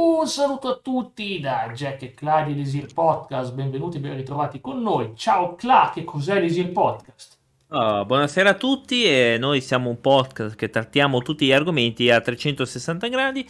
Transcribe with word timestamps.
Un 0.00 0.28
saluto 0.28 0.68
a 0.68 0.78
tutti 0.80 1.40
da 1.40 1.72
Jack 1.74 2.02
e 2.02 2.14
Cla 2.14 2.42
di 2.42 2.54
Lesir 2.54 2.86
Podcast, 2.94 3.52
benvenuti 3.52 3.96
e 3.96 4.00
ben 4.00 4.14
ritrovati 4.14 4.60
con 4.60 4.80
noi. 4.80 5.14
Ciao 5.16 5.56
Cla, 5.56 5.90
che 5.92 6.04
cos'è 6.04 6.40
Lesir 6.40 6.70
Podcast? 6.70 7.36
Oh, 7.70 8.04
buonasera 8.04 8.50
a 8.50 8.54
tutti 8.54 9.04
e 9.04 9.38
noi 9.40 9.60
siamo 9.60 9.90
un 9.90 10.00
podcast 10.00 10.54
che 10.54 10.70
trattiamo 10.70 11.20
tutti 11.20 11.46
gli 11.46 11.52
argomenti 11.52 12.10
a 12.10 12.20
360 12.20 13.08
gradi. 13.08 13.44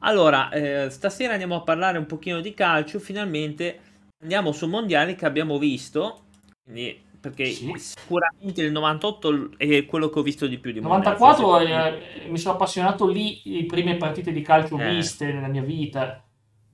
Allora, 0.00 0.50
eh, 0.50 0.90
stasera 0.90 1.32
andiamo 1.32 1.56
a 1.56 1.62
parlare 1.62 1.96
un 1.96 2.04
pochino 2.04 2.42
di 2.42 2.52
calcio, 2.52 2.98
finalmente 2.98 3.80
andiamo 4.20 4.52
su 4.52 4.66
mondiali 4.66 5.14
che 5.14 5.24
abbiamo 5.24 5.56
visto, 5.56 6.24
quindi 6.64 7.02
perché 7.24 7.46
sì. 7.46 7.72
sicuramente 7.78 8.60
il 8.60 8.70
98 8.70 9.52
è 9.56 9.86
quello 9.86 10.10
che 10.10 10.18
ho 10.18 10.22
visto 10.22 10.46
di 10.46 10.58
più 10.58 10.72
di 10.72 10.80
94 10.80 11.58
eh, 11.60 12.26
mi 12.28 12.36
sono 12.36 12.54
appassionato 12.54 13.06
lì 13.06 13.40
le 13.44 13.64
prime 13.64 13.96
partite 13.96 14.30
di 14.30 14.42
calcio 14.42 14.78
eh. 14.78 14.90
viste 14.90 15.32
nella 15.32 15.48
mia 15.48 15.62
vita 15.62 16.22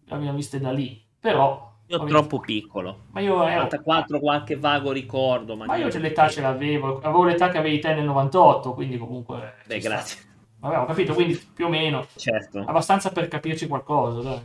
le 0.05 0.17
abbiamo 0.17 0.37
viste 0.37 0.59
da 0.59 0.73
lì. 0.73 1.01
Però 1.21 1.69
io 1.87 1.99
ho 1.99 2.05
troppo 2.05 2.41
piccolo. 2.41 2.99
ma 3.13 3.21
io 3.21 3.43
ero 3.45 3.63
94 3.63 4.19
qualche 4.19 4.57
vago 4.57 4.91
ricordo 4.91 5.57
ma, 5.57 5.67
ma 5.67 5.77
io 5.77 5.89
l'età 5.99 6.29
ce 6.29 6.41
l'avevo 6.41 6.99
avevo 6.99 7.25
l'età 7.25 7.49
che 7.49 7.59
avevi 7.59 7.79
te 7.79 7.95
nel 7.95 8.05
98 8.05 8.75
quindi 8.75 8.99
comunque 8.99 9.55
beh 9.67 9.79
grazie. 9.79 10.21
Vabbè 10.59 10.79
ho 10.79 10.85
capito 10.85 11.15
quindi 11.15 11.41
più 11.55 11.67
o 11.67 11.69
meno. 11.69 12.07
Certo. 12.17 12.59
Abbastanza 12.67 13.11
per 13.11 13.29
capirci 13.29 13.69
qualcosa 13.69 14.21
dai 14.21 14.41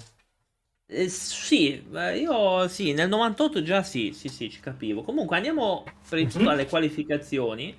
eh, 0.87 1.09
sì, 1.09 1.83
io 2.15 2.67
sì, 2.67 2.93
nel 2.93 3.09
98 3.09 3.63
già 3.63 3.81
sì, 3.81 4.11
sì, 4.13 4.27
sì, 4.27 4.49
ci 4.49 4.59
capivo. 4.59 5.01
Comunque 5.01 5.35
andiamo 5.35 5.83
prima 6.07 6.27
di 6.27 6.33
tutto 6.33 6.49
alle 6.49 6.67
qualificazioni. 6.67 7.75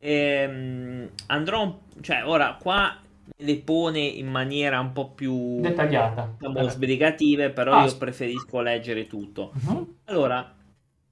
Ehm, 0.00 1.08
andrò, 1.26 1.80
cioè 2.00 2.24
ora 2.24 2.56
qua 2.60 2.96
le 3.36 3.56
pone 3.58 4.00
in 4.00 4.28
maniera 4.28 4.78
un 4.78 4.92
po' 4.92 5.10
più 5.10 5.60
dettagliata, 5.60 6.34
diciamo, 6.38 6.68
sbrigative, 6.68 7.50
però 7.50 7.74
ah, 7.74 7.84
io 7.86 7.96
preferisco 7.96 8.60
leggere 8.60 9.06
tutto. 9.06 9.52
Uh-huh. 9.66 9.96
Allora, 10.04 10.54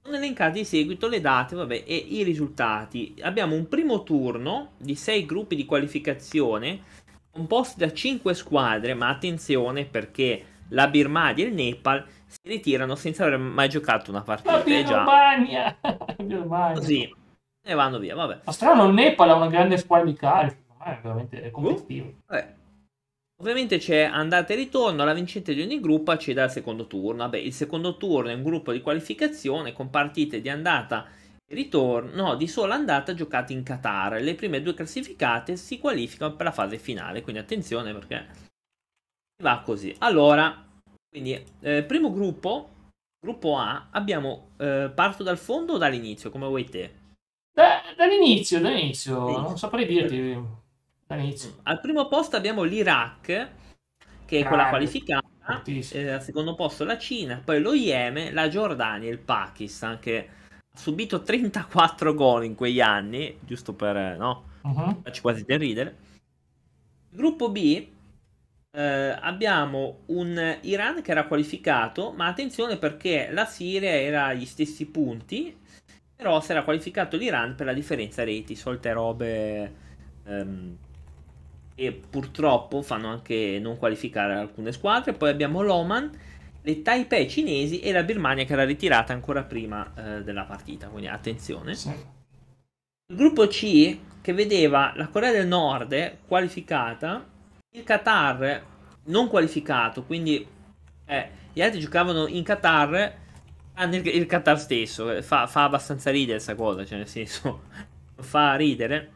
sono 0.01 0.15
elencate 0.15 0.59
di 0.59 0.65
seguito 0.65 1.07
le 1.07 1.19
date 1.19 1.55
vabbè, 1.55 1.83
e 1.85 1.95
i 1.95 2.23
risultati. 2.23 3.15
Abbiamo 3.21 3.55
un 3.55 3.67
primo 3.67 4.03
turno 4.03 4.71
di 4.77 4.95
sei 4.95 5.25
gruppi 5.25 5.55
di 5.55 5.65
qualificazione 5.65 6.95
composti 7.31 7.79
da 7.79 7.91
cinque 7.91 8.33
squadre, 8.33 8.93
ma 8.93 9.09
attenzione 9.09 9.85
perché 9.85 10.43
la 10.69 10.87
Birmania 10.87 11.45
e 11.45 11.47
il 11.47 11.53
Nepal 11.53 12.05
si 12.25 12.39
ritirano 12.43 12.95
senza 12.95 13.25
aver 13.25 13.37
mai 13.37 13.69
giocato 13.69 14.11
una 14.11 14.21
partita. 14.21 14.57
La 14.57 14.63
Birmania! 14.63 15.77
Birmania. 16.17 16.73
Così, 16.73 17.15
e 17.63 17.73
vanno 17.73 17.99
via, 17.99 18.15
vabbè. 18.15 18.39
Ma 18.43 18.51
strano, 18.51 18.87
il 18.87 18.93
Nepal 18.93 19.29
ha 19.29 19.35
una 19.35 19.47
grande 19.47 19.77
squadra 19.77 20.05
di 20.05 20.15
calcio, 20.15 20.57
è 20.83 20.99
veramente 21.01 21.51
competitivo. 21.51 22.13
Uh, 22.27 22.55
Ovviamente 23.39 23.77
c'è 23.77 24.01
andata 24.01 24.53
e 24.53 24.55
ritorno, 24.55 25.05
la 25.05 25.13
vincente 25.13 25.53
di 25.53 25.61
ogni 25.61 25.79
gruppo 25.79 26.09
accede 26.09 26.41
al 26.41 26.49
secondo 26.49 26.87
turno. 26.87 27.19
Vabbè, 27.19 27.37
il 27.37 27.53
secondo 27.53 27.95
turno 27.95 28.29
è 28.29 28.33
un 28.33 28.41
gruppo 28.41 28.71
di 28.71 28.81
qualificazione 28.81 29.73
con 29.73 29.91
partite 29.91 30.41
di 30.41 30.49
andata 30.49 31.05
e 31.45 31.53
ritorno, 31.53 32.09
no, 32.15 32.35
di 32.35 32.47
sola 32.47 32.73
andata 32.73 33.13
giocate 33.13 33.53
in 33.53 33.61
Qatar. 33.61 34.19
Le 34.21 34.33
prime 34.33 34.59
due 34.63 34.73
classificate 34.73 35.55
si 35.55 35.77
qualificano 35.77 36.35
per 36.35 36.47
la 36.47 36.51
fase 36.51 36.79
finale, 36.79 37.21
quindi 37.21 37.39
attenzione 37.39 37.93
perché 37.93 38.25
va 39.41 39.61
così. 39.63 39.95
Allora, 39.99 40.65
quindi, 41.09 41.43
eh, 41.61 41.83
primo 41.83 42.11
gruppo, 42.11 42.69
gruppo 43.19 43.57
A, 43.57 43.87
abbiamo, 43.91 44.49
eh, 44.57 44.91
parto 44.93 45.23
dal 45.23 45.37
fondo 45.37 45.73
o 45.73 45.77
dall'inizio, 45.77 46.29
come 46.29 46.47
vuoi 46.47 46.65
te? 46.65 46.93
Da, 47.53 47.81
dall'inizio, 47.95 48.59
dall'inizio, 48.59 49.17
non 49.17 49.57
saprei 49.57 49.85
dirti. 49.85 50.37
Dall'inizio. 51.05 51.51
Mm. 51.51 51.59
Al 51.63 51.79
primo 51.79 52.07
posto 52.07 52.35
abbiamo 52.35 52.63
l'Iraq, 52.63 53.49
che 54.25 54.39
è 54.39 54.43
ah, 54.43 54.47
quella 54.47 54.69
qualificata. 54.69 55.25
Eh, 55.65 56.09
al 56.09 56.21
secondo 56.21 56.55
posto 56.55 56.83
la 56.83 56.97
Cina, 56.97 57.41
poi 57.43 57.61
lo 57.61 57.73
Yemen, 57.73 58.33
la 58.33 58.49
Giordania 58.49 59.09
il 59.09 59.19
Pakistan, 59.19 59.97
che 59.99 60.27
ha 60.49 60.77
subito 60.77 61.21
34 61.21 62.13
gol 62.13 62.43
in 62.43 62.53
quegli 62.53 62.81
anni, 62.81 63.37
giusto 63.41 63.73
per, 63.73 63.95
eh, 63.95 64.17
no? 64.17 64.49
Uh-huh. 64.63 65.01
Facci 65.03 65.21
quasi 65.21 65.45
da 65.45 65.57
ridere. 65.57 65.97
Gruppo 67.09 67.49
B, 67.49 67.87
eh, 68.71 69.17
abbiamo 69.19 70.01
un 70.07 70.57
Iran 70.61 71.01
che 71.01 71.11
era 71.11 71.25
qualificato, 71.25 72.11
ma 72.11 72.27
attenzione 72.27 72.77
perché 72.77 73.29
la 73.31 73.45
Siria 73.45 73.91
era 73.91 74.25
agli 74.25 74.45
stessi 74.45 74.85
punti, 74.85 75.55
però 76.15 76.41
si 76.41 76.51
era 76.51 76.63
qualificato 76.63 77.17
l'Iran 77.17 77.55
per 77.55 77.65
la 77.65 77.73
differenza 77.73 78.23
reti, 78.23 78.55
solte 78.55 78.91
robe 78.91 79.73
ehm, 80.25 80.77
e 81.75 81.91
purtroppo 81.91 82.81
fanno 82.81 83.07
anche 83.07 83.59
non 83.61 83.77
qualificare 83.77 84.33
alcune 84.33 84.71
squadre. 84.71 85.13
Poi 85.13 85.29
abbiamo 85.29 85.61
l'Oman, 85.61 86.09
le 86.61 86.81
Taipei 86.81 87.29
cinesi 87.29 87.79
e 87.79 87.91
la 87.91 88.03
Birmania 88.03 88.45
che 88.45 88.53
era 88.53 88.65
ritirata 88.65 89.13
ancora 89.13 89.43
prima 89.43 89.93
eh, 89.95 90.23
della 90.23 90.43
partita, 90.43 90.87
quindi 90.87 91.07
attenzione. 91.07 91.71
Il 91.71 93.15
gruppo 93.15 93.47
C 93.47 93.97
che 94.21 94.33
vedeva 94.33 94.91
la 94.95 95.07
Corea 95.07 95.31
del 95.31 95.47
Nord 95.47 96.17
qualificata 96.27 97.35
il 97.77 97.83
Qatar 97.83 98.65
non 99.05 99.27
qualificato, 99.27 100.03
quindi 100.03 100.45
eh, 101.05 101.29
gli 101.53 101.61
altri 101.61 101.79
giocavano 101.79 102.27
in 102.27 102.43
Qatar, 102.43 103.15
tranne 103.73 103.97
il, 103.97 104.07
il 104.07 104.25
Qatar 104.25 104.59
stesso, 104.59 105.11
eh, 105.11 105.21
fa, 105.21 105.47
fa 105.47 105.63
abbastanza 105.63 106.11
ridere 106.11 106.33
questa 106.33 106.55
cosa, 106.55 106.85
cioè 106.85 106.97
nel 106.97 107.07
senso, 107.07 107.63
fa 108.15 108.55
ridere. 108.55 109.13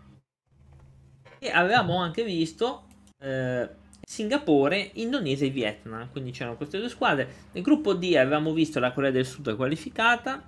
E 1.39 1.49
avevamo 1.49 1.97
anche 1.97 2.23
visto 2.23 2.83
eh, 3.19 3.67
Singapore, 4.01 4.91
Indonesia 4.95 5.45
e 5.45 5.49
Vietnam, 5.49 6.09
quindi 6.11 6.31
c'erano 6.31 6.55
queste 6.55 6.77
due 6.77 6.89
squadre. 6.89 7.47
Nel 7.51 7.63
gruppo 7.63 7.93
D 7.93 8.15
avevamo 8.15 8.53
visto 8.53 8.79
la 8.79 8.91
Corea 8.91 9.11
del 9.11 9.25
Sud 9.25 9.55
qualificata, 9.55 10.43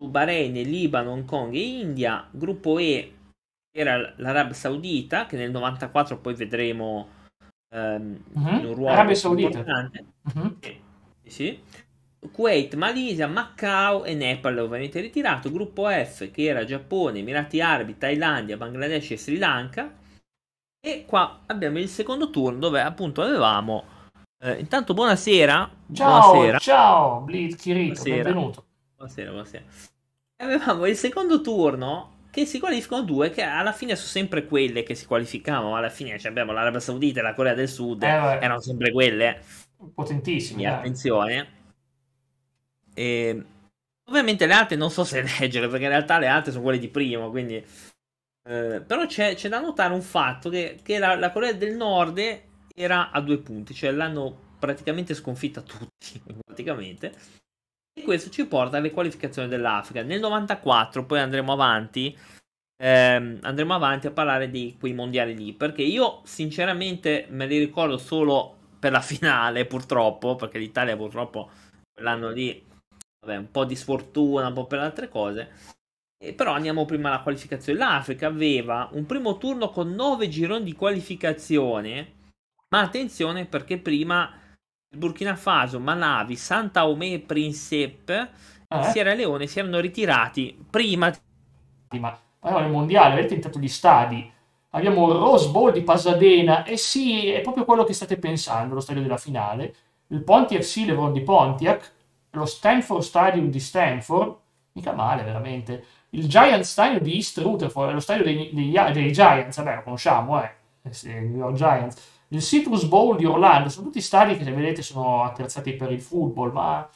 Bahrain, 0.00 0.52
Libano, 0.52 1.10
Hong 1.10 1.24
Kong 1.24 1.54
e 1.54 1.80
India. 1.80 2.28
Gruppo 2.30 2.78
E 2.78 3.17
era 3.80 4.12
l'Arabia 4.16 4.54
Saudita, 4.54 5.26
che 5.26 5.36
nel 5.36 5.50
94 5.50 6.18
poi 6.18 6.34
vedremo 6.34 7.08
um, 7.74 8.18
uh-huh. 8.32 8.58
in 8.58 8.64
un 8.66 8.74
ruolo 8.74 8.92
Arabia 8.92 9.14
Saudita. 9.14 9.58
importante. 9.58 10.04
Uh-huh. 10.34 10.56
Sì, 11.22 11.30
sì. 11.30 11.62
Kuwait, 12.32 12.74
Malaysia, 12.74 13.28
Macau 13.28 14.04
e 14.04 14.14
Nepal 14.14 14.58
ovviamente 14.58 15.00
ritirato. 15.00 15.52
Gruppo 15.52 15.88
F 15.88 16.30
che 16.30 16.44
era 16.44 16.64
Giappone, 16.64 17.20
Emirati 17.20 17.60
Arabi, 17.60 17.96
Thailandia, 17.96 18.56
Bangladesh 18.56 19.12
e 19.12 19.18
Sri 19.18 19.38
Lanka. 19.38 19.94
E 20.80 21.04
qua 21.06 21.42
abbiamo 21.46 21.78
il 21.78 21.88
secondo 21.88 22.30
turno 22.30 22.58
dove 22.58 22.80
appunto 22.80 23.22
avevamo... 23.22 23.96
Eh, 24.40 24.58
intanto 24.58 24.94
buonasera. 24.94 25.70
Ciao, 25.92 26.32
buonasera. 26.32 26.58
ciao, 26.58 27.20
Blitz 27.20 27.60
Kirito, 27.60 28.02
benvenuto. 28.02 28.64
Buonasera, 28.96 29.30
buonasera. 29.30 29.64
Avevamo 30.40 30.86
il 30.86 30.96
secondo 30.96 31.40
turno 31.40 32.17
che 32.38 32.46
si 32.46 32.58
qualificano 32.58 33.02
due 33.02 33.30
che 33.30 33.42
alla 33.42 33.72
fine 33.72 33.96
sono 33.96 34.08
sempre 34.08 34.46
quelle 34.46 34.82
che 34.82 34.94
si 34.94 35.06
qualificavano 35.06 35.76
alla 35.76 35.88
fine 35.88 36.18
cioè 36.18 36.30
abbiamo 36.30 36.52
l'Arabia 36.52 36.80
Saudita 36.80 37.20
e 37.20 37.22
la 37.22 37.34
Corea 37.34 37.54
del 37.54 37.68
Sud 37.68 38.02
eh, 38.02 38.06
erano 38.06 38.60
sempre 38.60 38.92
quelle. 38.92 39.42
Potentissime 39.94 40.66
attenzione. 40.66 41.56
E 42.94 43.44
ovviamente 44.08 44.46
le 44.46 44.52
altre 44.52 44.76
non 44.76 44.90
so 44.90 45.04
se 45.04 45.22
leggere 45.38 45.68
perché 45.68 45.84
in 45.84 45.90
realtà 45.90 46.18
le 46.18 46.26
altre 46.26 46.52
sono 46.52 46.64
quelle 46.64 46.78
di 46.78 46.88
primo 46.88 47.30
quindi 47.30 47.56
eh, 47.56 48.82
però 48.86 49.06
c'è, 49.06 49.34
c'è, 49.34 49.48
da 49.48 49.60
notare 49.60 49.92
un 49.92 50.00
fatto 50.00 50.48
che, 50.48 50.78
che 50.82 50.98
la, 50.98 51.14
la, 51.14 51.30
Corea 51.30 51.52
del 51.52 51.76
Nord 51.76 52.18
era 52.74 53.10
a 53.10 53.20
due 53.20 53.38
punti 53.38 53.74
cioè 53.74 53.90
l'hanno 53.90 54.56
praticamente 54.58 55.14
sconfitta 55.14 55.60
tutti 55.60 56.20
praticamente 56.44 57.12
questo 58.02 58.30
ci 58.30 58.46
porta 58.46 58.78
alle 58.78 58.90
qualificazioni 58.90 59.48
dell'Africa. 59.48 60.02
Nel 60.02 60.20
94 60.20 61.04
poi 61.04 61.20
andremo 61.20 61.52
avanti. 61.52 62.16
Ehm, 62.80 63.38
andremo 63.42 63.74
avanti 63.74 64.06
a 64.06 64.12
parlare 64.12 64.50
di 64.50 64.76
quei 64.78 64.92
mondiali 64.92 65.36
lì. 65.36 65.52
Perché 65.52 65.82
io, 65.82 66.20
sinceramente, 66.24 67.26
me 67.30 67.46
li 67.46 67.58
ricordo 67.58 67.98
solo 67.98 68.56
per 68.78 68.92
la 68.92 69.00
finale, 69.02 69.66
purtroppo. 69.66 70.36
Perché 70.36 70.58
l'Italia, 70.58 70.96
purtroppo, 70.96 71.50
quell'anno 71.92 72.30
lì, 72.30 72.64
vabbè, 73.24 73.38
un 73.38 73.50
po' 73.50 73.64
di 73.64 73.76
sfortuna, 73.76 74.48
un 74.48 74.54
po' 74.54 74.66
per 74.66 74.80
altre 74.80 75.08
cose. 75.08 75.50
E 76.20 76.32
però 76.34 76.52
andiamo 76.52 76.84
prima 76.84 77.08
alla 77.08 77.22
qualificazione. 77.22 77.78
L'Africa 77.78 78.26
aveva 78.26 78.88
un 78.92 79.06
primo 79.06 79.38
turno 79.38 79.70
con 79.70 79.94
9 79.94 80.28
gironi 80.28 80.64
di 80.64 80.74
qualificazione. 80.74 82.16
Ma 82.70 82.80
attenzione 82.80 83.46
perché 83.46 83.78
prima 83.78 84.30
Burkina 84.96 85.36
Faso, 85.36 85.78
Malawi, 85.78 86.36
Santa 86.36 86.86
Ome 86.86 87.12
e 87.12 87.18
Principe 87.20 88.30
eh? 88.68 88.82
Sierra 88.90 89.14
Leone 89.14 89.46
si 89.46 89.58
erano 89.58 89.80
ritirati 89.80 90.56
prima. 90.68 91.12
Ma 91.98 92.18
però 92.38 92.60
nel 92.60 92.70
mondiale 92.70 93.14
avete 93.14 93.28
tentato 93.28 93.58
gli 93.58 93.68
stadi. 93.68 94.30
Abbiamo 94.70 95.10
il 95.10 95.18
Rose 95.18 95.48
Bowl 95.50 95.72
di 95.72 95.82
Pasadena 95.82 96.64
e 96.64 96.76
sì, 96.76 97.28
è 97.28 97.40
proprio 97.40 97.64
quello 97.64 97.84
che 97.84 97.94
state 97.94 98.18
pensando, 98.18 98.74
lo 98.74 98.80
stadio 98.80 99.02
della 99.02 99.16
finale. 99.16 99.74
Il 100.08 100.22
Pontiac 100.22 100.62
Silveron 100.62 101.12
di 101.12 101.22
Pontiac, 101.22 101.92
lo 102.30 102.44
Stanford 102.44 103.02
Stadium 103.02 103.48
di 103.50 103.60
Stanford, 103.60 104.36
mica 104.72 104.92
male 104.92 105.22
veramente. 105.22 105.84
Il 106.10 106.28
Giant 106.28 106.64
Stadium 106.64 107.00
di 107.00 107.14
East 107.14 107.38
Rutherford, 107.38 107.92
lo 107.92 108.00
stadio 108.00 108.24
dei, 108.24 108.50
dei, 108.52 108.92
dei 108.92 109.12
Giants, 109.12 109.56
vabbè 109.56 109.76
lo 109.76 109.82
conosciamo, 109.82 110.42
eh, 110.42 110.50
New 111.02 111.38
York 111.38 111.54
Giants 111.54 112.17
il 112.28 112.42
Citrus 112.42 112.84
Bowl 112.84 113.16
di 113.16 113.24
Orlando, 113.24 113.68
sono 113.68 113.86
tutti 113.86 114.00
stadi 114.00 114.36
che 114.36 114.44
se 114.44 114.52
vedete 114.52 114.82
sono 114.82 115.24
attrezzati 115.24 115.74
per 115.74 115.90
il 115.92 116.00
football, 116.00 116.52
ma 116.52 116.88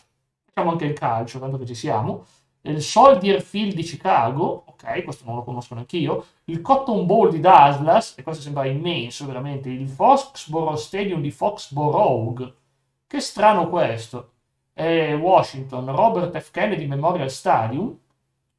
facciamo 0.44 0.70
anche 0.72 0.84
il 0.84 0.92
calcio, 0.92 1.38
tanto 1.38 1.58
che 1.58 1.66
ci 1.66 1.74
siamo. 1.74 2.24
Il 2.64 2.80
Soldier 2.80 3.40
Field 3.42 3.74
di 3.74 3.82
Chicago, 3.82 4.64
ok, 4.66 5.02
questo 5.02 5.24
non 5.24 5.34
lo 5.36 5.42
conosco 5.42 5.74
neanche. 5.74 5.96
Il 6.44 6.60
Cotton 6.60 7.06
Bowl 7.06 7.30
di 7.30 7.40
Dallas, 7.40 8.14
e 8.16 8.22
questo 8.22 8.42
sembra 8.42 8.66
immenso 8.66 9.26
veramente. 9.26 9.68
Il 9.68 9.88
Foxborough 9.88 10.76
Stadium 10.76 11.20
di 11.20 11.30
Foxborough. 11.30 12.54
Che 13.06 13.20
strano 13.20 13.68
questo. 13.68 14.30
E 14.74 15.14
Washington, 15.14 15.86
Robert 15.94 16.38
F. 16.38 16.50
Kennedy 16.50 16.86
Memorial 16.86 17.30
Stadium. 17.30 17.98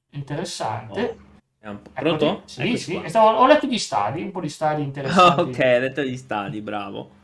Interessante. 0.09 1.22
Oh. 1.65 1.80
Pronto? 1.94 2.42
Sì, 2.45 2.62
Eccoci 2.62 2.77
sì. 2.77 3.01
Stavo, 3.06 3.38
ho 3.38 3.48
letto 3.48 3.68
gli 3.68 3.80
stadi, 3.80 4.21
un 4.21 4.31
po' 4.31 4.42
di 4.42 4.50
stadi 4.50 4.81
interessanti. 4.81 5.42
ok, 5.50 5.60
hai 5.60 5.80
letto 5.80 6.01
gli 6.01 6.18
stadi, 6.18 6.62
bravo. 6.62 7.21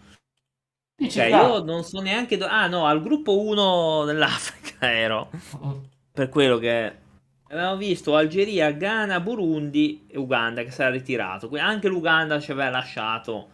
Dici, 0.96 1.20
okay, 1.20 1.32
io 1.32 1.64
non 1.64 1.84
so 1.84 2.02
neanche... 2.02 2.38
Do- 2.38 2.48
ah 2.48 2.68
no, 2.68 2.86
al 2.86 3.02
gruppo 3.02 3.40
1 3.40 4.06
dell'Africa 4.06 4.92
ero. 4.92 5.30
Per 6.12 6.30
quello 6.30 6.58
che 6.58 6.96
avevamo 7.50 7.78
visto 7.78 8.16
Algeria, 8.16 8.72
Ghana, 8.72 9.20
Burundi 9.20 10.06
e 10.08 10.18
Uganda 10.18 10.64
che 10.64 10.72
si 10.72 10.82
era 10.82 10.90
ritirato. 10.90 11.50
Anche 11.58 11.88
l'Uganda 11.88 12.40
ci 12.40 12.52
aveva 12.52 12.70
lasciato 12.70 13.50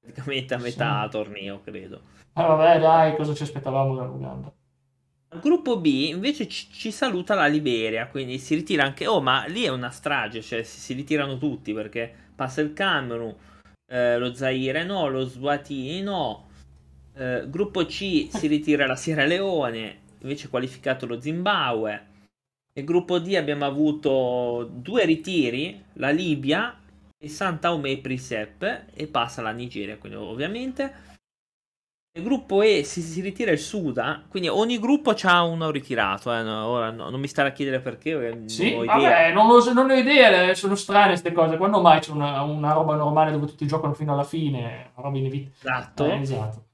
praticamente 0.00 0.54
a 0.54 0.58
metà 0.58 1.04
sì. 1.04 1.10
torneo, 1.10 1.60
credo. 1.62 2.00
Ah, 2.34 2.46
vabbè, 2.46 2.78
dai, 2.78 3.16
cosa 3.16 3.34
ci 3.34 3.42
aspettavamo 3.42 3.94
dall'Uganda? 3.96 4.52
Al 5.30 5.40
gruppo 5.40 5.78
B 5.78 5.86
invece 5.86 6.48
ci, 6.48 6.68
ci, 6.70 6.90
saluta 6.90 7.34
la 7.34 7.46
Liberia, 7.46 8.06
quindi 8.06 8.38
si 8.38 8.54
ritira 8.54 8.84
anche... 8.84 9.06
Oh, 9.06 9.20
ma 9.20 9.44
lì 9.44 9.64
è 9.64 9.68
una 9.68 9.90
strage, 9.90 10.40
cioè 10.40 10.62
si, 10.62 10.80
si 10.80 10.94
ritirano 10.94 11.36
tutti 11.36 11.74
perché 11.74 12.10
passa 12.34 12.62
il 12.62 12.72
Camerun, 12.72 13.34
eh, 13.86 14.16
lo 14.16 14.32
Zaire 14.32 14.84
no, 14.84 15.08
lo 15.08 15.26
Swatini 15.26 16.00
no, 16.00 16.48
eh, 17.14 17.44
gruppo 17.46 17.84
C 17.84 18.28
si 18.30 18.46
ritira 18.46 18.86
la 18.86 18.96
Sierra 18.96 19.26
Leone, 19.26 19.98
invece 20.20 20.48
qualificato 20.48 21.04
lo 21.04 21.20
Zimbabwe. 21.20 22.06
Nel 22.72 22.84
gruppo 22.86 23.18
D 23.18 23.34
abbiamo 23.34 23.66
avuto 23.66 24.70
due 24.72 25.04
ritiri, 25.04 25.82
la 25.94 26.10
Libia 26.10 26.78
e 27.18 27.28
Santa 27.28 27.72
Ome 27.74 27.98
Prisep 27.98 28.84
e 28.94 29.06
passa 29.08 29.42
la 29.42 29.50
Nigeria, 29.50 29.98
quindi 29.98 30.16
ovviamente. 30.16 31.06
Nel 32.18 32.26
gruppo 32.26 32.62
E 32.62 32.82
si, 32.82 33.00
si 33.00 33.20
ritira 33.20 33.52
il 33.52 33.60
Sudan, 33.60 34.24
quindi 34.28 34.48
ogni 34.48 34.80
gruppo 34.80 35.14
ha 35.22 35.42
uno 35.44 35.70
ritirato. 35.70 36.34
Eh. 36.34 36.42
No, 36.42 36.66
ora 36.66 36.90
no, 36.90 37.10
non 37.10 37.20
mi 37.20 37.28
stare 37.28 37.50
a 37.50 37.52
chiedere 37.52 37.78
perché. 37.78 38.42
Sì, 38.46 38.70
non 38.72 38.80
ho 38.80 38.82
idea. 38.82 38.96
Vabbè, 38.96 39.32
non, 39.32 39.46
lo, 39.46 39.72
non 39.72 39.88
ho 39.88 39.94
idea, 39.94 40.52
sono 40.54 40.74
strane 40.74 41.10
queste 41.10 41.30
cose. 41.30 41.56
Quando 41.56 41.80
mai 41.80 42.00
c'è 42.00 42.10
una, 42.10 42.42
una, 42.42 42.72
roba 42.72 42.96
normale 42.96 43.30
dove 43.30 43.46
tutti 43.46 43.68
giocano 43.68 43.94
fino 43.94 44.14
alla 44.14 44.24
fine? 44.24 44.90
Roba 44.96 45.16
inevitabile. 45.16 45.52
Esatto. 45.60 46.04
Eh, 46.06 46.20
esatto. 46.20 46.64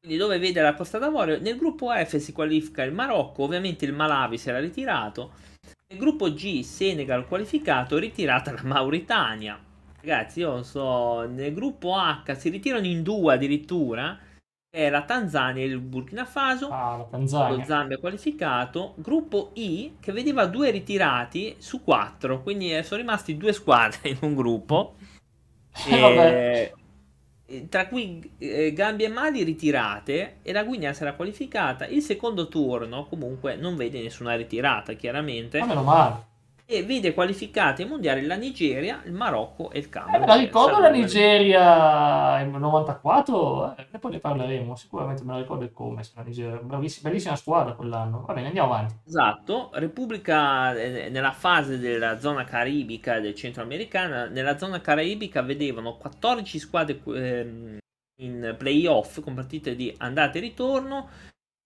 Quindi 0.00 0.18
dove 0.18 0.38
vede 0.38 0.60
la 0.60 0.74
Costa 0.74 0.98
d'Avorio, 0.98 1.38
nel 1.40 1.56
gruppo 1.56 1.90
F 1.92 2.16
si 2.16 2.32
qualifica 2.32 2.82
il 2.82 2.92
Marocco, 2.92 3.44
ovviamente 3.44 3.84
il 3.84 3.92
Malawi 3.92 4.36
si 4.36 4.48
era 4.48 4.58
ritirato. 4.58 5.30
Nel 5.86 5.98
gruppo 5.98 6.32
G 6.32 6.62
Senegal 6.62 7.28
qualificato, 7.28 7.98
ritirata 7.98 8.50
la 8.50 8.64
Mauritania. 8.64 9.63
Ragazzi, 10.04 10.40
io 10.40 10.50
non 10.50 10.64
so, 10.64 11.22
nel 11.22 11.54
gruppo 11.54 11.94
H 11.96 12.34
si 12.36 12.50
ritirano 12.50 12.84
in 12.84 13.02
due 13.02 13.34
addirittura. 13.34 14.18
È 14.68 14.90
la 14.90 15.02
Tanzania 15.02 15.62
e 15.62 15.66
il 15.66 15.78
Burkina 15.78 16.26
Faso. 16.26 16.68
Ah, 16.68 16.98
la 16.98 17.04
Tanzania. 17.04 17.56
Lo 17.56 17.64
Zambia 17.64 17.96
qualificato. 17.96 18.94
Gruppo 18.98 19.52
I 19.54 19.96
che 20.00 20.12
vedeva 20.12 20.44
due 20.44 20.70
ritirati 20.70 21.56
su 21.58 21.82
quattro. 21.82 22.42
Quindi 22.42 22.76
eh, 22.76 22.82
sono 22.82 23.00
rimasti 23.00 23.38
due 23.38 23.54
squadre 23.54 24.00
in 24.10 24.18
un 24.20 24.34
gruppo. 24.34 24.94
E... 25.86 26.72
Eh, 27.46 27.68
tra 27.68 27.88
cui 27.88 28.32
eh, 28.38 28.72
Gambia 28.72 29.06
e 29.06 29.10
Mali 29.10 29.42
ritirate 29.42 30.36
e 30.42 30.52
la 30.52 30.64
Guinea 30.64 30.92
sarà 30.92 31.14
qualificata. 31.14 31.86
Il 31.86 32.02
secondo 32.02 32.48
turno 32.48 33.06
comunque 33.06 33.56
non 33.56 33.76
vede 33.76 34.02
nessuna 34.02 34.34
ritirata, 34.34 34.94
chiaramente. 34.94 35.60
Ma 35.60 35.66
meno 35.66 35.82
male 35.82 36.32
e 36.66 36.82
vede 36.82 37.12
qualificati 37.12 37.82
ai 37.82 37.88
mondiali 37.88 38.24
la 38.24 38.36
Nigeria, 38.36 39.02
il 39.04 39.12
Marocco 39.12 39.70
e 39.70 39.78
il 39.78 39.88
Camerun. 39.90 40.22
Eh, 40.22 40.26
la 40.26 40.34
ricordo 40.34 40.78
la 40.78 40.88
Nigeria 40.90 42.40
in 42.40 42.50
94 42.50 43.76
eh, 43.76 43.86
e 43.90 43.98
poi 43.98 44.12
ne 44.12 44.18
parleremo, 44.18 44.74
sicuramente 44.74 45.24
me 45.24 45.32
la 45.32 45.38
ricordo 45.40 45.70
come, 45.72 46.02
la 46.14 46.22
Nigeria, 46.22 46.56
bravissima, 46.56 47.10
bellissima 47.10 47.36
squadra 47.36 47.74
quell'anno. 47.74 48.24
Va 48.26 48.32
bene, 48.32 48.46
andiamo 48.46 48.72
avanti. 48.72 48.94
Esatto, 49.06 49.70
Repubblica 49.74 50.74
eh, 50.74 51.10
nella 51.10 51.32
fase 51.32 51.78
della 51.78 52.18
zona 52.18 52.44
caribica 52.44 53.16
e 53.16 53.20
del 53.20 53.34
centro 53.34 53.62
americana, 53.62 54.26
nella 54.26 54.56
zona 54.56 54.80
caribica 54.80 55.42
vedevano 55.42 55.96
14 55.96 56.58
squadre 56.58 57.00
eh, 57.14 57.78
in 58.20 58.54
playoff 58.56 59.20
con 59.20 59.34
partite 59.34 59.74
di 59.74 59.94
andata 59.98 60.38
e 60.38 60.40
ritorno 60.40 61.08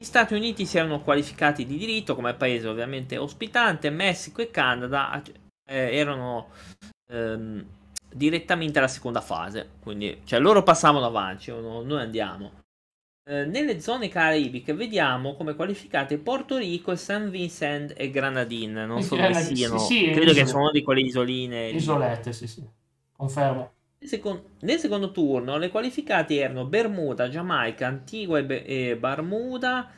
gli 0.01 0.05
Stati 0.05 0.35
Uniti 0.35 0.65
si 0.65 0.79
erano 0.79 1.01
qualificati 1.01 1.67
di 1.67 1.77
diritto 1.77 2.15
come 2.15 2.33
paese 2.35 2.69
ovviamente 2.69 3.19
ospitante, 3.19 3.91
Messico 3.91 4.41
e 4.41 4.49
Canada 4.49 5.21
eh, 5.69 5.97
erano 5.97 6.51
ehm, 7.11 7.67
direttamente 8.15 8.79
alla 8.79 8.87
seconda 8.87 9.21
fase, 9.21 9.71
quindi 9.81 10.21
cioè, 10.23 10.39
loro 10.39 10.63
passavano 10.63 11.05
avanti, 11.05 11.51
noi 11.51 12.01
andiamo. 12.01 12.63
Eh, 13.29 13.45
nelle 13.45 13.81
zone 13.81 14.09
caribiche 14.09 14.73
vediamo 14.73 15.35
come 15.35 15.57
qualificate 15.57 16.17
Porto 16.19 16.59
Rico, 16.59 16.95
San 16.95 17.29
Vincent 17.29 17.93
e 17.97 18.09
Granadine. 18.11 18.87
Non 18.87 19.03
so 19.03 19.17
dove 19.17 19.35
siano, 19.35 19.79
sì, 19.79 19.97
sì, 19.97 20.11
credo 20.13 20.33
che 20.33 20.47
sono 20.47 20.71
di 20.71 20.83
quelle 20.83 21.01
isoline. 21.01 21.71
Isolette, 21.71 22.33
sì, 22.33 22.47
sì, 22.47 22.65
confermo. 23.11 23.73
Nel 24.01 24.79
secondo, 24.79 25.11
turno 25.11 25.59
le 25.59 25.71
qualificate 25.71 26.37
erano 26.37 26.67
Bermuda, 26.67 27.29
Giamaica, 27.29 27.87
Antigua 27.89 28.39
e, 28.39 28.45
Be- 28.45 28.65
e 28.65 28.97
Bermuda, 28.97 29.91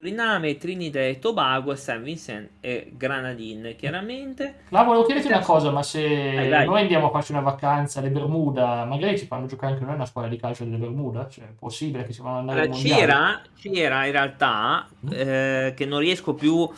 Suriname, 0.00 0.56
Trinidad 0.58 1.02
e 1.02 1.18
Tobago, 1.18 1.74
San 1.74 2.04
Vincent 2.04 2.50
e 2.60 2.92
Granadine, 2.96 3.74
chiaramente. 3.74 4.60
La 4.68 4.84
volevo 4.84 5.04
chiederti 5.04 5.26
una 5.26 5.40
cosa, 5.40 5.72
ma 5.72 5.82
se 5.82 6.06
dai, 6.06 6.48
dai. 6.48 6.66
noi 6.66 6.82
andiamo 6.82 7.08
a 7.08 7.10
farci 7.10 7.32
una 7.32 7.40
vacanza 7.40 7.98
alle 7.98 8.10
Bermuda, 8.10 8.84
magari 8.84 9.18
ci 9.18 9.26
fanno 9.26 9.46
giocare 9.46 9.72
anche 9.72 9.84
noi 9.84 9.96
una 9.96 10.06
squadra 10.06 10.30
di 10.30 10.36
calcio 10.36 10.62
delle 10.62 10.76
Bermuda? 10.76 11.28
Cioè, 11.28 11.46
è 11.46 11.52
possibile 11.58 12.04
che 12.04 12.12
si 12.12 12.22
vanno 12.22 12.38
andare 12.38 12.60
allora, 12.60 12.76
c'era, 12.78 13.42
c'era 13.58 14.06
in 14.06 14.12
realtà, 14.12 14.88
mm. 15.04 15.10
eh, 15.10 15.74
che 15.76 15.84
non 15.84 15.98
riesco 15.98 16.32
più 16.32 16.70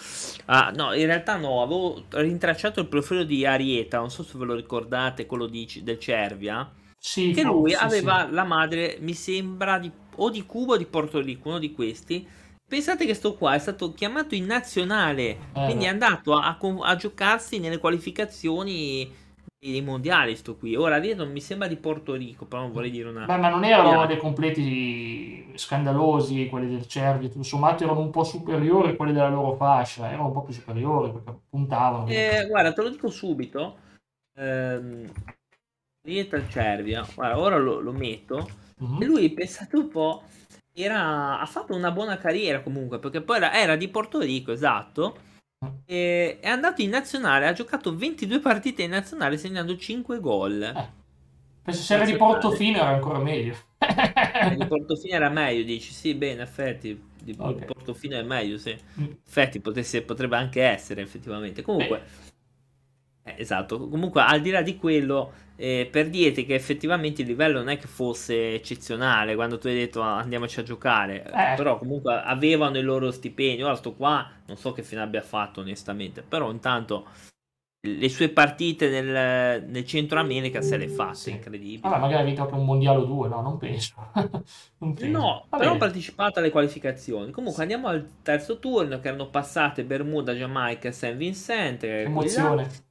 a... 0.47 0.73
No, 0.75 0.95
in 0.95 1.05
realtà 1.05 1.37
no, 1.37 1.61
avevo 1.61 2.05
rintracciato 2.09 2.81
il 2.81 2.87
profilo 2.87 3.25
di 3.25 3.45
Arieta, 3.45 3.99
non 3.99 4.09
so 4.09 4.23
se 4.23 4.39
ve 4.39 4.47
lo 4.47 4.55
ricordate, 4.55 5.27
quello 5.27 5.45
di, 5.45 5.69
del 5.83 5.99
Cervia. 5.99 6.73
Sì, 6.97 7.33
che 7.33 7.43
lui 7.43 7.73
sì, 7.73 7.77
aveva 7.79 8.25
sì. 8.27 8.33
la 8.33 8.45
madre, 8.45 8.97
mi 9.01 9.13
sembra, 9.13 9.79
di, 9.79 9.93
o 10.17 10.31
di 10.31 10.47
Cuba 10.47 10.73
o 10.73 10.77
di 10.79 10.87
Porto 10.87 11.21
Rico, 11.21 11.51
uno 11.51 11.59
di 11.59 11.73
questi 11.73 12.39
Pensate 12.71 13.05
che 13.05 13.15
sto 13.15 13.35
qua 13.35 13.55
è 13.55 13.59
stato 13.59 13.93
chiamato 13.95 14.37
in 14.37 14.45
nazionale, 14.45 15.25
eh, 15.25 15.39
quindi 15.65 15.87
è 15.87 15.89
andato 15.89 16.35
a, 16.35 16.57
a, 16.57 16.59
a, 16.83 16.95
giocarsi 16.95 17.59
nelle 17.59 17.79
qualificazioni 17.79 19.13
dei 19.59 19.83
mondiali. 19.83 20.37
Sto 20.37 20.57
qui. 20.57 20.77
Ora 20.77 21.01
non 21.17 21.33
mi 21.33 21.41
sembra 21.41 21.67
di 21.67 21.75
Porto 21.75 22.15
Rico, 22.15 22.45
però 22.45 22.63
non 22.63 22.71
vorrei 22.71 22.93
dire 22.93 23.09
una. 23.09 23.25
Beh, 23.25 23.39
ma 23.39 23.49
non 23.49 23.65
erano 23.65 24.07
dei 24.07 24.19
completi 24.19 25.51
scandalosi 25.57 26.47
quelli 26.49 26.69
del 26.69 26.87
Cervi, 26.87 27.29
tutto 27.29 27.43
sommato 27.43 27.83
erano 27.83 27.99
un 27.99 28.11
po' 28.11 28.23
superiori 28.23 28.95
quelli 28.95 29.15
della 29.15 29.31
loro 29.31 29.57
fascia, 29.57 30.07
erano 30.07 30.27
un 30.27 30.33
po' 30.33 30.43
più 30.43 30.55
superiori 30.55 31.11
perché 31.11 31.41
puntavano. 31.51 32.07
Eh, 32.07 32.47
guarda, 32.47 32.73
te 32.73 32.83
lo 32.83 32.91
dico 32.91 33.11
subito. 33.11 33.79
Ehm, 34.39 35.11
rientra 36.07 36.39
il 36.39 36.49
Cervia, 36.49 37.05
guarda, 37.13 37.37
ora 37.37 37.57
lo, 37.57 37.81
lo 37.81 37.91
metto. 37.91 38.49
Mm-hmm. 38.81 39.03
E 39.03 39.05
lui, 39.07 39.31
pensate 39.31 39.77
un 39.77 39.89
po' 39.89 40.23
era, 40.83 41.41
ha 41.41 41.47
fatto 41.47 41.75
una 41.75 41.91
buona 41.91 42.19
carriera 42.19 42.61
comunque, 42.61 42.99
perché 42.99 43.21
poi 43.21 43.37
era, 43.37 43.53
era 43.55 43.77
di 43.77 43.89
Porto 43.89 44.21
Rico, 44.21 44.53
esatto. 44.53 45.29
E, 45.85 46.39
è 46.41 46.49
andato 46.49 46.81
in 46.83 46.91
nazionale, 46.91 47.47
ha 47.47 47.53
giocato 47.53 47.95
22 47.95 48.41
partite 48.41 48.83
in 48.83 48.91
nazionale 48.91 49.37
segnando 49.37 49.77
5 49.77 50.21
gol. 50.21 50.63
Eh. 50.63 50.99
Penso 51.63 51.83
se 51.83 51.95
era 51.95 52.05
di 52.05 52.17
Portofino 52.17 52.79
era 52.79 52.89
ancora 52.89 53.19
meglio. 53.19 53.55
di 54.57 54.67
Portofino 54.67 55.15
era 55.15 55.29
meglio, 55.29 55.63
dici? 55.63 55.93
Sì, 55.93 56.15
beh, 56.15 56.31
in 56.31 56.41
effetti 56.41 57.09
di 57.23 57.35
okay. 57.39 57.67
Portofino 57.67 58.17
è 58.17 58.23
meglio, 58.23 58.57
sì. 58.57 58.77
Mm. 59.01 59.05
In 59.05 59.17
effetti 59.27 59.61
potesse, 59.61 60.03
potrebbe 60.03 60.37
anche 60.37 60.63
essere, 60.63 61.03
effettivamente. 61.03 61.63
Comunque, 61.63 62.03
eh, 63.23 63.35
esatto. 63.37 63.89
Comunque, 63.89 64.23
al 64.23 64.41
di 64.41 64.51
là 64.51 64.63
di 64.63 64.77
quello, 64.77 65.33
eh, 65.61 65.87
per 65.91 66.09
dirti 66.09 66.47
che 66.47 66.55
effettivamente 66.55 67.21
il 67.21 67.29
livello 67.29 67.59
non 67.59 67.69
è 67.69 67.77
che 67.77 67.87
fosse 67.87 68.55
eccezionale 68.55 69.35
quando 69.35 69.59
tu 69.59 69.67
hai 69.67 69.75
detto 69.75 70.01
ah, 70.01 70.17
andiamoci 70.17 70.59
a 70.59 70.63
giocare, 70.63 71.23
eh. 71.23 71.55
però 71.55 71.77
comunque 71.79 72.15
avevano 72.15 72.79
il 72.79 72.85
loro 72.87 73.11
stipendio. 73.11 73.67
Ora 73.67 73.75
sto 73.75 73.93
qua, 73.93 74.27
non 74.47 74.57
so 74.57 74.73
che 74.73 74.83
fine 74.83 75.03
abbia 75.03 75.21
fatto 75.21 75.61
onestamente, 75.61 76.23
però 76.23 76.51
intanto 76.51 77.09
le 77.83 78.09
sue 78.09 78.31
partite 78.31 78.89
nel, 78.89 79.65
nel 79.67 79.85
centro 79.85 80.19
America 80.19 80.63
se 80.63 80.79
le 80.79 80.89
fatte, 80.89 81.15
sì. 81.15 81.31
incredibile. 81.33 81.81
Vabbè, 81.91 82.01
magari 82.01 82.25
vinto 82.25 82.43
anche 82.43 82.55
un 82.55 82.65
mondiale 82.65 82.99
o 82.99 83.05
due, 83.05 83.29
no, 83.29 83.43
non 83.43 83.59
penso. 83.59 83.95
non 84.79 84.95
penso. 84.95 85.19
No, 85.19 85.47
Va 85.51 85.59
però 85.59 85.73
ha 85.75 85.77
partecipato 85.77 86.39
alle 86.39 86.51
qualificazioni. 86.51 87.31
Comunque 87.33 87.61
andiamo 87.61 87.89
al 87.89 88.07
terzo 88.23 88.59
turno 88.59 88.99
che 88.99 89.09
erano 89.09 89.29
passate 89.29 89.85
Bermuda, 89.85 90.35
Giamaica 90.35 90.89
e 90.89 90.93
San 90.93 91.19
Vincent. 91.19 91.85
Emozione. 91.85 92.89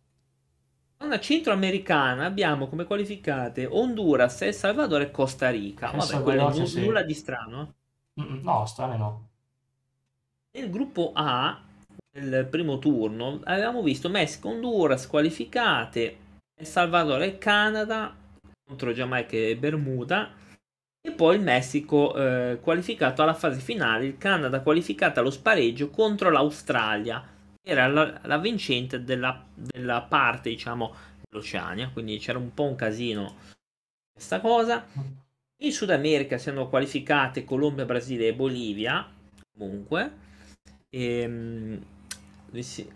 Una 1.01 1.19
centroamericana 1.19 2.25
abbiamo 2.25 2.67
come 2.67 2.83
qualificate 2.83 3.65
Honduras, 3.65 4.41
El 4.41 4.53
Salvador 4.53 5.01
e 5.01 5.11
Costa 5.11 5.49
Rica. 5.49 5.91
Vabbè, 5.91 6.21
quello 6.21 6.49
n- 6.49 6.67
sì. 6.67 6.81
nulla 6.85 7.03
di 7.03 7.13
strano. 7.13 7.73
No, 8.13 8.65
strane 8.65 8.97
no. 8.97 9.29
Nel 10.51 10.69
gruppo 10.69 11.11
A, 11.13 11.61
nel 12.11 12.45
primo 12.47 12.79
turno, 12.79 13.39
avevamo 13.45 13.81
visto 13.81 14.09
Messico, 14.09 14.49
Honduras 14.49 15.07
qualificate, 15.07 16.17
El 16.53 16.65
Salvador 16.65 17.21
e 17.21 17.37
Canada 17.37 18.13
contro 18.69 18.93
Giamaica 18.93 19.35
e 19.35 19.57
Bermuda 19.57 20.31
e 21.01 21.11
poi 21.11 21.37
il 21.37 21.41
Messico 21.41 22.13
eh, 22.15 22.59
qualificato 22.61 23.23
alla 23.23 23.33
fase 23.33 23.59
finale, 23.61 24.05
il 24.05 24.17
Canada 24.17 24.61
qualificato 24.61 25.19
allo 25.19 25.31
spareggio 25.31 25.89
contro 25.89 26.29
l'Australia, 26.29 27.23
era 27.69 27.87
la, 27.87 28.19
la 28.23 28.37
vincente 28.37 29.03
della, 29.03 29.45
della, 29.53 30.01
parte, 30.01 30.49
diciamo, 30.49 30.93
dell'Oceania, 31.29 31.89
quindi 31.89 32.17
c'era 32.17 32.37
un 32.37 32.53
po' 32.53 32.63
un 32.63 32.75
casino 32.75 33.35
questa 34.11 34.39
cosa. 34.41 34.85
In 35.61 35.71
Sud 35.71 35.89
America 35.89 36.37
si 36.37 36.49
hanno 36.49 36.67
qualificate 36.67 37.43
Colombia, 37.43 37.85
Brasile 37.85 38.27
e 38.27 38.33
Bolivia, 38.33 39.07
comunque. 39.57 40.11
E, 40.89 41.19
ehm, 41.19 41.85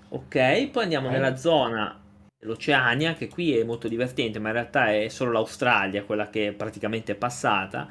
ok, 0.09 0.69
poi 0.69 0.83
andiamo 0.83 1.09
nella 1.09 1.35
zona 1.35 2.01
dell'Oceania, 2.37 3.13
che 3.13 3.27
qui 3.27 3.57
è 3.57 3.63
molto 3.63 3.87
divertente, 3.87 4.39
ma 4.39 4.49
in 4.49 4.55
realtà 4.55 4.93
è 4.93 5.07
solo 5.07 5.31
l'Australia 5.31 6.03
quella 6.03 6.29
che 6.29 6.49
è 6.49 6.53
praticamente 6.53 7.15
passata. 7.15 7.89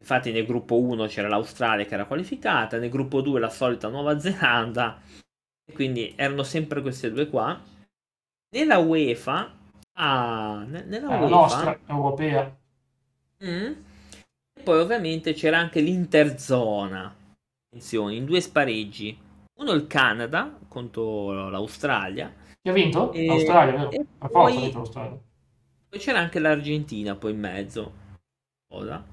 Infatti 0.00 0.32
nel 0.32 0.46
gruppo 0.46 0.80
1 0.80 1.06
c'era 1.06 1.28
l'Australia 1.28 1.84
che 1.84 1.94
era 1.94 2.06
qualificata, 2.06 2.78
nel 2.78 2.90
gruppo 2.90 3.20
2 3.20 3.38
la 3.38 3.50
solita 3.50 3.88
Nuova 3.88 4.18
Zelanda, 4.18 5.00
e 5.00 5.21
quindi 5.72 6.12
erano 6.16 6.42
sempre 6.42 6.82
queste 6.82 7.10
due 7.12 7.28
qua. 7.28 7.60
Nella 8.54 8.78
UEFA, 8.78 9.54
ah, 9.94 10.64
nella 10.66 11.08
UEFA, 11.08 11.28
nostra, 11.28 11.78
europea. 11.86 12.56
Mm, 13.44 13.72
poi 14.62 14.78
ovviamente 14.78 15.32
c'era 15.32 15.58
anche 15.58 15.80
l'Interzona, 15.80 17.14
attenzione, 17.66 18.14
in 18.14 18.24
due 18.24 18.40
spareggi. 18.40 19.18
Uno 19.58 19.72
il 19.72 19.86
Canada 19.86 20.58
contro 20.68 21.48
l'Australia. 21.48 22.32
Chi 22.60 22.68
ha 22.68 22.72
vinto? 22.72 23.12
E, 23.12 23.26
L'Australia, 23.26 23.72
vero? 23.72 23.90
E 23.90 24.06
poi, 24.18 24.52
forza 24.54 24.70
l'Australia. 24.72 25.18
Poi 25.88 25.98
c'era 25.98 26.18
anche 26.20 26.38
l'Argentina 26.38 27.14
poi 27.16 27.32
in 27.32 27.38
mezzo. 27.40 27.92
Cosa? 28.66 29.04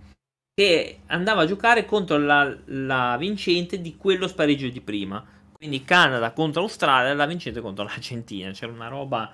Che 0.53 0.99
andava 1.07 1.41
a 1.41 1.45
giocare 1.45 1.85
contro 1.85 2.17
la, 2.17 2.55
la 2.65 3.17
vincente 3.17 3.81
di 3.81 3.97
quello 3.97 4.27
spareggio 4.27 4.69
di 4.69 4.81
prima. 4.81 5.25
Quindi 5.59 5.83
Canada 5.83 6.31
contro 6.31 6.61
Australia 6.61 7.11
e 7.11 7.15
la 7.15 7.25
vincente 7.25 7.59
contro 7.59 7.83
l'Argentina. 7.83 8.49
C'era 8.51 8.71
una 8.71 8.87
roba 8.87 9.29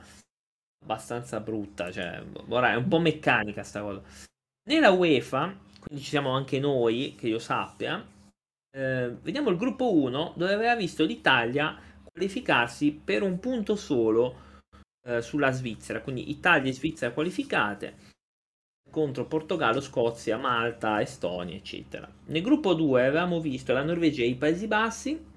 abbastanza 0.82 1.39
brutta. 1.39 1.91
Cioè, 1.91 2.24
vorrei, 2.46 2.74
è 2.74 2.77
un 2.77 2.88
po' 2.88 3.00
meccanica 3.00 3.62
sta 3.62 3.82
cosa. 3.82 4.01
Nella 4.67 4.89
UEFA, 4.89 5.55
quindi 5.86 6.03
ci 6.03 6.10
siamo 6.10 6.32
anche 6.32 6.60
noi, 6.60 7.13
che 7.15 7.27
io 7.27 7.38
sappia, 7.38 8.03
eh, 8.75 9.15
vediamo 9.22 9.51
il 9.51 9.58
gruppo 9.58 9.94
1 9.94 10.34
dove 10.36 10.53
aveva 10.53 10.75
visto 10.75 11.05
l'Italia 11.05 11.77
qualificarsi 12.03 12.91
per 12.91 13.22
un 13.22 13.39
punto 13.39 13.75
solo 13.75 14.62
eh, 15.08 15.22
sulla 15.22 15.51
Svizzera, 15.51 16.01
quindi 16.01 16.32
Italia 16.32 16.72
e 16.72 16.74
Svizzera 16.74 17.13
qualificate 17.13 18.13
contro 18.89 19.25
Portogallo, 19.25 19.82
Scozia, 19.82 20.38
Malta, 20.38 21.01
Estonia, 21.01 21.55
eccetera. 21.55 22.12
Nel 22.25 22.41
gruppo 22.41 22.74
2 22.74 23.05
avevamo 23.05 23.39
visto 23.39 23.74
la 23.74 23.84
Norvegia 23.84 24.24
e 24.24 24.27
i 24.27 24.36
Paesi 24.36 24.67
Bassi, 24.67 25.34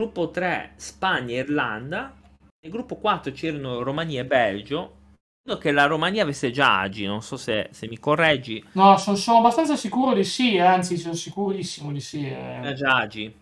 gruppo 0.00 0.30
3 0.30 0.72
Spagna 0.76 1.34
e 1.34 1.40
Irlanda, 1.40 2.14
nel 2.58 2.72
gruppo 2.72 2.96
4 2.96 3.32
c'erano 3.32 3.82
Romania 3.82 4.22
e 4.22 4.24
Belgio, 4.24 4.98
Credo 5.42 5.58
che 5.58 5.72
la 5.72 5.86
Romania 5.86 6.22
avesse 6.22 6.50
già 6.50 6.80
Agi, 6.80 7.06
non 7.06 7.22
so 7.22 7.36
se, 7.36 7.68
se 7.70 7.86
mi 7.86 7.98
correggi. 7.98 8.62
No, 8.72 8.96
sono, 8.96 9.16
sono, 9.16 9.38
abbastanza 9.38 9.76
sicuro 9.76 10.14
di 10.14 10.24
sì, 10.24 10.58
anzi 10.58 10.96
sono 10.98 11.14
sicurissimo 11.14 11.92
di 11.92 12.00
sì. 12.00 12.26
Eh. 12.26 12.32
Era 12.32 12.72
già 12.72 12.96
Agi. 12.96 13.34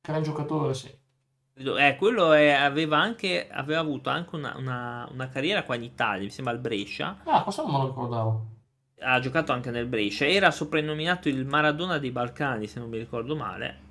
Gran 0.00 0.22
giocatore, 0.22 0.74
sì. 0.74 0.90
Eh, 1.56 1.96
quello 1.96 2.32
è, 2.32 2.50
aveva, 2.50 2.98
anche, 2.98 3.48
aveva 3.50 3.80
avuto 3.80 4.10
anche 4.10 4.34
una, 4.34 4.54
una, 4.56 5.08
una, 5.12 5.28
carriera 5.28 5.62
qua 5.62 5.76
in 5.76 5.82
Italia, 5.84 6.24
mi 6.24 6.30
sembra 6.30 6.52
al 6.52 6.60
Brescia. 6.60 7.20
Ah, 7.24 7.42
questo 7.42 7.62
non 7.62 7.72
me 7.72 7.78
lo 7.78 7.86
ricordavo. 7.86 8.46
Ha 9.00 9.20
giocato 9.20 9.52
anche 9.52 9.70
nel 9.70 9.86
Brescia. 9.86 10.26
Era 10.26 10.50
soprannominato 10.50 11.28
il 11.28 11.46
Maradona 11.46 11.98
dei 11.98 12.10
Balcani, 12.10 12.66
se 12.66 12.80
non 12.80 12.88
mi 12.88 12.98
ricordo 12.98 13.36
male. 13.36 13.83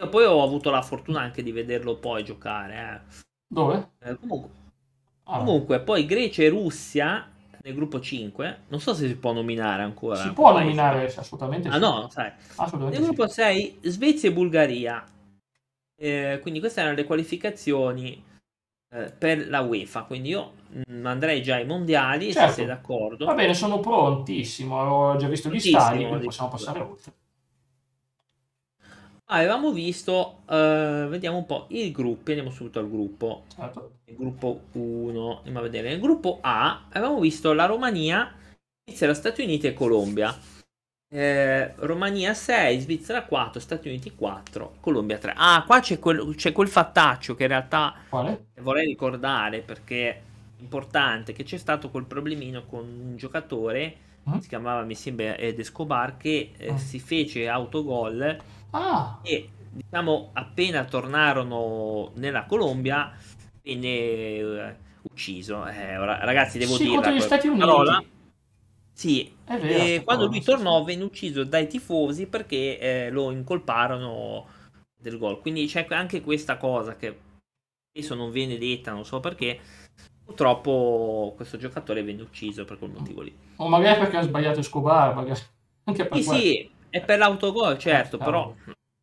Io 0.00 0.08
poi 0.08 0.24
ho 0.24 0.42
avuto 0.42 0.70
la 0.70 0.82
fortuna 0.82 1.20
anche 1.20 1.42
di 1.42 1.52
vederlo 1.52 1.96
poi 1.96 2.24
giocare. 2.24 3.02
Eh. 3.08 3.24
Dove? 3.48 3.90
Eh, 4.00 4.16
comunque, 4.16 4.50
Ah. 5.30 5.38
Comunque, 5.38 5.80
poi 5.80 6.06
Grecia 6.06 6.42
e 6.42 6.48
Russia 6.48 7.30
nel 7.62 7.74
gruppo 7.74 8.00
5. 8.00 8.62
Non 8.68 8.80
so 8.80 8.94
se 8.94 9.06
si 9.06 9.16
può 9.16 9.32
nominare 9.32 9.82
ancora. 9.82 10.16
Si 10.16 10.32
può 10.32 10.58
nominare, 10.58 11.12
assolutamente. 11.14 11.68
Ah, 11.68 11.74
sì. 11.74 11.78
no, 11.80 12.08
sai. 12.10 12.32
Assolutamente 12.56 12.98
nel 12.98 13.06
gruppo 13.08 13.28
sì. 13.28 13.34
6, 13.34 13.78
Svezia 13.82 14.30
e 14.30 14.32
Bulgaria. 14.32 15.04
Eh, 16.00 16.38
quindi 16.40 16.60
queste 16.60 16.80
erano 16.80 16.96
le 16.96 17.04
qualificazioni 17.04 18.24
eh, 18.94 19.12
per 19.18 19.48
la 19.48 19.60
UEFA. 19.60 20.04
Quindi 20.04 20.30
io 20.30 20.52
mm, 20.90 21.04
andrei 21.04 21.42
già 21.42 21.56
ai 21.56 21.66
mondiali, 21.66 22.32
certo. 22.32 22.48
se 22.48 22.54
sei 22.54 22.66
d'accordo. 22.66 23.26
Va 23.26 23.34
bene, 23.34 23.52
sono 23.52 23.80
prontissimo. 23.80 24.80
Ho 24.80 25.16
già 25.16 25.28
visto 25.28 25.50
gli 25.50 25.60
stadi, 25.60 26.06
possiamo 26.06 26.48
passare 26.48 26.80
oltre. 26.80 27.12
Avevamo 29.30 29.72
visto, 29.72 30.40
uh, 30.46 31.06
vediamo 31.08 31.36
un 31.36 31.44
po' 31.44 31.66
i 31.68 31.90
gruppi, 31.90 32.30
andiamo 32.30 32.50
subito 32.50 32.78
al 32.78 32.88
gruppo. 32.88 33.44
Certo. 33.54 33.98
Il 34.04 34.16
gruppo 34.16 34.62
1, 34.72 35.36
andiamo 35.38 35.58
a 35.58 35.62
vedere. 35.62 35.90
Nel 35.90 36.00
gruppo 36.00 36.38
A 36.40 36.86
avevamo 36.88 37.20
visto 37.20 37.52
la 37.52 37.66
Romania, 37.66 38.32
Svizzera, 38.86 39.12
Stati 39.12 39.42
Uniti 39.42 39.66
e 39.66 39.74
Colombia. 39.74 40.34
Eh, 41.10 41.74
Romania 41.76 42.32
6, 42.32 42.80
Svizzera 42.80 43.24
4, 43.24 43.60
Stati 43.60 43.88
Uniti 43.88 44.14
4, 44.14 44.76
Colombia 44.80 45.18
3. 45.18 45.34
Ah, 45.36 45.62
qua 45.66 45.80
c'è 45.80 45.98
quel, 45.98 46.34
c'è 46.34 46.52
quel 46.52 46.68
fattaccio 46.68 47.34
che 47.34 47.42
in 47.42 47.48
realtà 47.50 47.96
Quale? 48.08 48.46
vorrei 48.60 48.86
ricordare 48.86 49.60
perché 49.60 50.08
è 50.08 50.20
importante, 50.60 51.34
che 51.34 51.44
c'è 51.44 51.58
stato 51.58 51.90
quel 51.90 52.06
problemino 52.06 52.64
con 52.64 52.80
un 52.80 53.16
giocatore, 53.18 53.94
mm? 54.28 54.38
si 54.38 54.48
chiamava 54.48 54.84
mi 54.84 54.94
sembra 54.94 55.36
Ed 55.36 55.58
Escobar, 55.58 56.16
che 56.16 56.52
eh, 56.56 56.72
mm. 56.72 56.76
si 56.76 56.98
fece 56.98 57.46
autogol 57.46 58.56
Ah. 58.70 59.18
E 59.22 59.48
diciamo 59.70 60.30
appena 60.32 60.84
tornarono 60.84 62.12
nella 62.14 62.44
Colombia 62.44 63.12
venne 63.62 63.88
eh, 63.88 64.76
ucciso. 65.02 65.66
Eh, 65.66 65.96
ragazzi, 65.98 66.58
devo 66.58 66.74
sì, 66.74 66.88
dire 66.88 67.20
Stati 67.20 67.48
Uniti. 67.48 67.64
Parola. 67.64 68.02
Sì, 68.92 69.32
vero, 69.46 70.02
quando 70.02 70.26
lui 70.26 70.42
tornò 70.42 70.82
venne 70.82 71.04
ucciso 71.04 71.44
dai 71.44 71.68
tifosi 71.68 72.26
perché 72.26 72.78
eh, 72.80 73.10
lo 73.10 73.30
incolparono 73.30 74.46
del 75.00 75.18
gol. 75.18 75.40
Quindi 75.40 75.66
c'è 75.66 75.86
anche 75.90 76.20
questa 76.20 76.56
cosa 76.56 76.96
che 76.96 77.16
spesso 77.90 78.16
non 78.16 78.32
viene 78.32 78.58
detta, 78.58 78.92
non 78.92 79.04
so 79.04 79.20
perché. 79.20 79.60
Purtroppo 80.24 81.32
questo 81.36 81.56
giocatore 81.56 82.02
venne 82.02 82.22
ucciso 82.22 82.64
per 82.64 82.76
quel 82.78 82.90
motivo 82.90 83.22
lì. 83.22 83.34
O 83.56 83.68
magari 83.68 84.00
perché 84.00 84.18
ha 84.18 84.22
sbagliato 84.22 84.60
Escobar, 84.60 85.14
magari 85.14 85.40
anche 85.84 86.04
per 86.04 86.18
sì, 86.18 86.22
sì, 86.22 86.70
è 86.90 87.00
per 87.02 87.18
l'autogol, 87.18 87.78
certo, 87.78 88.16
eh, 88.16 88.24
però 88.24 88.54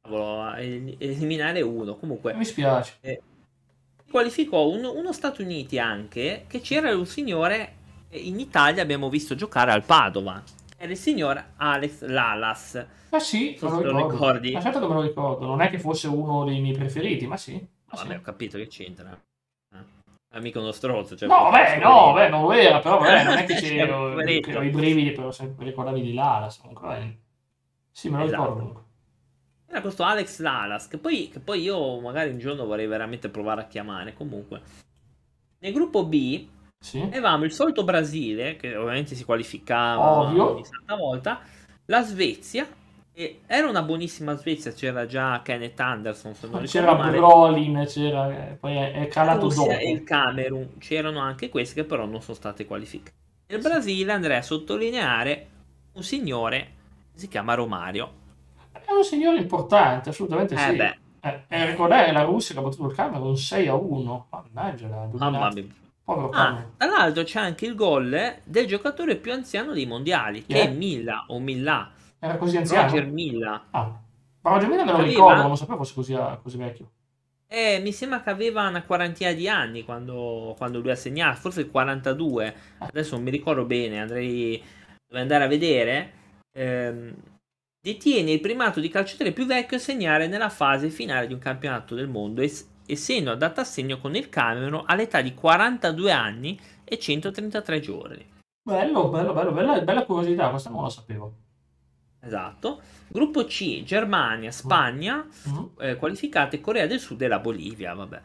cavolo, 0.06 0.54
eliminare 0.56 1.62
uno. 1.62 1.96
Comunque, 1.96 2.34
mi 2.34 2.46
spiace. 2.46 2.98
Eh, 3.02 3.22
qualificò 4.10 4.68
un, 4.68 4.86
uno 4.86 5.12
Stati 5.12 5.42
Uniti 5.42 5.80
anche, 5.80 6.46
che 6.48 6.62
c'era 6.62 6.96
un 6.96 7.06
signore, 7.06 7.74
in 8.12 8.40
Italia 8.40 8.82
abbiamo 8.82 9.10
visto 9.10 9.36
giocare 9.36 9.72
al 9.72 9.84
Padova. 9.84 10.42
Era 10.78 10.92
il 10.92 10.98
signor 10.98 11.44
Alex 11.58 12.06
Lalas. 12.06 12.88
Ah 13.10 13.20
sì, 13.20 13.56
so 13.58 13.70
lo, 13.70 13.92
lo 13.92 14.10
ricordi. 14.10 14.52
Ma 14.52 14.62
certo 14.62 14.80
che 14.80 14.88
me 14.88 14.94
lo 14.94 15.02
ricordo, 15.02 15.46
non 15.46 15.62
è 15.62 15.70
che 15.70 15.80
fosse 15.80 16.08
uno 16.08 16.44
dei 16.44 16.60
miei 16.60 16.76
preferiti, 16.76 17.28
ma 17.28 17.38
sì. 17.38 17.54
Ma 17.54 17.98
vabbè, 17.98 18.12
sì. 18.12 18.16
ho 18.18 18.22
capito 18.22 18.58
che 18.58 18.68
c'entra. 18.68 19.12
Eh. 19.74 20.40
Mica 20.42 20.60
uno 20.60 20.74
strozzo. 20.74 21.16
Cioè 21.16 21.30
no, 21.30 21.50
beh, 21.50 21.78
no, 21.78 22.12
beh, 22.12 22.28
non 22.28 22.42
lo 22.42 22.52
era, 22.52 22.80
però 22.80 23.00
beh, 23.00 23.24
non 23.24 23.38
è 23.38 23.46
che 23.46 23.56
c'erano 23.62 24.20
i 24.22 24.70
brividi 24.70 25.12
per 25.12 25.34
ricordarmi 25.60 26.02
di 26.02 26.14
Lalas. 26.14 26.58
Comunque, 26.58 27.20
sì, 27.96 28.10
me 28.10 28.18
lo 28.18 28.26
esatto. 28.26 28.44
ricordo. 28.44 28.84
Era 29.68 29.80
questo 29.80 30.04
Alex 30.04 30.40
Lalas, 30.40 30.90
che 30.90 30.98
poi, 30.98 31.30
che 31.30 31.40
poi 31.40 31.62
io 31.62 32.02
magari 32.02 32.30
un 32.30 32.40
giorno 32.40 32.66
vorrei 32.66 32.88
veramente 32.88 33.30
provare 33.30 33.62
a 33.62 33.68
chiamare. 33.68 34.14
Comunque, 34.14 34.62
nel 35.60 35.72
gruppo 35.72 36.06
B 36.06 36.46
sì. 36.78 37.00
avevamo 37.00 37.46
il 37.46 37.54
solito 37.54 37.86
Brasile, 37.86 38.58
che 38.58 38.76
ovviamente 38.76 39.16
si 39.16 39.24
qualificava 39.24 40.20
Ovvio. 40.20 40.52
ogni 40.52 40.66
santa 40.66 40.96
volta, 40.96 41.40
la 41.86 42.04
Svezia, 42.04 42.68
e 43.14 43.40
era 43.46 43.70
una 43.70 43.82
buonissima 43.82 44.36
Svezia, 44.36 44.74
c'era 44.74 45.06
già 45.06 45.42
Kenneth 45.42 45.80
Anderson, 45.80 46.36
se 46.36 46.48
non 46.48 46.66
c'era 46.66 46.96
Brolin, 46.96 47.86
c'era, 47.88 48.58
poi 48.60 48.76
è, 48.76 49.08
calato 49.08 49.48
dopo. 49.48 49.70
E 49.70 49.90
il 49.90 50.04
Camerun, 50.04 50.80
c'erano 50.80 51.20
anche 51.20 51.48
questi 51.48 51.76
che 51.76 51.86
però 51.86 52.06
non 52.06 52.22
sono 52.22 52.36
stati 52.36 52.66
qualificati. 52.66 53.16
Nel 53.48 53.62
Brasile 53.62 54.12
andrei 54.12 54.36
a 54.36 54.42
sottolineare 54.42 55.48
un 55.94 56.04
signore 56.04 56.75
si 57.16 57.28
chiama 57.28 57.54
Romario. 57.56 58.24
È 58.72 58.92
un 58.92 59.04
signore 59.04 59.40
importante, 59.40 60.10
assolutamente 60.10 60.54
eh 60.54 60.58
sì. 60.58 61.04
Eh, 61.28 61.42
eh, 61.48 61.66
ricordare 61.72 62.12
la 62.12 62.22
Russia 62.22 62.54
che 62.54 62.60
ha 62.60 62.64
battuto 62.64 62.88
il 62.88 62.96
Camerun 62.96 63.36
6 63.36 63.68
a 63.68 63.74
1. 63.74 64.28
Mannaggia, 64.30 65.10
Mamma 65.14 65.50
mia. 65.50 65.66
Povero 66.04 66.30
ah, 66.30 66.64
tra 66.78 66.88
l'altro 66.88 67.24
c'è 67.24 67.40
anche 67.40 67.66
il 67.66 67.74
gol 67.74 68.36
del 68.44 68.68
giocatore 68.68 69.16
più 69.16 69.34
anziano 69.34 69.74
dei 69.74 69.88
mondiali, 69.88 70.46
che 70.46 70.54
yeah. 70.54 70.66
è 70.66 70.70
Milla 70.70 71.26
o 71.30 71.40
Milla. 71.40 71.90
Era 72.20 72.38
così 72.38 72.58
anziano? 72.58 72.88
Roger 72.88 73.08
Milla. 73.08 73.66
Ah, 73.72 74.00
ma 74.42 74.52
Roger 74.52 74.70
Milla 74.70 74.84
me 74.84 74.92
lo 74.92 74.98
aveva... 74.98 75.10
ricordo, 75.10 75.48
non 75.48 75.58
sapevo 75.58 75.78
fosse 75.80 75.94
così, 75.96 76.16
così 76.44 76.58
vecchio. 76.58 76.92
Eh, 77.48 77.80
mi 77.82 77.92
sembra 77.92 78.22
che 78.22 78.30
aveva 78.30 78.68
una 78.68 78.84
quarantina 78.84 79.32
di 79.32 79.50
anni 79.50 79.84
quando, 79.84 80.54
quando 80.58 80.80
lui 80.80 80.92
ha 80.92 80.96
segnato, 80.96 81.40
forse 81.40 81.70
42. 81.72 82.56
Adesso 82.78 83.16
non 83.16 83.24
mi 83.24 83.32
ricordo 83.32 83.66
bene, 83.66 84.00
andrei 84.00 84.62
devo 85.08 85.22
andare 85.22 85.44
a 85.44 85.48
vedere. 85.48 86.12
Eh, 86.58 87.14
detiene 87.82 88.32
il 88.32 88.40
primato 88.40 88.80
di 88.80 88.90
calciatore 88.90 89.32
più 89.32 89.46
vecchio 89.46 89.78
a 89.78 89.80
segnare 89.80 90.28
nella 90.28 90.50
fase 90.50 90.90
finale 90.90 91.28
di 91.28 91.34
un 91.34 91.40
campionato 91.40 91.94
del 91.96 92.08
mondo, 92.08 92.42
es- 92.42 92.68
essendo 92.86 93.32
andato 93.32 93.60
a 93.60 93.64
segno 93.64 94.00
con 94.00 94.16
il 94.16 94.30
Camerun 94.30 94.84
all'età 94.86 95.22
di 95.22 95.34
42 95.34 96.12
anni 96.12 96.60
e 96.84 96.98
133 96.98 97.80
giorni. 97.80 98.26
Bello, 98.64 99.10
bello, 99.10 99.34
bello, 99.34 99.52
bella, 99.52 99.82
bella 99.82 100.06
curiosità, 100.06 100.50
questa 100.50 100.70
non 100.70 100.84
la 100.84 100.90
sapevo. 100.90 101.34
Esatto. 102.22 102.82
Gruppo 103.08 103.46
C, 103.46 103.84
Germania, 103.84 104.52
Spagna, 104.52 105.24
mm-hmm. 105.48 105.64
eh, 105.80 105.96
qualificate 105.96 106.60
Corea 106.60 106.88
del 106.88 107.00
Sud 107.00 107.22
e 107.22 107.28
la 107.28 107.40
Bolivia. 107.40 107.94
Vabbè. 107.94 108.22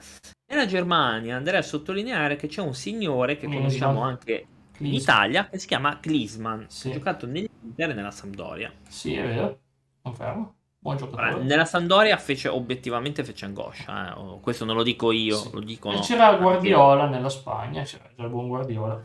Nella 0.50 0.66
Germania 0.66 1.36
andrei 1.36 1.58
a 1.58 1.62
sottolineare 1.62 2.36
che 2.36 2.48
c'è 2.48 2.62
un 2.62 2.74
signore 2.74 3.36
che 3.36 3.46
conosciamo 3.46 4.00
anche 4.00 4.46
in 4.80 4.94
Italia 4.94 5.48
che 5.48 5.58
si 5.58 5.66
chiama 5.66 5.98
Klisman, 5.98 6.66
sì. 6.68 6.90
ha 6.90 6.92
giocato 6.92 7.26
nell'Inter 7.26 7.90
e 7.90 7.94
nella 7.94 8.10
Sampdoria. 8.10 8.72
Sì, 8.88 9.14
è 9.14 9.26
vero, 9.26 9.58
confermo. 10.02 10.54
Buon 10.78 10.96
giocatore. 10.96 11.42
nella 11.42 11.66
Sampdoria 11.66 12.16
fece 12.16 12.48
obiettivamente 12.48 13.22
fece 13.22 13.44
angoscia, 13.44 14.16
eh. 14.16 14.40
questo 14.40 14.64
non 14.64 14.76
lo 14.76 14.82
dico 14.82 15.12
io, 15.12 15.36
sì. 15.36 15.50
lo 15.52 15.60
dicono. 15.60 15.98
E 15.98 16.00
c'era 16.00 16.34
Guardiola 16.36 17.06
nella 17.06 17.28
Spagna, 17.28 17.82
c'era 17.82 18.08
già 18.16 18.22
il 18.22 18.30
buon 18.30 18.48
Guardiola. 18.48 19.04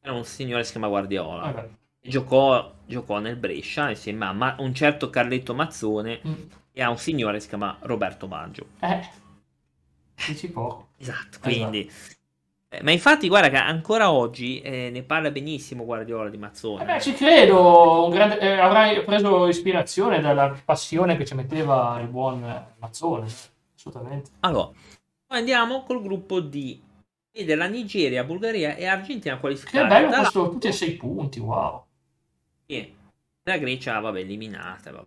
Era 0.00 0.14
un 0.14 0.24
signore 0.24 0.60
che 0.60 0.66
si 0.66 0.72
chiama 0.72 0.88
Guardiola. 0.88 1.42
Ah, 1.42 1.68
giocò, 2.00 2.72
giocò, 2.86 3.18
nel 3.18 3.36
Brescia 3.36 3.90
insieme 3.90 4.24
a 4.24 4.32
Ma- 4.32 4.56
un 4.60 4.74
certo 4.74 5.10
Carletto 5.10 5.54
Mazzone 5.54 6.20
mm. 6.26 6.32
e 6.72 6.82
a 6.82 6.88
un 6.88 6.96
signore 6.96 7.34
che 7.34 7.40
si 7.40 7.48
chiama 7.48 7.76
Roberto 7.80 8.26
Maggio. 8.26 8.68
Eh, 8.80 9.06
dici 10.26 10.50
poco. 10.50 10.88
Esatto, 10.96 11.38
quindi... 11.40 11.86
Esatto. 11.86 12.18
Eh, 12.72 12.84
ma 12.84 12.92
infatti, 12.92 13.26
guarda 13.26 13.48
che 13.48 13.56
ancora 13.56 14.12
oggi 14.12 14.60
eh, 14.60 14.90
ne 14.90 15.02
parla 15.02 15.32
benissimo 15.32 15.84
Guardiola 15.84 16.28
di 16.28 16.36
Mazzone. 16.36 16.82
Eh 16.84 16.86
beh, 16.86 17.00
ci 17.00 17.14
credo, 17.14 18.08
grande, 18.12 18.38
eh, 18.38 18.60
avrai 18.60 19.02
preso 19.02 19.48
ispirazione 19.48 20.20
dalla 20.20 20.56
passione 20.64 21.16
che 21.16 21.24
ci 21.24 21.34
metteva 21.34 21.98
il 22.00 22.06
buon 22.06 22.40
Mazzone, 22.78 23.26
assolutamente. 23.74 24.30
Allora, 24.40 24.70
andiamo 25.32 25.82
col 25.82 26.00
gruppo 26.00 26.38
D. 26.38 26.78
Vede 27.32 27.56
la 27.56 27.66
Nigeria, 27.66 28.22
Bulgaria 28.22 28.76
e 28.76 28.86
Argentina 28.86 29.38
qualificate. 29.38 29.78
Che 29.78 29.88
bello 29.88 30.08
questo, 30.08 30.48
tutti 30.50 30.68
e 30.68 30.72
sei 30.72 30.92
punti, 30.92 31.40
wow. 31.40 31.84
Sì. 32.66 32.94
La 33.42 33.58
Grecia, 33.58 33.98
vabbè, 33.98 34.20
eliminata. 34.20 34.92
Vabbè. 34.92 35.06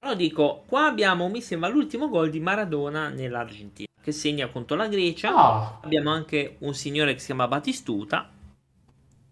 Però 0.00 0.14
dico, 0.14 0.64
qua 0.66 0.86
abbiamo, 0.86 1.28
mi 1.28 1.40
sembra, 1.42 1.68
l'ultimo 1.68 2.08
gol 2.08 2.30
di 2.30 2.40
Maradona 2.40 3.08
nell'Argentina 3.08 3.87
che 4.08 4.12
segna 4.12 4.48
contro 4.48 4.76
la 4.76 4.88
Grecia. 4.88 5.34
Ah. 5.34 5.80
Abbiamo 5.82 6.10
anche 6.10 6.56
un 6.60 6.74
signore 6.74 7.12
che 7.12 7.18
si 7.18 7.26
chiama 7.26 7.46
Batistuta. 7.46 8.30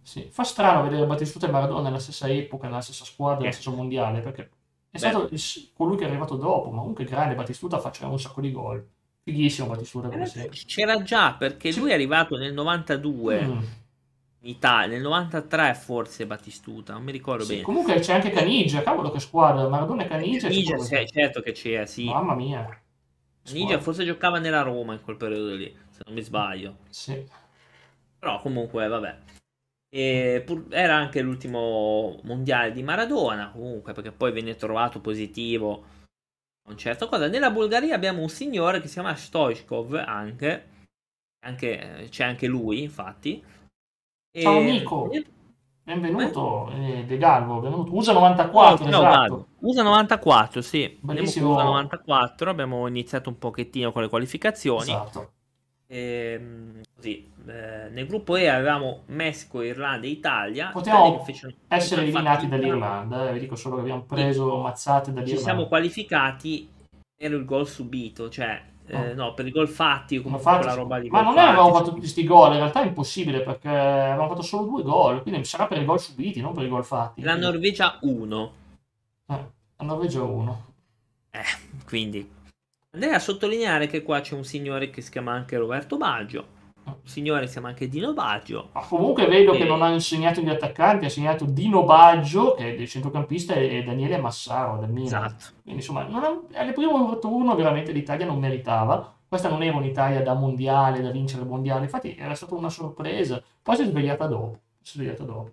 Sì, 0.03 0.29
fa 0.31 0.45
strano 0.45 0.83
vedere 0.83 1.07
Batistuta 1.07 1.47
e 1.47 1.51
Maradona 1.51 1.83
nella 1.83 1.99
stessa 1.99 2.29
epoca, 2.29 2.69
nella 2.69 2.83
stessa 2.83 3.05
squadra, 3.05 3.41
nello 3.41 3.53
stesso 3.53 3.73
mondiale, 3.73 4.21
perché 4.21 4.51
è 4.91 4.99
stato 4.99 5.29
colui 5.75 5.97
che 5.97 6.05
è 6.05 6.09
arrivato 6.09 6.37
dopo, 6.37 6.71
ma 6.71 6.81
comunque 6.81 7.05
grande 7.05 7.35
Batistuta 7.35 7.79
faceva 7.79 8.11
un 8.11 8.21
sacco 8.21 8.41
di 8.41 8.53
gol. 8.53 8.87
Fighissimo 9.23 9.67
Batistuta 9.67 10.09
come 10.09 10.31
eh, 10.33 10.49
C'era 10.51 11.03
già, 11.03 11.35
perché 11.35 11.73
sì. 11.73 11.81
lui 11.81 11.91
è 11.91 11.95
arrivato 11.95 12.37
nel 12.37 12.53
92. 12.53 13.43
Mm. 13.43 13.59
In 14.41 14.53
Italia, 14.53 14.95
nel 14.95 15.03
93 15.03 15.75
forse 15.75 16.27
Batistuta, 16.27 16.93
non 16.93 17.03
mi 17.03 17.11
ricordo 17.11 17.43
sì, 17.43 17.53
bene. 17.53 17.63
Comunque 17.63 17.99
c'è 17.99 18.13
anche 18.13 18.31
Canigia, 18.31 18.83
cavolo 18.83 19.11
che 19.11 19.19
squadra, 19.19 19.67
Maradona 19.69 20.05
e 20.05 20.07
Canigia. 20.07 20.49
Canigia, 20.49 20.77
certo 21.07 21.41
che 21.41 21.53
c'è, 21.53 21.87
sì. 21.87 22.05
Mamma 22.05 22.35
mia. 22.35 22.81
Ninja 23.53 23.81
forse 23.81 24.05
giocava 24.05 24.39
nella 24.39 24.63
Roma 24.63 24.95
in 24.95 25.03
quel 25.03 25.17
periodo 25.17 25.55
lì, 25.55 25.75
se 25.91 26.03
non 26.05 26.15
mi 26.15 26.23
sbaglio. 26.23 26.79
Sì. 26.89 27.25
Però 28.19 28.41
comunque, 28.41 28.87
vabbè. 28.89 29.19
E 29.89 30.43
pur, 30.45 30.67
era 30.71 30.97
anche 30.97 31.21
l'ultimo 31.21 32.19
mondiale 32.25 32.73
di 32.73 32.83
Maradona, 32.83 33.51
comunque, 33.51 33.93
perché 33.93 34.13
poi 34.13 34.33
venne 34.33 34.57
trovato 34.57 35.01
positivo 35.01 35.87
un 36.69 36.77
certo 36.77 37.09
cosa. 37.09 37.29
Nella 37.29 37.51
Bulgaria 37.51 37.95
abbiamo 37.95 38.23
un 38.23 38.29
signore 38.29 38.81
che 38.81 38.89
si 38.89 38.95
chiama 38.95 39.15
Stoichkov, 39.15 39.95
anche. 39.95 40.75
anche 41.47 42.09
c'è 42.11 42.25
anche 42.25 42.47
lui, 42.47 42.83
infatti. 42.83 43.43
Ciao 44.37 44.61
Nico. 44.61 45.11
E... 45.89 45.93
Benvenuto, 45.93 46.69
eh, 46.73 47.05
De 47.07 47.17
Galvo, 47.17 47.61
benvenuto. 47.61 47.95
USA 47.95 48.13
94, 48.13 48.87
no, 48.87 49.07
esatto. 49.07 49.47
USA 49.61 49.83
94, 49.85 50.61
sì. 50.61 50.99
Bellissimo. 51.01 51.53
USA 51.53 51.63
94, 51.63 52.51
abbiamo 52.51 52.89
iniziato 52.89 53.29
un 53.29 53.39
pochettino 53.39 53.93
con 53.93 54.03
le 54.03 54.09
qualificazioni. 54.09 54.91
Esatto. 54.91 55.31
E, 55.87 56.39
ehm, 56.41 56.81
così, 56.93 57.31
eh, 57.47 57.89
nel 57.91 58.07
gruppo 58.09 58.35
E 58.35 58.49
avevamo 58.49 59.03
Messico, 59.07 59.63
Irlanda 59.63 60.09
eItalia. 60.09 60.71
Potevamo 60.73 61.25
essere 61.69 62.03
eliminati 62.03 62.49
dall'Irlanda, 62.49 63.29
eh, 63.29 63.35
vi 63.35 63.39
dico 63.39 63.55
solo 63.55 63.77
che 63.77 63.83
abbiamo 63.83 64.03
preso 64.03 64.57
mazzate 64.57 65.13
dall'Irlanda. 65.13 65.37
Ci 65.37 65.45
siamo 65.45 65.69
qualificati 65.69 66.69
per 67.17 67.31
il 67.31 67.45
gol 67.45 67.69
subito, 67.69 68.29
cioè 68.29 68.61
eh, 68.87 69.15
no, 69.15 69.35
per 69.35 69.47
i 69.47 69.51
gol 69.51 69.69
fatti, 69.69 70.21
comunque 70.21 70.43
fatti, 70.43 70.65
quella 70.65 70.75
roba 70.75 70.97
lì. 70.97 71.09
Ma 71.09 71.23
non 71.23 71.35
fatti, 71.35 71.49
avevamo 71.49 71.73
fatto 71.73 71.89
tutti 71.89 72.01
questi 72.01 72.25
gol, 72.25 72.53
in 72.53 72.59
realtà 72.59 72.83
è 72.83 72.87
impossibile 72.87 73.41
perché 73.41 73.69
avevamo 73.69 74.29
fatto 74.29 74.43
solo 74.43 74.65
due 74.67 74.83
gol, 74.83 75.23
quindi 75.23 75.45
sarà 75.45 75.67
per 75.67 75.81
i 75.81 75.85
gol 75.85 76.01
subiti, 76.01 76.41
non 76.41 76.55
per 76.55 76.65
i 76.65 76.69
gol 76.69 76.85
fatti. 76.85 77.23
La 77.23 77.33
quindi. 77.33 77.51
Norvegia 77.51 77.99
1. 78.01 78.53
Eh, 79.27 79.45
la 79.77 79.85
Norvegia 79.85 80.23
1. 80.23 80.65
Eh, 81.31 81.41
quindi. 81.87 82.35
Andrei 82.91 83.13
a 83.13 83.19
sottolineare 83.19 83.87
che 83.89 84.03
qua 84.03 84.21
c'è 84.21 84.35
un 84.35 84.45
signore 84.45 84.89
che 84.91 85.03
si 85.03 85.11
chiama 85.11 85.33
anche 85.33 85.59
Roberto 85.59 85.97
Baggio 85.97 86.56
signore 87.03 87.47
si 87.47 87.53
chiama 87.53 87.69
anche 87.69 87.89
Dino 87.89 88.13
Baggio. 88.13 88.71
Ma 88.73 88.81
comunque 88.81 89.27
vedo 89.27 89.53
e... 89.53 89.59
che 89.59 89.65
non 89.65 89.83
ha 89.83 89.89
insegnato 89.91 90.41
gli 90.41 90.49
attaccanti, 90.49 91.05
ha 91.05 91.09
insegnato 91.09 91.45
Dino 91.45 91.85
Baggio, 91.85 92.55
che 92.55 92.73
è 92.73 92.77
del 92.77 92.89
centrocampista, 92.89 93.55
e 93.55 93.83
Daniele 93.83 94.19
Massaro 94.19 94.79
del 94.79 94.91
Milan. 94.91 95.25
Esatto. 95.25 95.45
Quindi 95.63 95.81
insomma, 95.81 96.05
non 96.05 96.25
ha, 96.25 96.41
alle 96.59 96.73
prime 96.73 97.19
turno 97.21 97.55
veramente 97.55 97.93
l'Italia 97.93 98.27
non 98.27 98.39
meritava. 98.39 99.15
Questa 99.29 99.49
non 99.49 99.63
era 99.63 99.77
un'Italia 99.77 100.23
da 100.23 100.35
mondiale, 100.35 101.01
da 101.01 101.11
vincere 101.11 101.43
il 101.43 101.49
mondiale, 101.49 101.85
infatti 101.85 102.15
era 102.17 102.35
stata 102.35 102.55
una 102.55 102.71
sorpresa. 102.71 103.43
Poi 103.63 103.77
si 103.77 103.83
è 103.83 103.87
svegliata 103.87 104.27
dopo. 104.27 104.61
Si 104.81 104.93
è 104.93 105.01
svegliata 105.01 105.25
dopo. 105.25 105.51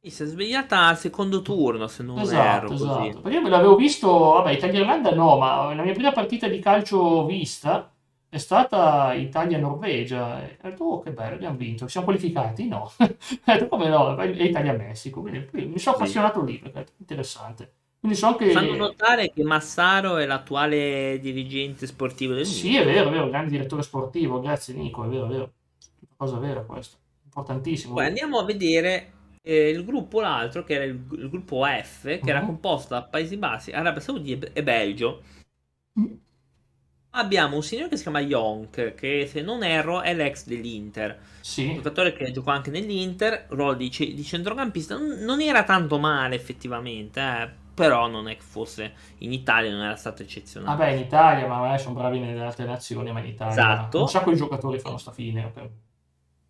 Si 0.00 0.22
è 0.22 0.26
svegliata 0.26 0.86
al 0.86 0.96
secondo 0.96 1.42
turno, 1.42 1.86
se 1.88 2.02
non 2.02 2.18
esatto, 2.20 2.66
erro. 2.66 2.72
Esatto. 2.72 2.98
Così. 2.98 3.10
Perché 3.20 3.36
io 3.36 3.42
me 3.42 3.50
l'avevo 3.50 3.74
visto, 3.74 4.08
vabbè, 4.08 4.52
Italia-Irlanda 4.52 5.12
no, 5.12 5.36
ma 5.36 5.74
la 5.74 5.82
mia 5.82 5.92
prima 5.92 6.12
partita 6.12 6.46
di 6.48 6.60
calcio 6.60 7.26
vista 7.26 7.90
è 8.30 8.38
stata 8.38 9.14
Italia-Norvegia. 9.14 10.42
E 10.42 10.58
ho 10.62 10.68
detto, 10.68 10.84
oh, 10.84 11.00
che 11.00 11.12
bello, 11.12 11.34
abbiamo 11.36 11.56
vinto. 11.56 11.88
Siamo 11.88 12.06
qualificati? 12.06 12.68
No. 12.68 12.90
detto, 12.98 13.68
come 13.68 13.88
no? 13.88 14.16
È 14.16 14.26
Italia-Messico. 14.26 15.20
Quindi 15.22 15.48
mi 15.52 15.78
sono 15.78 15.96
appassionato 15.96 16.42
lì 16.42 16.58
perché 16.58 16.80
è 16.80 16.86
interessante. 16.98 17.72
Quindi 17.98 18.16
so 18.16 18.36
che... 18.36 18.50
Fanno 18.50 18.76
notare 18.76 19.32
che 19.32 19.42
Massaro 19.42 20.18
è 20.18 20.26
l'attuale 20.26 21.18
dirigente 21.20 21.86
sportivo 21.86 22.34
del 22.34 22.46
Sì, 22.46 22.76
è 22.76 22.84
vero, 22.84 23.08
è 23.08 23.12
vero, 23.12 23.28
grande 23.28 23.50
direttore 23.50 23.82
sportivo. 23.82 24.40
Grazie 24.40 24.74
Nico, 24.74 25.04
è 25.04 25.08
vero, 25.08 25.24
è 25.24 25.28
vero. 25.28 25.52
Cosa 26.16 26.38
vera 26.38 26.60
questa. 26.60 26.96
Importantissimo. 27.24 27.94
Poi 27.94 28.06
andiamo 28.06 28.38
a 28.38 28.44
vedere 28.44 29.12
eh, 29.42 29.70
il 29.70 29.84
gruppo, 29.84 30.20
l'altro, 30.20 30.64
che 30.64 30.74
era 30.74 30.84
il, 30.84 31.00
il 31.12 31.30
gruppo 31.30 31.64
F, 31.64 32.02
che 32.02 32.20
uh-huh. 32.20 32.28
era 32.28 32.40
mhm. 32.40 32.46
composto 32.46 32.94
da 32.94 33.02
Paesi 33.02 33.36
Bassi, 33.36 33.72
Arabia 33.72 34.00
Saudita 34.00 34.48
e 34.52 34.62
Belgio. 34.62 35.22
Mm 35.98 36.26
abbiamo 37.10 37.56
un 37.56 37.62
signore 37.62 37.88
che 37.88 37.96
si 37.96 38.02
chiama 38.02 38.20
Yonk, 38.20 38.94
che 38.94 39.26
se 39.30 39.42
non 39.42 39.62
erro 39.62 40.02
è 40.02 40.14
l'ex 40.14 40.46
dell'Inter. 40.46 41.18
Sì. 41.40 41.66
Un 41.66 41.74
giocatore 41.76 42.12
che 42.12 42.30
giocò 42.30 42.50
anche 42.50 42.70
nell'Inter, 42.70 43.46
ruolo 43.48 43.74
di, 43.74 43.88
di 43.88 44.22
centrocampista. 44.22 44.96
Non 44.96 45.40
era 45.40 45.64
tanto 45.64 45.98
male 45.98 46.34
effettivamente, 46.34 47.20
eh, 47.20 47.50
però 47.74 48.08
non 48.08 48.28
è 48.28 48.36
che 48.36 48.42
fosse 48.42 48.92
in 49.18 49.32
Italia, 49.32 49.70
non 49.70 49.82
era 49.82 49.96
stato 49.96 50.22
eccezionale. 50.22 50.76
Vabbè, 50.76 50.90
in 50.92 51.00
Italia, 51.00 51.46
ma 51.46 51.58
magari 51.60 51.80
sono 51.80 51.94
bravi 51.94 52.18
nelle 52.18 52.40
altre 52.40 52.64
nazioni, 52.64 53.12
ma 53.12 53.20
in 53.20 53.26
Italia 53.26 53.52
esatto. 53.52 54.00
un 54.00 54.08
sacco 54.08 54.30
di 54.30 54.36
giocatori 54.36 54.78
fanno 54.78 54.98
sta 54.98 55.12
fine. 55.12 55.52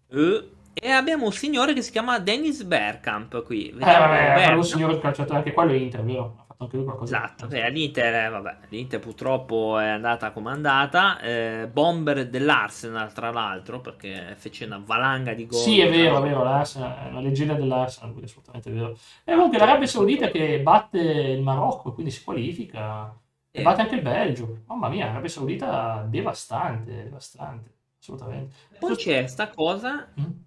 Uh, 0.09 0.57
e 0.73 0.91
abbiamo 0.91 1.27
un 1.27 1.33
signore 1.33 1.75
che 1.75 1.83
si 1.83 1.91
chiama 1.91 2.19
Dennis 2.19 2.63
Bergkamp 2.63 3.45
qui. 3.45 3.71
Vediamo 3.73 4.05
eh, 4.05 4.09
vabbè, 4.09 4.49
è 4.49 4.53
un 4.53 4.65
signore 4.65 4.99
calciatore, 4.99 5.39
anche 5.39 5.53
quello 5.53 5.73
è 5.73 5.77
Inter, 5.77 6.03
vero? 6.03 6.47
Anche 6.59 6.77
lui 6.77 6.85
qualcosa. 6.85 7.17
Esatto, 7.17 7.47
beh, 7.47 7.71
l'Inter, 7.71 8.15
eh, 8.27 8.29
vabbè, 8.29 8.57
l'Inter 8.69 8.99
purtroppo 8.99 9.79
è 9.79 9.87
andata 9.87 10.33
come 10.33 10.51
andata. 10.51 11.21
Eh, 11.21 11.69
bomber 11.73 12.29
dell'Arsenal, 12.29 13.13
tra 13.13 13.31
l'altro, 13.31 13.81
perché 13.81 14.35
fece 14.37 14.65
una 14.65 14.83
valanga 14.85 15.35
di 15.35 15.47
gol. 15.47 15.61
Sì, 15.61 15.81
è 15.81 15.89
vero, 15.89 16.19
è 16.19 16.23
vero, 16.23 16.43
l'Arsenal 16.43 17.11
una 17.11 17.21
leggenda 17.21 17.55
dell'Arsenal, 17.55 18.19
è 18.19 18.25
assolutamente 18.25 18.71
vero. 18.71 18.99
E 19.25 19.35
comunque 19.35 19.59
l'Arabia 19.59 19.87
Saudita 19.87 20.29
che 20.31 20.61
batte 20.61 20.99
il 20.99 21.43
Marocco, 21.43 21.93
quindi 21.93 22.11
si 22.11 22.25
qualifica. 22.25 23.17
E 23.51 23.63
batte 23.63 23.83
anche 23.83 23.95
il 23.95 24.03
Belgio. 24.03 24.63
Mamma 24.67 24.89
mia, 24.89 25.07
l'Arabia 25.07 25.29
Saudita 25.29 26.05
devastante, 26.09 27.05
devastante, 27.05 27.73
assolutamente. 28.01 28.55
Poi 28.79 28.97
c'è 28.97 29.27
sta 29.27 29.49
cosa... 29.49 30.09
Mm? 30.21 30.47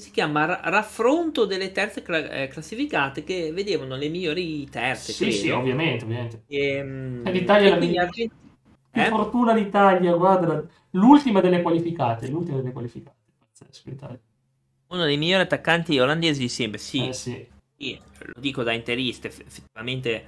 Si 0.00 0.10
chiama 0.10 0.60
raffronto 0.64 1.44
delle 1.44 1.72
terze 1.72 2.02
eh, 2.04 2.48
classificate 2.48 3.22
che 3.22 3.52
vedevano 3.52 3.96
le 3.96 4.08
migliori 4.08 4.68
terze. 4.68 5.12
Sì, 5.12 5.24
credo. 5.26 5.36
sì, 5.36 5.50
ovviamente. 5.50 6.04
ovviamente. 6.04 6.42
Ehm, 6.48 7.22
E, 7.26 7.32
L'Italia 7.32 7.76
e 7.76 7.94
la 7.94 8.02
Argent- 8.02 8.32
Che 8.92 9.00
eh? 9.00 9.06
fortuna 9.06 9.52
l'Italia, 9.54 10.14
guarda, 10.16 10.64
l'ultima 10.90 11.40
delle 11.40 11.62
qualificate, 11.62 12.28
l'ultima 12.28 12.56
delle 12.56 12.72
qualificate. 12.72 13.16
Pazzesco, 13.38 13.90
l'Italia. 13.90 14.20
uno 14.88 15.04
dei 15.04 15.16
migliori 15.16 15.42
attaccanti 15.42 15.98
olandesi 15.98 16.40
di 16.40 16.48
sempre. 16.48 16.78
Sì, 16.78 17.06
Eh, 17.06 17.12
sì. 17.12 17.46
sì, 17.76 18.00
lo 18.18 18.40
dico 18.40 18.62
da 18.62 18.72
interista, 18.72 19.28
eff- 19.28 19.40
effettivamente 19.46 20.26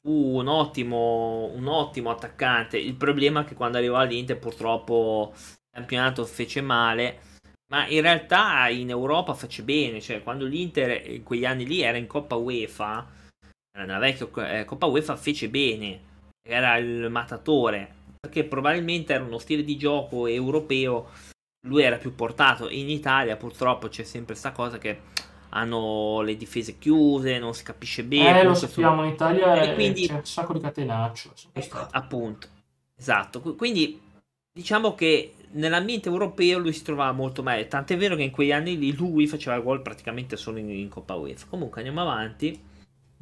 fu 0.00 0.36
un 0.38 0.46
ottimo, 0.48 1.50
un 1.54 1.66
ottimo 1.66 2.10
attaccante. 2.10 2.78
Il 2.78 2.94
problema 2.94 3.40
è 3.40 3.44
che 3.44 3.54
quando 3.54 3.78
arrivò 3.78 3.96
all'Inter 3.96 4.38
purtroppo 4.38 5.32
il 5.34 5.68
campionato 5.70 6.24
fece 6.24 6.60
male, 6.60 7.20
ma 7.70 7.86
in 7.88 8.00
realtà 8.00 8.68
in 8.68 8.90
Europa 8.90 9.34
fece 9.34 9.62
bene, 9.62 10.00
cioè 10.00 10.22
quando 10.22 10.44
l'Inter 10.46 11.10
in 11.10 11.22
quegli 11.22 11.44
anni 11.44 11.66
lì 11.66 11.82
era 11.82 11.98
in 11.98 12.06
Coppa 12.06 12.34
UEFA, 12.36 13.06
era 13.76 13.84
nella 13.84 13.98
vecchia 13.98 14.58
eh, 14.60 14.64
Coppa 14.64 14.86
UEFA 14.86 15.16
fece 15.16 15.48
bene, 15.48 16.00
era 16.46 16.76
il 16.78 17.08
matatore, 17.10 17.94
perché 18.20 18.44
probabilmente 18.44 19.12
era 19.12 19.24
uno 19.24 19.38
stile 19.38 19.64
di 19.64 19.76
gioco 19.76 20.26
europeo, 20.26 21.10
lui 21.66 21.82
era 21.82 21.96
più 21.98 22.14
portato. 22.14 22.70
In 22.70 22.88
Italia 22.88 23.36
purtroppo 23.36 23.88
c'è 23.88 24.02
sempre 24.04 24.32
questa 24.32 24.52
cosa 24.52 24.78
che 24.78 25.00
hanno 25.50 26.20
le 26.22 26.36
difese 26.36 26.78
chiuse, 26.78 27.38
non 27.38 27.54
si 27.54 27.64
capisce 27.64 28.02
bene. 28.04 28.40
Eh, 28.40 28.44
lo 28.44 28.54
sappiamo, 28.54 29.04
in 29.04 29.12
Italia 29.12 29.60
E 29.60 29.70
eh, 29.70 29.74
quindi- 29.74 30.06
c'è 30.06 30.14
un 30.14 30.24
sacco 30.24 30.52
di 30.54 30.60
catenaccio. 30.60 31.32
stato. 31.34 31.88
appunto, 31.96 32.48
esatto. 32.96 33.40
Qu- 33.40 33.56
Quindi 33.56 34.00
diciamo 34.52 34.94
che 34.94 35.34
nell'ambiente 35.52 36.08
europeo 36.08 36.58
lui 36.58 36.72
si 36.72 36.82
trovava 36.82 37.12
molto 37.12 37.42
meglio. 37.42 37.66
Tant'è 37.66 37.96
vero 37.96 38.16
che 38.16 38.22
in 38.22 38.30
quegli 38.30 38.52
anni 38.52 38.78
lì 38.78 38.94
lui 38.94 39.26
faceva 39.26 39.58
gol 39.60 39.82
praticamente 39.82 40.36
solo 40.36 40.58
in, 40.58 40.70
in 40.70 40.88
Coppa 40.88 41.14
UEFA. 41.14 41.46
Comunque 41.48 41.80
andiamo 41.80 42.02
avanti. 42.02 42.60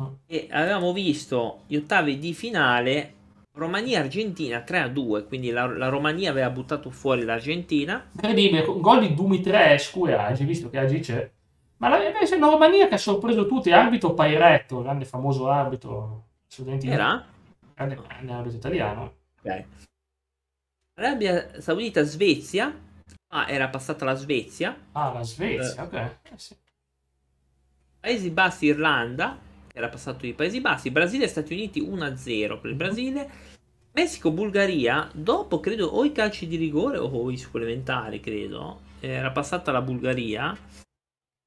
Mm. 0.00 0.06
E 0.26 0.48
avevamo 0.50 0.92
visto 0.92 1.62
gli 1.66 1.76
ottavi 1.76 2.18
di 2.18 2.34
finale 2.34 3.14
Romania-Argentina 3.52 4.62
3-2. 4.66 5.26
Quindi 5.26 5.50
la, 5.50 5.66
la 5.66 5.88
Romania 5.88 6.30
aveva 6.30 6.50
buttato 6.50 6.90
fuori 6.90 7.24
l'Argentina. 7.24 8.08
Incredibile, 8.12 8.64
gol 8.64 9.00
di 9.00 9.14
Dumitrescu 9.14 10.06
e 10.06 10.12
Agi, 10.12 10.44
visto 10.44 10.68
che 10.68 10.78
Agi 10.78 11.00
c'è. 11.00 11.30
Ma 11.78 11.88
la, 11.88 12.06
invece 12.06 12.38
la 12.38 12.48
Romania 12.48 12.88
che 12.88 12.94
ha 12.94 12.98
sorpreso 12.98 13.46
tutti, 13.46 13.70
arbitro 13.70 14.14
Pairetto, 14.14 14.82
grande 14.82 15.04
famoso 15.04 15.48
arbitro, 15.48 16.24
Era? 16.82 17.22
grande, 17.74 17.94
grande 17.96 18.32
arbitro 18.32 18.58
italiano. 18.58 19.12
Ok. 19.42 19.64
Arabia 21.06 21.61
Saudita-Svezia. 21.61 22.74
Ah, 23.28 23.46
era 23.50 23.68
passata 23.68 24.04
la 24.06 24.14
Svezia. 24.14 24.74
Ah, 24.92 25.12
la 25.12 25.22
Svezia, 25.22 25.82
ok. 25.85 25.92
Eh, 25.94 26.18
sì. 26.37 26.56
Paesi 28.00 28.30
Bassi 28.30 28.66
Irlanda, 28.66 29.38
che 29.66 29.76
era 29.76 29.88
passato 29.88 30.24
i 30.26 30.32
Paesi 30.32 30.61
Bassi, 30.61 30.90
Brasile 30.90 31.24
e 31.24 31.28
Stati 31.28 31.52
Uniti 31.52 31.80
1-0 31.80 32.59
per 32.59 32.70
il 32.70 32.76
Brasile, 32.76 33.30
Messico 33.92 34.30
Bulgaria, 34.30 35.11
dopo 35.12 35.61
credo 35.61 35.87
o 35.88 36.04
i 36.04 36.12
calci 36.12 36.46
di 36.46 36.56
rigore 36.56 36.96
o 36.98 37.30
i 37.30 37.37
supplementari, 37.37 38.20
credo, 38.20 38.80
era 39.00 39.30
passata 39.32 39.72
la 39.72 39.82
Bulgaria. 39.82 40.56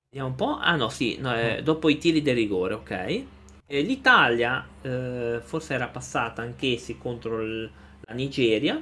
Vediamo 0.09 0.29
un 0.29 0.35
po'. 0.35 0.57
Ah 0.57 0.75
no, 0.75 0.89
sì, 0.89 1.17
no, 1.19 1.35
eh, 1.35 1.61
dopo 1.63 1.89
i 1.89 1.97
tiri 1.97 2.21
del 2.21 2.35
rigore, 2.35 2.73
ok. 2.75 2.91
Eh, 3.65 3.81
L'Italia 3.81 4.67
eh, 4.81 5.39
forse 5.43 5.73
era 5.73 5.87
passata 5.87 6.41
anch'essi 6.43 6.97
contro 6.97 7.41
il- 7.41 7.69
la 8.01 8.13
Nigeria. 8.13 8.79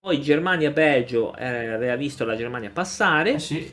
Poi 0.00 0.20
Germania-Belgio 0.20 1.34
eh, 1.36 1.68
aveva 1.72 1.94
visto 1.96 2.24
la 2.24 2.34
Germania 2.34 2.70
passare 2.70 3.34
Eh, 3.34 3.38
sì. 3.38 3.70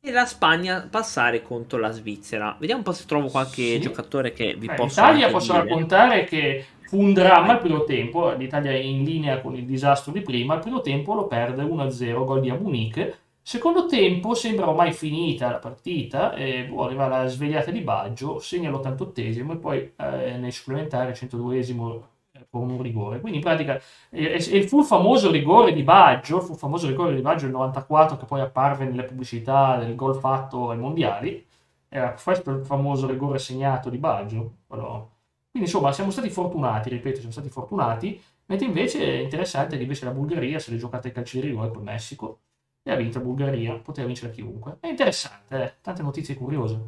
e 0.00 0.10
la 0.12 0.26
Spagna 0.26 0.86
passare 0.90 1.40
contro 1.42 1.78
la 1.78 1.90
Svizzera. 1.90 2.54
Vediamo 2.58 2.80
un 2.80 2.84
po' 2.86 2.92
se 2.92 3.06
trovo 3.06 3.28
qualche 3.28 3.62
Sì. 3.62 3.80
giocatore 3.80 4.32
che 4.34 4.54
vi 4.58 4.66
Beh, 4.66 4.74
posso 4.74 5.00
L'Italia 5.00 5.30
posso 5.30 5.52
dire. 5.52 5.64
raccontare 5.64 6.24
che 6.24 6.64
fu 6.86 7.00
un 7.00 7.14
dramma 7.14 7.54
il 7.54 7.58
primo 7.60 7.84
tempo, 7.84 8.30
l'Italia 8.32 8.72
è 8.72 8.74
in 8.74 9.04
linea 9.04 9.40
con 9.40 9.56
il 9.56 9.64
disastro 9.64 10.12
di 10.12 10.20
prima, 10.20 10.54
il 10.54 10.60
primo 10.60 10.82
tempo 10.82 11.14
lo 11.14 11.26
perde 11.26 11.62
1-0, 11.62 12.24
gol 12.26 12.40
di 12.42 12.50
Amunique. 12.50 13.18
Secondo 13.40 13.86
tempo 13.86 14.34
sembra 14.34 14.68
ormai 14.68 14.92
finita 14.92 15.50
la 15.50 15.58
partita, 15.58 16.34
e 16.34 16.64
boh, 16.66 16.84
arriva 16.84 17.08
la 17.08 17.26
svegliata 17.26 17.70
di 17.70 17.80
Baggio, 17.80 18.38
segna 18.38 18.70
l'88esimo 18.70 19.52
e 19.52 19.56
poi 19.56 19.92
eh, 19.96 20.36
nel 20.38 20.52
supplementare 20.52 21.14
102esimo 21.14 21.94
eh, 21.94 22.00
con 22.58 22.70
un 22.70 22.80
rigore. 22.82 23.20
Quindi 23.20 23.38
in 23.38 23.44
pratica 23.44 23.80
eh, 24.10 24.44
e 24.50 24.66
fu 24.68 24.80
il 24.80 24.84
famoso 24.84 25.30
rigore 25.30 25.72
di 25.72 25.82
Baggio, 25.82 26.40
fu 26.40 26.52
il 26.52 26.58
famoso 26.58 26.86
rigore 26.86 27.14
di 27.14 27.20
Baggio 27.20 27.44
del 27.44 27.52
94 27.54 28.16
che 28.16 28.24
poi 28.26 28.40
apparve 28.40 28.84
nelle 28.84 29.04
pubblicità 29.04 29.76
del 29.78 29.94
gol 29.94 30.14
fatto 30.16 30.70
ai 30.70 30.78
mondiali. 30.78 31.44
Era 31.88 32.14
questo 32.22 32.50
il 32.50 32.64
famoso 32.64 33.06
rigore 33.06 33.38
segnato 33.38 33.88
di 33.90 33.98
Baggio. 33.98 34.58
quello- 34.66 35.10
Quindi 35.50 35.68
insomma 35.70 35.92
siamo 35.92 36.10
stati 36.10 36.30
fortunati, 36.30 36.88
ripeto, 36.90 37.16
siamo 37.16 37.30
stati 37.32 37.48
fortunati, 37.48 38.20
mentre 38.46 38.66
invece 38.66 39.04
è 39.04 39.22
interessante 39.22 39.76
che 39.76 39.82
invece 39.82 40.04
la 40.04 40.10
Bulgaria 40.12 40.58
se 40.58 40.70
l'è 40.72 40.76
giocata 40.76 41.06
ai 41.08 41.14
calci 41.14 41.40
di 41.40 41.46
rigore 41.48 41.70
col 41.70 41.82
Messico 41.82 42.40
e 42.82 42.90
ha 42.92 42.96
vinto 42.96 43.18
la 43.18 43.24
Bulgaria, 43.24 43.74
poteva 43.78 44.06
vincere 44.06 44.32
chiunque. 44.32 44.78
È 44.80 44.88
interessante, 44.88 45.62
eh, 45.62 45.74
tante 45.80 46.02
notizie 46.02 46.34
curiose. 46.34 46.80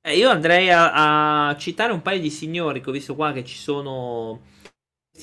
Eh, 0.00 0.16
io 0.16 0.30
andrei 0.30 0.70
a, 0.70 1.48
a 1.48 1.56
citare 1.56 1.92
un 1.92 2.00
paio 2.00 2.20
di 2.20 2.30
signori 2.30 2.80
che 2.80 2.90
ho 2.90 2.92
visto 2.92 3.16
qua 3.16 3.32
che 3.32 3.44
ci 3.44 3.56
sono 3.56 4.40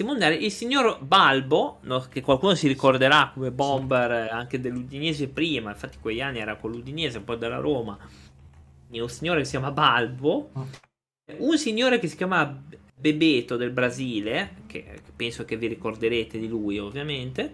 mondiali. 0.01 0.43
Il 0.43 0.51
signor 0.51 0.99
Balbo, 1.03 1.77
no, 1.81 1.99
che 2.09 2.21
qualcuno 2.21 2.55
si 2.55 2.67
ricorderà 2.67 3.29
come 3.31 3.51
bomber 3.51 4.11
eh, 4.11 4.29
anche 4.29 4.59
dell'Udinese 4.59 5.27
prima, 5.27 5.69
infatti 5.69 5.97
quegli 6.01 6.21
anni 6.21 6.39
era 6.39 6.55
con 6.55 6.71
l'Udinese, 6.71 7.19
poi 7.19 7.37
della 7.37 7.59
Roma. 7.59 7.95
Un 8.89 9.09
signore 9.09 9.39
che 9.39 9.45
si 9.45 9.51
chiama 9.51 9.71
Balbo. 9.71 10.49
Mm. 10.57 10.61
Un 11.37 11.57
signore 11.57 11.99
che 11.99 12.07
si 12.07 12.15
chiama 12.15 12.63
Bebeto 12.95 13.55
del 13.55 13.71
Brasile, 13.71 14.55
che, 14.65 15.01
penso 15.15 15.45
che 15.45 15.57
vi 15.57 15.67
ricorderete 15.67 16.39
di 16.39 16.47
lui 16.47 16.79
ovviamente. 16.79 17.53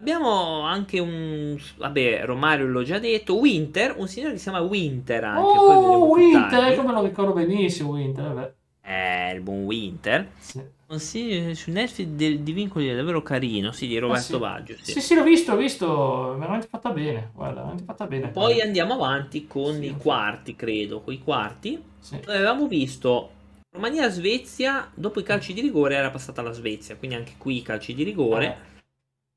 Abbiamo 0.00 0.60
anche 0.60 0.98
un... 0.98 1.56
Vabbè, 1.76 2.24
Romario 2.24 2.66
l'ho 2.66 2.82
già 2.82 2.98
detto. 2.98 3.38
Winter, 3.38 3.94
un 3.96 4.08
signore 4.08 4.32
che 4.32 4.38
si 4.38 4.50
chiama 4.50 4.60
Winter 4.60 5.24
anche. 5.24 5.40
Oh, 5.40 6.08
Winter, 6.10 6.50
tardi. 6.50 6.76
come 6.76 6.92
lo 6.92 7.02
ricordo 7.02 7.32
benissimo 7.32 7.92
Winter, 7.92 8.32
vabbè. 8.32 8.52
Eh, 8.82 9.34
il 9.34 9.40
buon 9.40 9.62
Winter. 9.62 10.28
Sì. 10.38 10.60
Consiglio 10.94 11.54
su 11.54 11.70
Netflix 11.72 12.08
del, 12.08 12.40
di 12.40 12.52
vincoli 12.52 12.86
è 12.88 12.94
davvero 12.94 13.20
carino, 13.22 13.72
sì, 13.72 13.88
di 13.88 13.98
Roberto 13.98 14.20
Ah, 14.20 14.20
sì. 14.20 14.38
Baggio. 14.38 14.76
sì. 14.80 14.92
Sì, 14.92 15.00
sì, 15.00 15.14
l'ho 15.16 15.24
visto, 15.24 15.52
l'ho 15.52 15.58
visto, 15.58 16.36
veramente 16.38 16.68
fatta 16.68 16.90
bene, 16.90 17.30
guarda, 17.34 17.54
veramente 17.56 17.84
fatta 17.84 18.06
bene. 18.06 18.28
Poi 18.28 18.60
andiamo 18.60 18.94
avanti 18.94 19.46
con 19.48 19.74
Sì. 19.74 19.86
i 19.86 19.96
quarti, 19.96 20.54
credo, 20.54 21.00
con 21.00 21.12
i 21.12 21.18
quarti. 21.22 21.82
Sì. 21.98 22.20
Dove 22.20 22.36
avevamo 22.36 22.68
visto 22.68 23.30
Romania-Svezia, 23.70 24.90
dopo 24.94 25.18
i 25.18 25.24
calci 25.24 25.52
di 25.52 25.60
rigore 25.60 25.96
era 25.96 26.10
passata 26.10 26.42
la 26.42 26.52
Svezia, 26.52 26.96
quindi 26.96 27.16
anche 27.16 27.34
qui 27.38 27.56
i 27.56 27.62
calci 27.62 27.92
di 27.92 28.04
rigore. 28.04 28.46
Eh. 28.46 28.72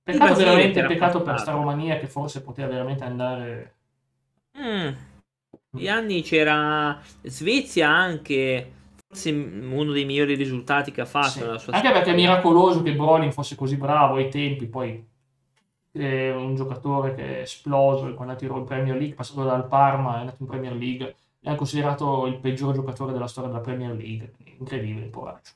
Peccato 0.04 0.36
veramente, 0.36 0.80
era 0.80 0.88
peccato 0.88 1.18
per 1.22 1.34
passato. 1.34 1.42
sta 1.42 1.52
Romania 1.58 1.98
che 1.98 2.08
forse 2.08 2.42
poteva 2.42 2.68
veramente 2.68 3.04
andare... 3.04 3.76
Mm. 4.60 4.90
Gli 5.72 5.88
anni 5.88 6.22
c'era 6.22 7.02
Svezia 7.24 7.90
anche, 7.90 8.72
forse 9.08 9.32
uno 9.32 9.92
dei 9.92 10.06
migliori 10.06 10.36
risultati 10.36 10.92
che 10.92 11.02
ha 11.02 11.06
fatto 11.06 11.30
Sì. 11.30 11.40
nella 11.40 11.58
sua 11.58 11.74
Anche 11.74 11.92
perché 11.92 12.12
è 12.12 12.16
miracoloso 12.16 12.84
che 12.84 12.94
Brolin 12.94 13.32
fosse 13.32 13.56
così 13.56 13.78
bravo 13.78 14.16
ai 14.16 14.30
tempi, 14.30 14.66
poi 14.68 15.06
è 15.92 16.32
un 16.32 16.56
giocatore 16.56 17.16
che 17.16 17.38
è 17.38 17.42
esploso 17.42 18.14
quando 18.14 18.34
andato 18.34 18.46
in 18.46 18.64
Premier 18.66 18.96
League, 18.96 19.16
passato 19.16 19.44
dal 19.44 19.68
Parma, 19.68 20.18
è 20.18 20.20
andato 20.20 20.38
in 20.42 20.48
Premier 20.48 20.74
League, 20.76 21.16
è 21.42 21.56
considerato 21.56 22.26
il 22.28 22.38
peggior 22.38 22.76
giocatore 22.76 23.14
della 23.14 23.28
storia 23.28 23.50
della 23.50 23.62
Premier 23.62 23.96
League, 23.96 24.34
incredibile 24.58 25.06
il 25.06 25.12
poveraccio. 25.12 25.54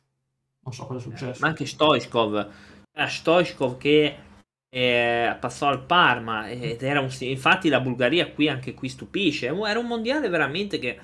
Non 0.64 0.74
so 0.74 0.86
cosa 0.86 1.00
è 1.00 1.02
successo. 1.02 1.40
ma 1.42 1.48
anche 1.48 1.66
Stoichkov 1.66 2.50
era 2.94 3.08
Stoichkov 3.08 3.78
che 3.78 4.16
eh, 4.70 5.38
passò 5.40 5.68
al 5.68 5.84
Parma 5.84 6.50
ed 6.50 6.82
era 6.84 7.00
un 7.00 7.10
infatti 7.22 7.68
la 7.68 7.80
Bulgaria 7.80 8.30
qui 8.32 8.48
anche 8.48 8.74
qui 8.74 8.88
stupisce 8.88 9.48
era 9.48 9.80
un 9.80 9.88
mondiale 9.88 10.30
veramente 10.30 10.78
che 10.78 11.00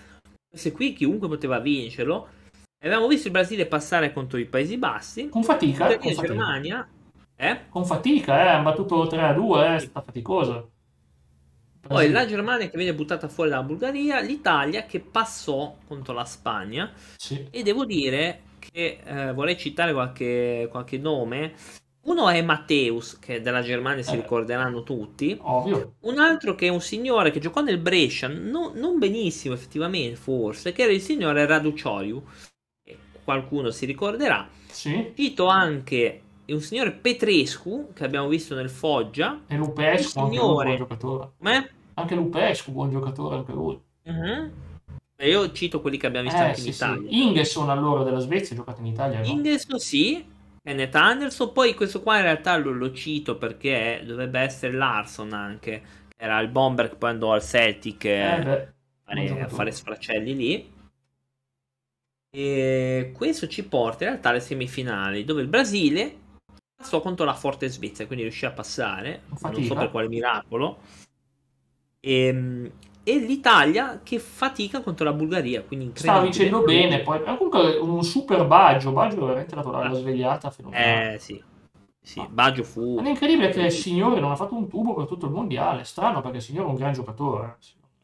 se 0.49 0.71
qui 0.71 0.93
chiunque 0.93 1.27
poteva 1.27 1.59
vincerlo 1.59 2.27
avevamo 2.79 3.07
visto 3.07 3.27
il 3.27 3.33
Brasile 3.33 3.65
passare 3.65 4.13
contro 4.13 4.37
i 4.37 4.45
Paesi 4.45 4.77
Bassi 4.77 5.29
Con 5.29 5.43
fatica, 5.43 5.89
eh, 5.89 5.97
con 5.97 6.11
fatica. 6.13 6.27
Germania 6.27 6.87
eh? 7.39 7.61
Con 7.69 7.85
fatica, 7.85 8.41
eh, 8.43 8.47
hanno 8.47 8.63
battuto 8.63 9.05
3-2, 9.07 9.63
eh, 9.63 9.75
è 9.75 9.79
stata 9.79 10.01
faticosa. 10.05 10.67
poi 11.87 12.09
la 12.09 12.25
Germania 12.25 12.67
che 12.69 12.77
viene 12.77 12.93
buttata 12.95 13.27
fuori 13.29 13.49
dalla 13.49 13.63
Bulgaria 13.63 14.19
l'Italia 14.19 14.85
che 14.85 14.99
passò 14.99 15.77
contro 15.87 16.13
la 16.13 16.25
Spagna 16.25 16.91
Sì. 17.15 17.47
e 17.49 17.63
devo 17.63 17.85
dire 17.85 18.41
che 18.59 18.99
eh, 19.03 19.33
vorrei 19.33 19.57
citare 19.57 19.93
qualche, 19.93 20.67
qualche 20.69 20.97
nome 20.97 21.53
uno 22.07 22.29
è 22.29 22.41
Matteus 22.41 23.19
che 23.19 23.41
della 23.41 23.61
Germania 23.61 24.01
si 24.03 24.13
Eh. 24.13 24.17
ricorderanno 24.17 24.81
tutti 24.83 25.37
Ovvio. 25.41 25.95
Un 26.01 26.17
altro 26.19 26.55
che 26.55 26.67
è 26.67 26.69
un 26.69 26.81
signore 26.81 27.31
che 27.31 27.39
giocò 27.39 27.61
nel 27.61 27.77
Brescia, 27.79 28.27
no- 28.29 28.71
non 28.75 28.97
benissimo 28.97 29.53
effettivamente 29.53 30.15
forse, 30.15 30.71
che 30.71 30.83
era 30.83 30.91
il 30.93 31.01
signore 31.01 31.45
Raducioliu. 31.45 32.23
Qualcuno 33.27 33.71
si 33.71 33.85
ricorderà. 33.85 34.47
Sì. 34.67 35.11
Cito 35.13 35.47
anche 35.47 36.21
un 36.45 36.61
signore 36.61 36.93
Petrescu 36.93 37.89
che 37.93 38.05
abbiamo 38.05 38.29
visto 38.29 38.55
nel 38.55 38.69
Foggia. 38.69 39.41
E 39.47 39.57
Lupescu, 39.57 40.19
Il 40.19 40.23
anche 40.23 40.37
lui, 40.37 40.37
signore. 40.37 40.65
buon 40.65 40.77
giocatore. 40.77 41.29
Come? 41.37 41.69
anche 41.95 42.15
Lupescu, 42.15 42.71
buon 42.71 42.89
giocatore 42.89 43.35
anche 43.35 43.51
lui. 43.51 43.77
Uh-huh. 44.03 44.51
Io 45.25 45.51
cito 45.51 45.81
quelli 45.81 45.97
che 45.97 46.07
abbiamo 46.07 46.29
visto 46.29 46.41
eh, 46.41 46.45
anche 46.45 46.61
sì, 46.61 46.67
in 46.67 46.73
Italia. 46.73 47.09
Sì. 47.09 47.23
Ingesson 47.23 47.69
allora 47.69 48.03
della 48.03 48.19
Svezia 48.19 48.55
giocato 48.55 48.79
in 48.79 48.85
Italia. 48.85 49.19
No? 49.19 49.25
Ingesson 49.25 49.77
sì, 49.77 50.25
Kenneth 50.63 50.95
Anderson, 50.95 51.51
poi 51.51 51.73
questo 51.73 52.01
qua 52.01 52.15
in 52.15 52.23
realtà 52.23 52.55
lo, 52.55 52.71
lo 52.71 52.93
cito 52.93 53.35
perché 53.35 54.03
dovrebbe 54.05 54.39
essere 54.39 54.71
Larson 54.71 55.33
anche, 55.33 55.81
era 56.15 56.39
il 56.39 56.47
bomber 56.47 56.87
che 56.87 56.95
poi 56.95 57.09
andò 57.09 57.33
al 57.33 57.41
Celtic 57.41 58.05
eh, 58.05 58.41
beh, 58.41 58.67
fare, 59.03 59.41
a 59.41 59.47
fare 59.49 59.71
sfracelli 59.71 60.33
lì. 60.33 60.75
E 62.37 63.13
questo 63.15 63.47
ci 63.47 63.65
porta 63.65 64.03
in 64.03 64.11
realtà 64.11 64.29
alle 64.29 64.41
semifinali 64.41 65.23
dove 65.23 65.41
il 65.41 65.47
Brasile 65.47 66.15
passò 66.75 67.01
contro 67.01 67.25
la 67.25 67.33
forte 67.33 67.67
Svezia, 67.67 68.05
quindi 68.05 68.25
riuscì 68.25 68.45
a 68.45 68.51
passare, 68.51 69.23
Fatica. 69.33 69.49
non 69.49 69.63
so 69.63 69.73
per 69.73 69.89
quale 69.89 70.07
miracolo. 70.07 70.77
E, 71.99 72.27
ehm, 72.27 72.71
e, 73.01 73.17
l'Italia 73.17 74.01
che 74.03 74.19
fatica 74.19 74.81
contro 74.81 75.03
la 75.03 75.13
Bulgaria, 75.13 75.63
quindi 75.63 75.89
Stava 75.95 76.21
vincendo 76.21 76.61
bene, 76.61 76.99
poi 76.99 77.23
comunque 77.23 77.75
un 77.77 78.03
super 78.03 78.45
Baggio, 78.45 78.91
Baggio 78.91 79.25
veramente 79.25 79.55
la, 79.55 79.63
la 79.63 79.93
svegliata 79.93 80.51
fenomenale. 80.51 81.15
Eh 81.15 81.17
sì. 81.17 81.43
Sì, 81.99 82.23
Baggio 82.29 82.63
fu. 82.63 83.01
È 83.03 83.09
incredibile 83.09 83.49
che 83.49 83.63
il 83.63 83.71
signore 83.71 84.19
non 84.19 84.29
ha 84.29 84.35
fatto 84.35 84.53
un 84.53 84.69
tubo 84.69 84.93
per 84.93 85.07
tutto 85.07 85.25
il 85.25 85.31
mondiale. 85.31 85.83
Strano 85.85 86.21
perché 86.21 86.37
il 86.37 86.43
signore 86.43 86.67
è 86.67 86.69
un 86.69 86.75
gran 86.75 86.93
giocatore. 86.93 87.57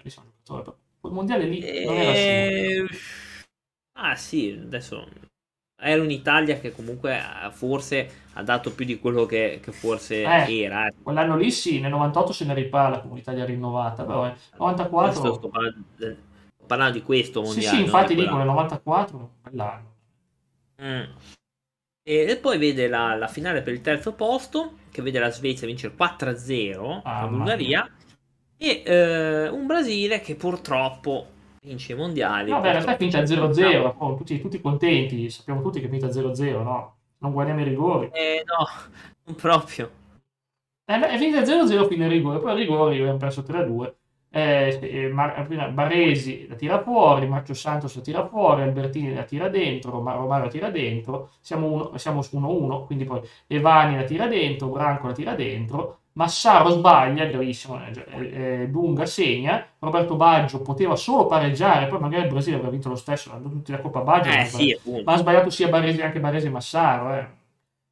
Eh. 0.03 0.11
giocatore. 0.43 0.77
Il 1.03 1.11
mondiale 1.11 1.45
lì 1.45 1.59
e... 1.59 1.85
non 1.85 1.95
era 1.95 2.11
eh, 2.13 2.87
Ah, 3.93 4.15
sì, 4.15 4.59
adesso 4.61 5.07
era 5.83 6.01
un'Italia 6.01 6.59
che 6.59 6.71
comunque 6.71 7.17
eh, 7.17 7.51
forse 7.51 8.21
ha 8.33 8.43
dato 8.43 8.71
più 8.71 8.85
di 8.85 8.99
quello 8.99 9.25
che, 9.25 9.59
che 9.61 9.71
forse 9.71 10.23
eh, 10.23 10.61
era. 10.61 10.87
Eh. 10.87 10.93
Quell'anno 11.03 11.35
lì 11.35 11.51
sì, 11.51 11.79
nel 11.79 11.91
98 11.91 12.31
se 12.31 12.45
ne 12.45 12.53
ripara 12.53 12.99
come 12.99 13.19
Italia 13.19 13.43
rinnovata, 13.45 14.03
però 14.03 14.23
nel 14.23 14.37
94... 14.57 15.11
Sto, 15.11 15.33
sto, 15.33 15.49
parlando, 15.49 15.83
sto, 15.95 16.15
parlando, 16.65 16.97
di 16.97 17.03
questo 17.03 17.41
mondiale. 17.41 17.67
Sì, 17.67 17.75
sì, 17.75 17.81
infatti 17.81 18.15
dico, 18.15 18.37
nel 18.37 18.45
94, 18.45 19.31
bell'anno. 19.41 19.91
Mm. 20.81 21.03
E, 22.05 22.15
e, 22.29 22.37
poi 22.37 22.57
vede 22.57 22.87
la, 22.87 23.15
la, 23.15 23.27
finale 23.27 23.61
per 23.61 23.73
il 23.73 23.81
terzo 23.81 24.13
posto, 24.13 24.77
che 24.89 25.01
vede 25.01 25.19
la 25.19 25.31
Svezia 25.31 25.67
vincere 25.67 25.95
4-0 25.95 27.01
ah, 27.03 27.21
la 27.21 27.27
Bulgaria, 27.27 27.89
e 28.57 28.83
eh, 28.85 29.47
un 29.49 29.65
Brasile 29.65 30.21
che 30.21 30.35
purtroppo 30.35 31.27
vince 31.63 31.93
i 31.93 31.95
mondiali. 31.95 32.51
Vabbè, 32.51 32.67
in 32.67 32.73
realtà 32.73 32.95
finita 32.95 33.21
0-0, 33.21 33.95
oh, 33.97 34.15
tutti, 34.15 34.39
tutti, 34.41 34.61
contenti, 34.61 35.29
sappiamo 35.29 35.61
tutti 35.61 35.79
che 35.79 35.87
finita 35.87 36.07
0-0, 36.07 36.61
no? 36.61 36.95
Non 37.19 37.31
guardiamo 37.31 37.61
i 37.61 37.63
rigori. 37.63 38.09
Eh 38.11 38.43
no, 38.45 38.67
non 39.23 39.35
proprio. 39.35 39.89
Eh, 40.85 40.99
è 40.99 41.17
finita 41.17 41.41
0-0 41.41 41.87
fino 41.87 42.03
ai 42.03 42.09
rigori, 42.09 42.39
poi 42.39 42.51
ai 42.51 42.57
rigori 42.57 42.99
abbiamo 42.99 43.17
perso 43.17 43.41
3-2. 43.41 43.93
Eh, 44.35 44.79
eh 44.81 45.09
Mar- 45.09 45.71
Baresi 45.71 46.47
la 46.47 46.55
tira 46.55 46.81
fuori, 46.81 47.27
Marcio 47.27 47.53
Santos 47.53 47.95
la 47.95 48.01
tira 48.01 48.27
fuori, 48.27 48.63
Albertini 48.63 49.13
la 49.13 49.23
tira 49.23 49.47
dentro, 49.47 49.91
Romario 49.91 50.43
la 50.43 50.49
tira 50.49 50.69
dentro, 50.69 51.29
siamo, 51.39 51.71
uno, 51.71 51.97
siamo 51.97 52.21
su 52.23 52.39
1-1, 52.39 52.85
quindi 52.85 53.05
poi 53.05 53.21
Evani 53.47 53.95
la 53.95 54.03
tira 54.03 54.27
dentro, 54.27 54.69
Branco 54.69 55.07
la 55.07 55.13
tira 55.13 55.35
dentro, 55.35 55.99
Massaro 56.15 56.69
sbaglia, 56.69 57.25
gravissimo, 57.25 57.79
eh, 57.85 58.61
eh, 58.61 58.67
Dunga 58.69 59.05
segna, 59.07 59.65
Roberto 59.79 60.15
Baggio 60.15 60.61
poteva 60.61 60.95
solo 60.95 61.25
pareggiare, 61.25 61.87
poi 61.87 61.99
magari 61.99 62.25
il 62.25 62.31
Brasile 62.31 62.57
avrebbe 62.57 62.73
vinto 62.73 62.89
lo 62.89 62.95
stesso, 62.95 63.31
hanno 63.31 63.49
tutti 63.49 63.71
la 63.71 63.79
Coppa 63.79 64.01
Baggio, 64.01 64.29
eh, 64.29 64.45
sì, 64.45 64.77
ma 65.03 65.13
ha 65.13 65.17
sbagliato 65.17 65.49
sia 65.49 65.69
Baresi, 65.69 66.01
anche 66.01 66.19
Baresi 66.19 66.45
e 66.45 66.49
Massaro, 66.51 67.15
eh. 67.15 67.27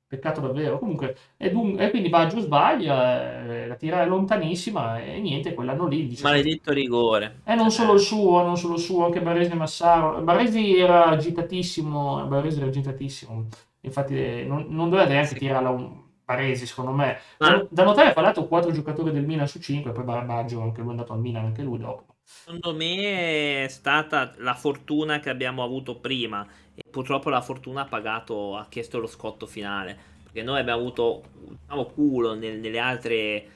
peccato 0.06 0.40
davvero. 0.40 0.78
Comunque, 0.78 1.18
e, 1.36 1.50
Dunga, 1.50 1.84
e 1.84 1.90
quindi 1.90 2.10
Baggio 2.10 2.40
sbaglia, 2.42 3.44
eh, 3.44 3.66
la 3.66 3.76
tira 3.76 4.04
è 4.04 4.06
lontanissima 4.06 5.02
e 5.02 5.20
niente, 5.20 5.56
quell'anno 5.56 5.88
lì... 5.88 6.06
Diciamo, 6.06 6.30
Maledetto 6.30 6.72
rigore. 6.74 7.40
E 7.44 7.56
non 7.56 7.72
solo 7.72 7.94
il 7.94 8.02
suo, 8.02 8.44
non 8.44 8.56
solo 8.56 8.76
il 8.76 8.82
suo, 8.82 9.06
anche 9.06 9.20
Baresi 9.20 9.50
e 9.50 9.56
Massaro. 9.56 10.22
Baresi 10.22 10.78
era 10.78 11.06
agitatissimo, 11.08 12.28
Baresi 12.28 12.60
era 12.60 12.68
agitatissimo, 12.68 13.48
infatti 13.82 14.16
eh, 14.16 14.46
non, 14.48 14.68
non 14.70 14.92
doveva 14.92 15.10
neanche 15.10 15.30
sì. 15.30 15.40
tirarla 15.40 15.70
un 15.72 16.10
Paresi, 16.24 16.66
secondo 16.66 16.92
me. 16.92 17.20
Ah. 17.38 17.66
Da 17.70 17.84
notare, 17.84 18.12
fra 18.14 18.22
l'altro, 18.22 18.46
4 18.46 18.72
giocatori 18.72 19.12
del 19.12 19.26
Milan 19.26 19.48
su 19.48 19.60
5, 19.60 19.92
poi 19.92 20.04
Barbaggio, 20.04 20.62
anche 20.62 20.80
lui 20.80 20.90
è 20.90 20.92
andato 20.92 21.14
al 21.14 21.20
Milan, 21.20 21.46
anche 21.46 21.62
lui 21.62 21.78
dopo. 21.78 22.16
Secondo 22.24 22.74
me 22.74 23.66
è 23.66 23.68
stata 23.68 24.34
la 24.38 24.54
fortuna 24.54 25.20
che 25.20 25.30
abbiamo 25.30 25.64
avuto 25.64 26.00
prima 26.00 26.48
e 26.74 26.84
purtroppo 26.90 27.30
la 27.30 27.42
fortuna 27.42 27.82
ha 27.82 27.86
pagato, 27.86 28.56
ha 28.56 28.68
chiesto 28.68 29.00
lo 29.00 29.08
scotto 29.08 29.46
finale, 29.46 29.98
perché 30.24 30.42
noi 30.42 30.60
abbiamo 30.60 30.80
avuto 30.80 31.24
diciamo, 31.34 31.86
culo 31.86 32.34
nel, 32.36 32.60
nelle 32.60 32.80
altre 32.80 33.50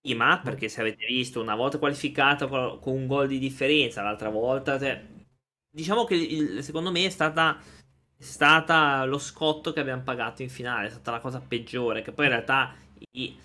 prima, 0.00 0.40
perché 0.42 0.68
se 0.68 0.80
avete 0.80 1.04
visto 1.06 1.40
una 1.40 1.54
volta 1.54 1.78
qualificata 1.78 2.46
con, 2.46 2.78
un 2.84 3.06
gol 3.06 3.28
di 3.28 3.38
differenza, 3.38 4.02
l'altra 4.02 4.30
volta... 4.30 4.78
Cioè, 4.78 5.12
diciamo 5.70 6.04
che 6.04 6.14
il, 6.14 6.62
secondo 6.62 6.90
me 6.90 7.04
è 7.04 7.10
stata 7.10 7.58
è 8.16 8.22
stata 8.22 9.04
lo 9.04 9.18
scotto 9.18 9.72
che 9.72 9.80
abbiamo 9.80 10.02
pagato 10.02 10.42
in 10.42 10.50
finale, 10.50 10.88
è 10.88 10.90
stata 10.90 11.10
la 11.10 11.20
cosa 11.20 11.40
peggiore, 11.40 12.02
che 12.02 12.12
poi 12.12 12.26
in 12.26 12.30
realtà 12.32 12.74
i, 13.12 13.36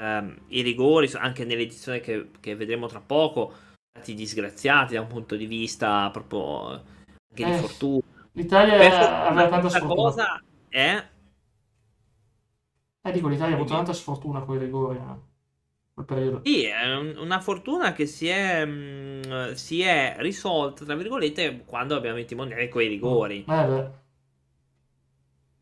um, 0.00 0.36
i 0.48 0.62
rigori, 0.62 1.10
anche 1.14 1.44
nell'edizione 1.44 2.00
che, 2.00 2.30
che, 2.40 2.54
vedremo 2.54 2.86
tra 2.86 3.00
poco, 3.00 3.46
sono 3.50 3.60
stati 3.92 4.14
disgraziati 4.14 4.94
da 4.94 5.00
un 5.00 5.06
punto 5.06 5.36
di 5.36 5.46
vista 5.46 6.10
proprio 6.10 6.70
anche 6.70 7.42
eh, 7.42 7.44
di 7.44 7.58
fortuna. 7.58 8.02
L'Italia 8.32 8.74
aveva 8.74 9.48
tanta 9.48 9.68
sfortuna. 9.68 9.94
cosa 9.94 10.42
è... 10.68 11.08
Eh, 13.02 13.12
dico, 13.12 13.28
l'Italia 13.28 13.54
ha 13.54 13.58
avuto 13.58 13.74
tanta 13.74 13.92
sfortuna 13.92 14.40
con 14.40 14.56
i 14.56 14.58
rigori, 14.58 14.98
no? 14.98 15.26
Periodo. 16.04 16.42
Sì, 16.44 16.64
è 16.64 16.94
una 16.94 17.40
fortuna 17.40 17.92
che 17.92 18.06
si 18.06 18.28
è, 18.28 18.64
mh, 18.64 19.22
mm, 19.26 19.52
si 19.52 19.82
è, 19.82 20.16
risolta, 20.18 20.84
tra 20.84 20.94
virgolette, 20.94 21.64
quando 21.64 21.96
abbiamo 21.96 22.16
vinto 22.16 22.34
i 22.34 22.36
mondiali 22.36 22.68
con 22.68 22.82
i 22.82 22.86
rigori. 22.86 23.44
Eh, 23.48 23.90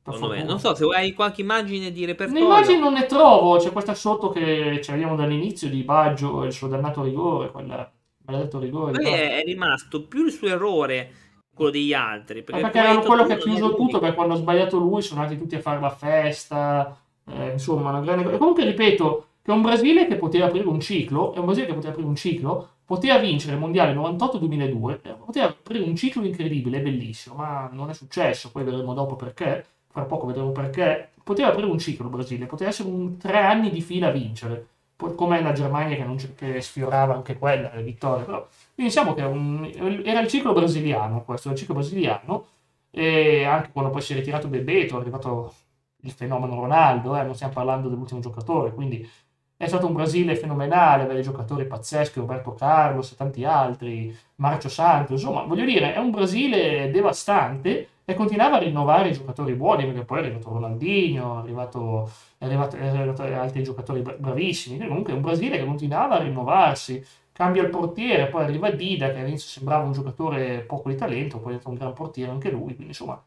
beh. 0.06 0.42
Non 0.44 0.58
so 0.58 0.74
se 0.74 0.84
hai 0.94 1.12
qualche 1.12 1.40
immagine 1.40 1.90
di 1.90 2.04
repertorio. 2.04 2.42
L'immagine 2.42 2.78
non 2.78 2.92
ne 2.92 3.06
trovo, 3.06 3.56
c'è 3.58 3.72
questa 3.72 3.94
sotto 3.94 4.30
che 4.30 4.80
ci 4.82 4.90
abbiamo 4.90 5.16
dall'inizio 5.16 5.68
di 5.68 5.82
Baggio, 5.82 6.44
il 6.44 6.52
suo 6.52 6.68
dannato 6.68 7.02
rigore, 7.02 7.50
quel 7.50 7.90
maledetto 8.24 8.58
rigore. 8.58 8.92
Poi 8.92 9.04
è, 9.04 9.40
è, 9.40 9.44
rimasto 9.44 10.06
più 10.06 10.24
il 10.24 10.32
suo 10.32 10.48
errore 10.48 11.10
quello 11.54 11.70
degli 11.70 11.92
altri. 11.92 12.42
Perché, 12.42 12.60
perché 12.60 12.78
era 12.78 12.98
quello 12.98 13.24
che 13.24 13.32
ha 13.32 13.38
chiuso 13.38 13.74
tutto, 13.74 13.98
perché 13.98 14.14
quando 14.14 14.34
ha 14.34 14.36
sbagliato 14.36 14.78
lui 14.78 15.02
sono 15.02 15.22
andati 15.22 15.40
tutti 15.40 15.54
a 15.54 15.60
fare 15.60 15.80
la 15.80 15.90
festa, 15.90 16.96
eh, 17.28 17.52
insomma, 17.52 17.90
una 17.90 18.00
grande... 18.00 18.36
Comunque 18.36 18.64
ripeto, 18.64 19.26
che 19.42 19.50
è 19.50 19.54
un 19.54 19.62
Brasile 19.62 20.06
che 20.06 20.16
poteva 20.16 20.46
aprire 20.46 20.68
un 20.68 20.80
ciclo, 20.80 21.32
è 21.32 21.38
un 21.38 21.46
Brasile 21.46 21.66
che 21.66 21.74
poteva 21.74 21.92
aprire 21.92 22.08
un 22.08 22.16
ciclo, 22.16 22.68
poteva 22.84 23.18
vincere 23.18 23.54
il 23.54 23.60
mondiale 23.60 23.94
98-2002, 23.94 24.98
eh, 25.02 25.14
poteva 25.24 25.46
aprire 25.46 25.84
un 25.84 25.96
ciclo 25.96 26.24
incredibile, 26.24 26.80
bellissimo, 26.80 27.36
ma 27.36 27.68
non 27.72 27.88
è 27.90 27.94
successo, 27.94 28.50
poi 28.50 28.64
vedremo 28.64 28.92
dopo 28.94 29.16
perché 29.16 29.64
fra 29.96 30.04
poco 30.04 30.26
vedremo 30.26 30.52
perché, 30.52 31.12
poteva 31.24 31.48
aprire 31.48 31.66
un 31.66 31.78
ciclo 31.78 32.04
il 32.04 32.10
Brasile, 32.10 32.44
poteva 32.44 32.68
essere 32.68 32.90
un 32.90 33.16
tre 33.16 33.38
anni 33.38 33.70
di 33.70 33.80
fila 33.80 34.08
a 34.08 34.10
vincere, 34.10 34.66
come 34.96 35.40
la 35.40 35.52
Germania 35.52 35.96
che, 35.96 36.04
non, 36.04 36.16
che 36.36 36.60
sfiorava 36.60 37.14
anche 37.14 37.38
quella, 37.38 37.70
le 37.74 37.82
vittorie, 37.82 38.24
però 38.26 38.46
diciamo 38.74 39.14
che 39.14 39.22
un, 39.22 39.70
era 40.04 40.20
il 40.20 40.28
ciclo 40.28 40.52
brasiliano, 40.52 41.22
questo, 41.24 41.50
il 41.50 41.56
ciclo 41.56 41.74
brasiliano, 41.74 42.46
e 42.90 43.44
anche 43.44 43.70
quando 43.72 43.90
poi 43.90 44.02
si 44.02 44.12
è 44.12 44.16
ritirato 44.16 44.48
Bebeto, 44.48 44.98
è 44.98 45.00
arrivato 45.00 45.54
il 46.02 46.10
fenomeno 46.10 46.60
Ronaldo, 46.60 47.16
eh, 47.16 47.22
non 47.22 47.34
stiamo 47.34 47.54
parlando 47.54 47.88
dell'ultimo 47.88 48.20
giocatore, 48.20 48.72
quindi 48.72 49.08
è 49.56 49.66
stato 49.66 49.86
un 49.86 49.94
Brasile 49.94 50.36
fenomenale, 50.36 51.04
avere 51.04 51.22
giocatori 51.22 51.64
pazzeschi, 51.64 52.18
Roberto 52.18 52.52
Carlos 52.52 53.12
e 53.12 53.16
tanti 53.16 53.44
altri, 53.44 54.14
Marcio 54.36 54.68
Santos, 54.68 55.22
insomma, 55.22 55.44
voglio 55.44 55.64
dire, 55.64 55.94
è 55.94 55.98
un 55.98 56.10
Brasile 56.10 56.90
devastante 56.90 57.88
e 58.08 58.14
continuava 58.14 58.56
a 58.56 58.60
rinnovare 58.60 59.08
i 59.08 59.12
giocatori 59.12 59.54
buoni, 59.54 59.84
perché 59.84 60.04
poi 60.04 60.18
è 60.18 60.22
arrivato 60.22 60.48
Ronaldinho, 60.50 61.38
è 61.38 61.40
arrivato, 61.40 62.08
è 62.38 62.44
arrivato, 62.44 62.76
è 62.76 62.86
arrivato 62.86 63.22
altri 63.22 63.64
giocatori 63.64 64.00
bravissimi, 64.00 64.78
comunque 64.86 65.12
è 65.12 65.16
un 65.16 65.22
Brasile 65.22 65.58
che 65.58 65.64
continuava 65.64 66.14
a 66.14 66.22
rinnovarsi, 66.22 67.04
cambia 67.32 67.62
il 67.62 67.68
portiere, 67.68 68.28
poi 68.28 68.44
arriva 68.44 68.70
Dida 68.70 69.10
che 69.10 69.18
all'inizio 69.18 69.48
sembrava 69.48 69.84
un 69.84 69.92
giocatore 69.92 70.60
poco 70.60 70.88
di 70.88 70.94
talento, 70.94 71.40
poi 71.40 71.56
è 71.56 71.60
un 71.64 71.74
gran 71.74 71.92
portiere 71.94 72.30
anche 72.30 72.48
lui, 72.48 72.74
quindi 72.74 72.86
insomma 72.86 73.20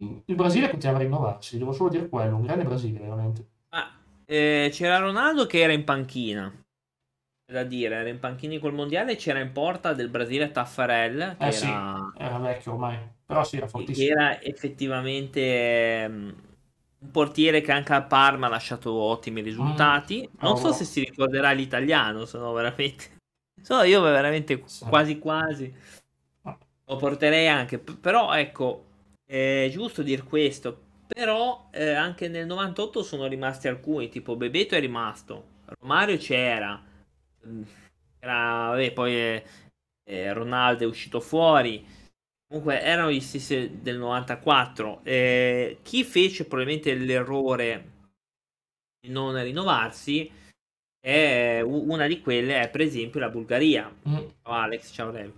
il 0.00 0.34
Brasile 0.34 0.68
continuava 0.68 1.00
a 1.00 1.02
rinnovarsi, 1.04 1.56
devo 1.56 1.72
solo 1.72 1.88
dire 1.88 2.10
quello, 2.10 2.36
un 2.36 2.42
grande 2.42 2.64
Brasile 2.64 2.98
veramente. 2.98 3.46
Ah, 3.70 3.90
eh, 4.26 4.68
c'era 4.70 4.98
Ronaldo 4.98 5.46
che 5.46 5.60
era 5.60 5.72
in 5.72 5.84
panchina, 5.84 6.52
da 7.52 7.64
dire, 7.64 7.94
era 7.96 8.08
in 8.08 8.18
panchina 8.18 8.58
col 8.58 8.74
mondiale, 8.74 9.16
c'era 9.16 9.40
in 9.40 9.52
porta 9.52 9.92
del 9.92 10.08
Brasile 10.08 10.50
Taffarel, 10.50 11.20
eh 11.20 11.36
era... 11.38 11.52
Sì, 11.52 11.68
era 12.18 12.38
vecchio 12.38 12.72
ormai 12.72 13.16
però 13.28 13.44
sì, 13.44 13.58
era 13.58 13.68
fortissimo. 13.68 14.10
Era 14.10 14.40
effettivamente 14.40 16.06
um, 16.08 16.34
un 17.00 17.10
portiere 17.10 17.60
che 17.60 17.72
anche 17.72 17.92
a 17.92 18.00
Parma 18.00 18.46
ha 18.46 18.48
lasciato 18.48 18.90
ottimi 18.90 19.42
risultati. 19.42 20.26
Mm. 20.26 20.36
Non 20.40 20.56
so 20.56 20.72
se 20.72 20.86
si 20.86 21.00
ricorderà 21.00 21.50
l'italiano, 21.50 22.24
sono 22.24 22.54
veramente... 22.54 23.16
So, 23.60 23.82
io 23.82 24.00
veramente 24.00 24.62
sì. 24.64 24.86
quasi 24.86 25.18
quasi 25.18 25.74
lo 26.42 26.96
porterei 26.96 27.48
anche. 27.48 27.78
Però 27.78 28.32
ecco, 28.32 28.86
è 29.26 29.68
giusto 29.70 30.02
dire 30.02 30.22
questo. 30.22 30.86
Però 31.06 31.68
eh, 31.70 31.90
anche 31.90 32.28
nel 32.28 32.46
98 32.46 33.02
sono 33.02 33.26
rimasti 33.26 33.68
alcuni, 33.68 34.08
tipo 34.08 34.36
Bebeto 34.36 34.74
è 34.74 34.80
rimasto, 34.80 35.44
Romario 35.80 36.16
c'era. 36.16 36.82
Mm, 37.46 37.62
era, 38.20 38.68
vabbè, 38.70 38.92
poi 38.92 39.12
eh, 39.14 39.44
eh, 40.08 40.32
Ronaldo 40.32 40.84
è 40.84 40.86
uscito 40.86 41.20
fuori. 41.20 41.84
Comunque 42.46 42.80
erano 42.80 43.10
gli 43.10 43.20
stessi 43.20 43.80
del 43.82 43.98
94. 43.98 45.00
Eh, 45.02 45.78
chi 45.82 46.02
fece 46.04 46.46
probabilmente 46.46 46.94
l'errore 46.94 47.96
di 49.00 49.12
non 49.12 49.40
rinnovarsi 49.40 50.30
è 51.00 51.60
una 51.60 52.06
di 52.06 52.20
quelle 52.20 52.60
è 52.60 52.70
per 52.70 52.80
esempio 52.80 53.20
la 53.20 53.28
Bulgaria. 53.28 53.92
Mm. 54.08 54.14
Oh, 54.14 54.52
Alex, 54.52 54.92
ciao 54.92 55.10
Rev. 55.10 55.32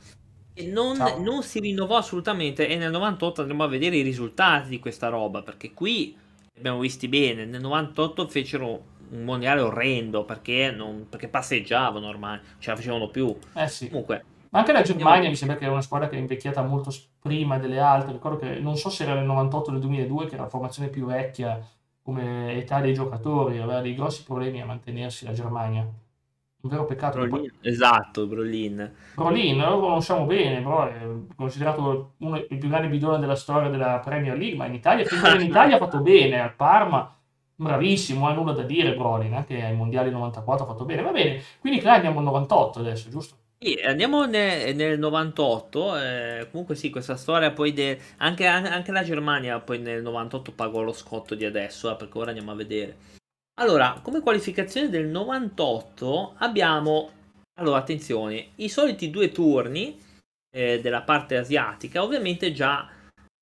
E 0.55 0.67
non, 0.67 0.97
non, 1.19 1.43
si 1.43 1.61
rinnovò 1.61 1.97
assolutamente 1.97 2.69
e 2.69 2.77
nel 2.77 2.91
98 2.91 3.43
andremo 3.43 3.65
a 3.65 3.69
vedere 3.69 3.97
i 3.97 4.03
risultati 4.03 4.69
di 4.69 4.79
questa 4.79 5.09
roba 5.09 5.43
perché 5.43 5.73
qui 5.73 6.17
abbiamo 6.57 6.81
visti 6.81 7.09
bene. 7.09 7.45
Nel 7.45 7.61
98 7.61 8.29
fecero 8.29 8.85
un 9.11 9.25
mondiale 9.25 9.61
orrendo 9.61 10.25
perché, 10.25 10.71
non, 10.71 11.07
perché 11.09 11.29
passeggiavano 11.29 12.07
ormai, 12.07 12.39
ce 12.59 12.71
la 12.71 12.77
facevano 12.77 13.09
più. 13.09 13.35
Eh 13.55 13.69
sì. 13.69 13.89
Comunque, 13.89 14.25
ma 14.51 14.59
anche 14.59 14.73
la 14.73 14.83
Germania 14.83 15.29
mi 15.29 15.37
sembra 15.37 15.57
che 15.57 15.65
è 15.65 15.69
una 15.69 15.81
squadra 15.81 16.09
che 16.09 16.17
è 16.17 16.19
invecchiata 16.19 16.63
molto 16.63 16.93
prima 17.21 17.59
delle 17.59 17.79
altre. 17.79 18.13
Ricordo 18.13 18.39
che 18.39 18.59
non 18.59 18.77
so 18.77 18.91
se 18.91 19.05
era 19.05 19.15
nel 19.15 19.25
98 19.25 19.69
o 19.69 19.73
nel 19.73 19.81
2002, 19.81 20.27
che 20.27 20.35
era 20.35 20.43
la 20.45 20.49
formazione 20.49 20.89
più 20.89 21.07
vecchia 21.07 21.65
come 22.03 22.55
età 22.57 22.81
dei 22.81 22.93
giocatori, 22.93 23.59
aveva 23.59 23.81
dei 23.81 23.95
grossi 23.95 24.25
problemi 24.25 24.61
a 24.61 24.67
mantenersi 24.67 25.25
la 25.25 25.33
Germania. 25.33 25.87
Un 26.63 26.69
vero 26.69 26.85
peccato. 26.85 27.19
Brolin, 27.19 27.31
poi... 27.31 27.53
Esatto, 27.63 28.27
Brolin. 28.27 28.93
Brolin, 29.15 29.59
lo 29.59 29.79
conosciamo 29.79 30.25
bene, 30.25 30.61
però 30.61 30.87
è 30.89 31.07
considerato 31.37 32.15
uno 32.19 32.45
dei 32.49 32.59
più 32.59 32.69
grandi 32.69 32.89
bidoni 32.89 33.21
della 33.21 33.37
storia 33.37 33.71
della 33.71 34.01
Premier 34.01 34.37
League, 34.37 34.57
ma 34.57 34.67
in 34.67 34.75
Italia, 34.75 35.07
in 35.35 35.41
Italia 35.47 35.77
ha 35.77 35.79
fatto 35.79 36.01
bene, 36.01 36.41
al 36.41 36.55
Parma 36.55 37.15
bravissimo, 37.61 38.27
ha 38.27 38.33
nulla 38.33 38.53
da 38.53 38.63
dire 38.63 38.95
Brolin, 38.95 39.35
anche 39.35 39.63
ai 39.63 39.75
mondiali 39.75 40.11
94 40.11 40.65
ha 40.65 40.69
fatto 40.69 40.85
bene. 40.85 41.03
Va 41.03 41.11
bene, 41.11 41.43
quindi 41.61 41.81
là 41.83 41.95
andiamo 41.95 42.19
al 42.19 42.25
98 42.25 42.79
adesso, 42.79 43.11
giusto? 43.11 43.37
Sì, 43.63 43.79
andiamo 43.85 44.25
nel, 44.25 44.75
nel 44.75 44.99
98, 44.99 45.99
eh, 45.99 46.49
comunque 46.51 46.75
sì, 46.75 46.89
questa 46.89 47.17
storia 47.17 47.51
poi 47.51 47.75
de... 47.75 48.01
anche, 48.17 48.47
anche, 48.47 48.91
la 48.91 49.03
Germania 49.03 49.61
poi 49.61 49.79
nel 49.79 50.01
98 50.01 50.53
pagò 50.53 50.81
lo 50.81 50.95
scotto 50.95 51.35
di 51.35 51.45
adesso, 51.45 51.91
eh, 51.91 51.97
perché 51.97 52.17
ora 52.17 52.29
andiamo 52.29 52.53
a 52.53 52.55
vedere. 52.55 52.97
Allora, 53.61 54.01
come 54.03 54.21
qualificazione 54.21 54.89
del 54.89 55.07
98 55.07 56.37
abbiamo, 56.39 57.11
allora 57.59 57.77
attenzione, 57.79 58.53
i 58.57 58.71
soliti 58.71 59.11
due 59.11 59.31
turni 59.31 60.01
eh, 60.51 60.81
della 60.81 61.03
parte 61.03 61.37
asiatica, 61.37 62.03
ovviamente 62.03 62.53
già... 62.53 62.89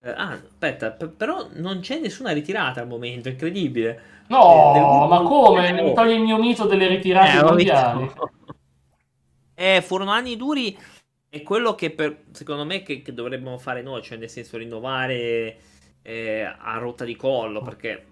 Eh, 0.01 0.11
ah, 0.11 0.31
aspetta, 0.33 0.93
p- 0.93 1.09
però 1.09 1.49
non 1.55 1.81
c'è 1.81 1.99
nessuna 1.99 2.33
ritirata 2.33 2.81
al 2.81 2.87
momento, 2.87 3.29
incredibile. 3.29 4.01
No, 4.29 5.07
ma 5.09 5.23
come? 5.23 5.73
Mi 5.73 5.95
togli 5.95 6.13
il 6.13 6.21
mio 6.21 6.39
mito 6.39 6.67
delle 6.67 6.87
ritirate 6.87 7.39
eh, 7.39 7.43
mondiali. 7.43 8.13
Eh, 9.61 9.83
furono 9.83 10.13
anni 10.13 10.37
duri 10.37 10.79
e 11.29 11.43
quello 11.43 11.75
che 11.75 11.91
per, 11.91 12.27
secondo 12.31 12.65
me 12.65 12.85
che, 12.85 13.03
che 13.03 13.13
dovremmo 13.13 13.59
fare 13.59 13.83
noi, 13.83 14.03
cioè 14.03 14.17
nel 14.17 14.31
senso 14.31 14.57
rinnovare 14.57 15.59
eh, 16.01 16.43
a 16.43 16.79
rotta 16.79 17.05
di 17.05 17.17
collo, 17.17 17.61
perché 17.61 18.07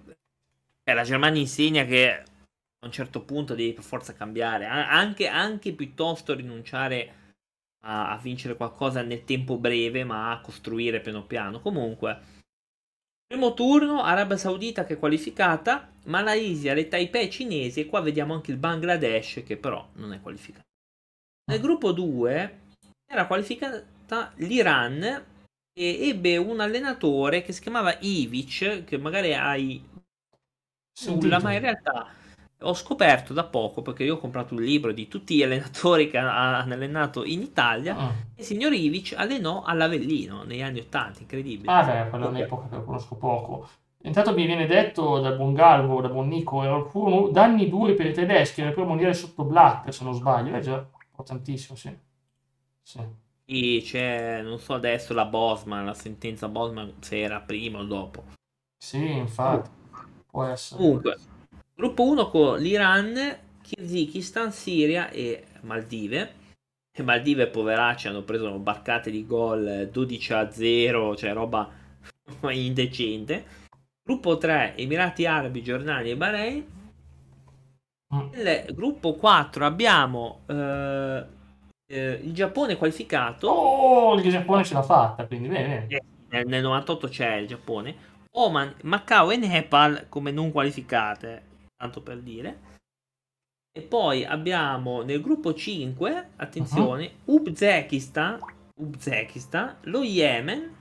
eh, 0.82 0.92
la 0.92 1.04
Germania 1.04 1.40
insegna 1.40 1.84
che 1.84 2.10
a 2.10 2.24
un 2.84 2.90
certo 2.90 3.20
punto 3.20 3.54
devi 3.54 3.74
per 3.74 3.84
forza 3.84 4.12
cambiare, 4.12 4.66
anche, 4.66 5.28
anche 5.28 5.72
piuttosto 5.72 6.34
rinunciare 6.34 7.25
a, 7.86 8.10
a, 8.10 8.16
vincere 8.18 8.56
qualcosa 8.56 9.02
nel 9.02 9.24
tempo 9.24 9.56
breve, 9.56 10.04
ma 10.04 10.30
a 10.32 10.40
costruire 10.40 11.00
piano 11.00 11.24
piano. 11.24 11.60
Comunque, 11.60 12.18
primo 13.26 13.54
turno, 13.54 14.02
Arabia 14.02 14.36
Saudita 14.36 14.84
che 14.84 14.94
è 14.94 14.98
qualificata, 14.98 15.88
Malaysia, 16.04 16.74
le 16.74 16.88
Taipei 16.88 17.30
cinesi 17.30 17.80
e 17.80 17.86
qua 17.86 18.00
vediamo 18.00 18.34
anche 18.34 18.50
il 18.50 18.58
Bangladesh 18.58 19.42
che 19.44 19.56
però 19.56 19.88
non 19.94 20.12
è 20.12 20.20
qualificato. 20.20 20.64
Nel 21.50 21.60
gruppo 21.60 21.92
2 21.92 22.60
era 23.08 23.26
qualificata 23.26 24.32
l'Iran 24.36 25.24
e 25.72 26.08
ebbe 26.08 26.36
un 26.36 26.60
allenatore 26.60 27.42
che 27.42 27.52
si 27.52 27.60
chiamava 27.60 27.96
Ivic, 28.00 28.84
che 28.84 28.98
magari 28.98 29.34
hai 29.34 29.82
nulla, 31.04 31.40
ma 31.40 31.52
in 31.52 31.60
realtà 31.60 32.10
ho 32.60 32.74
scoperto 32.74 33.32
da 33.32 33.44
poco, 33.44 33.82
perché 33.82 34.04
io 34.04 34.14
ho 34.14 34.18
comprato 34.18 34.54
un 34.54 34.62
libro 34.62 34.92
di 34.92 35.08
tutti 35.08 35.36
gli 35.36 35.42
allenatori 35.42 36.08
che 36.08 36.18
hanno 36.18 36.72
allenato 36.72 37.24
in 37.24 37.42
Italia, 37.42 37.96
ah. 37.96 38.12
il 38.34 38.44
signor 38.44 38.72
Ivic 38.72 39.14
allenò 39.16 39.62
all'Avellino 39.62 40.42
negli 40.44 40.62
anni 40.62 40.80
80, 40.80 41.20
incredibile. 41.20 41.70
Ah 41.70 41.84
beh, 41.84 42.10
quella 42.10 42.26
è 42.26 42.28
un'epoca 42.28 42.68
che 42.68 42.84
conosco 42.84 43.16
poco. 43.16 43.68
Intanto 44.02 44.32
mi 44.34 44.46
viene 44.46 44.66
detto 44.66 45.18
da 45.18 45.32
buon 45.32 45.52
Galvo, 45.52 46.00
da 46.00 46.08
buon 46.08 46.28
Nico, 46.28 46.88
furono 46.90 47.28
danni 47.28 47.68
duri 47.68 47.94
per 47.94 48.06
i 48.06 48.12
tedeschi 48.12 48.62
nel 48.62 48.72
primo 48.72 48.88
mondiale 48.88 49.14
sotto 49.14 49.42
Blatter, 49.42 49.92
se 49.92 50.04
non 50.04 50.14
sbaglio. 50.14 50.54
Eh 50.54 50.60
già, 50.60 50.86
Importantissimo, 51.16 51.78
sì. 51.78 51.96
Sì. 52.82 53.00
Sì, 53.46 53.80
c'è, 53.82 54.42
non 54.42 54.58
so 54.58 54.74
adesso 54.74 55.14
la 55.14 55.24
Bosman, 55.24 55.86
la 55.86 55.94
sentenza 55.94 56.46
Bosman 56.48 56.96
se 57.00 57.20
era 57.20 57.40
prima 57.40 57.78
o 57.78 57.84
dopo. 57.84 58.24
Sì, 58.76 59.16
infatti, 59.16 59.70
può 60.26 60.44
essere. 60.44 60.80
Comunque, 60.80 61.16
gruppo 61.76 62.04
1 62.04 62.30
con 62.30 62.58
l'Iran, 62.58 63.38
Kyrgyzstan, 63.62 64.50
Siria 64.50 65.10
e 65.10 65.44
Maldive. 65.60 66.44
E 66.90 67.02
Maldive, 67.02 67.48
poveracci, 67.48 68.08
hanno 68.08 68.22
preso 68.22 68.50
barcate 68.58 69.10
di 69.10 69.26
gol 69.26 69.88
12 69.92 70.32
a 70.32 70.50
0, 70.50 71.14
cioè 71.16 71.32
roba 71.34 71.68
indecente. 72.50 73.44
Gruppo 74.02 74.38
3, 74.38 74.74
Emirati 74.76 75.26
Arabi, 75.26 75.62
Giordania 75.62 76.12
e 76.12 76.16
Bahrain. 76.16 76.66
Mm. 78.14 78.28
Nel 78.32 78.74
gruppo 78.74 79.14
4 79.14 79.66
abbiamo 79.66 80.40
eh, 80.46 81.24
eh, 81.86 82.20
il 82.22 82.32
Giappone 82.32 82.76
qualificato. 82.76 83.48
Oh, 83.48 84.14
il 84.14 84.30
Giappone 84.30 84.64
ce 84.64 84.74
l'ha 84.74 84.82
fatta, 84.82 85.26
quindi 85.26 85.48
bene. 85.48 85.86
Eh, 85.88 86.02
nel, 86.30 86.46
nel 86.46 86.62
98 86.62 87.08
c'è 87.08 87.34
il 87.34 87.48
Giappone. 87.48 88.14
Oman, 88.30 88.74
Macao 88.82 89.30
e 89.30 89.36
Nepal 89.36 90.06
come 90.08 90.30
non 90.30 90.52
qualificate, 90.52 91.42
tanto 91.76 92.02
per 92.02 92.20
dire. 92.20 92.74
E 93.76 93.82
poi 93.82 94.24
abbiamo 94.24 95.02
nel 95.02 95.20
gruppo 95.20 95.52
5, 95.52 96.30
attenzione, 96.36 97.12
uh-huh. 97.24 97.42
Uzbekistan, 97.42 98.40
Uzbekistan, 98.74 99.76
lo 99.82 100.02
Yemen, 100.02 100.74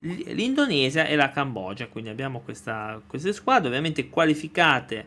l'Indonesia 0.00 1.06
e 1.06 1.14
la 1.14 1.30
Cambogia. 1.30 1.86
Quindi 1.88 2.10
abbiamo 2.10 2.40
questa, 2.40 3.00
queste 3.06 3.32
squadre 3.32 3.68
ovviamente 3.68 4.08
qualificate. 4.08 5.06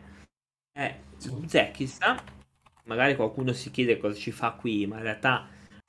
Eh, 0.72 1.00
Uzbekistan, 1.28 2.18
magari 2.84 3.14
qualcuno 3.14 3.52
si 3.52 3.70
chiede 3.70 3.98
cosa 3.98 4.18
ci 4.18 4.30
fa 4.30 4.52
qui, 4.52 4.86
ma 4.86 4.96
in 4.96 5.02
realtà, 5.02 5.46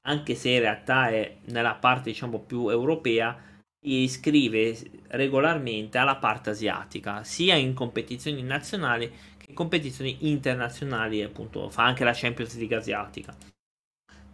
anche 0.07 0.35
se 0.35 0.49
in 0.49 0.59
realtà 0.59 1.09
è 1.09 1.37
nella 1.45 1.75
parte 1.75 2.09
diciamo 2.09 2.39
più 2.39 2.67
europea, 2.67 3.48
si 3.81 4.03
iscrive 4.03 4.77
regolarmente 5.07 5.97
alla 5.97 6.17
parte 6.17 6.51
asiatica, 6.51 7.23
sia 7.23 7.55
in 7.55 7.73
competizioni 7.73 8.41
nazionali 8.41 9.09
che 9.37 9.45
in 9.49 9.55
competizioni 9.55 10.29
internazionali, 10.29 11.21
appunto, 11.21 11.69
fa 11.69 11.85
anche 11.85 12.03
la 12.03 12.13
Champions 12.13 12.55
League 12.55 12.75
asiatica. 12.75 13.35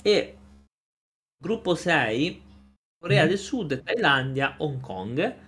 E 0.02 0.38
gruppo 1.38 1.76
6, 1.76 2.42
Corea 2.98 3.26
mm. 3.26 3.28
del 3.28 3.38
Sud, 3.38 3.84
Thailandia, 3.84 4.56
Hong 4.58 4.80
Kong 4.80 5.44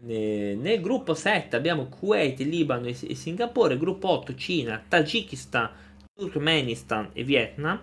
nel 0.00 0.80
gruppo 0.80 1.14
7 1.14 1.56
abbiamo 1.56 1.88
Kuwait, 1.88 2.38
Libano 2.40 2.86
e 2.86 2.94
Singapore, 2.94 3.76
gruppo 3.76 4.08
8 4.10 4.34
Cina, 4.36 4.84
Tagikistan, 4.86 5.70
Turkmenistan 6.14 7.10
e 7.12 7.24
Vietnam. 7.24 7.80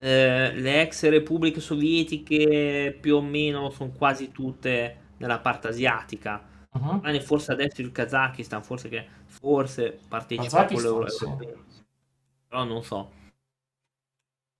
Eh, 0.00 0.52
le 0.54 0.82
ex 0.82 1.08
repubbliche 1.08 1.60
sovietiche 1.60 2.96
più 3.00 3.16
o 3.16 3.20
meno 3.20 3.70
sono 3.70 3.90
quasi 3.90 4.30
tutte 4.30 5.14
nella 5.16 5.40
parte 5.40 5.68
asiatica. 5.68 6.66
Uh-huh. 6.72 7.20
Forse 7.20 7.52
adesso 7.52 7.80
il 7.80 7.90
Kazakistan, 7.90 8.62
forse 8.62 8.88
che 8.88 9.06
forse 9.26 9.98
partecipa 10.06 10.60
a 10.60 10.66
quello 10.66 10.88
europeo. 10.88 11.64
Però 12.46 12.64
non 12.64 12.82
so. 12.84 13.12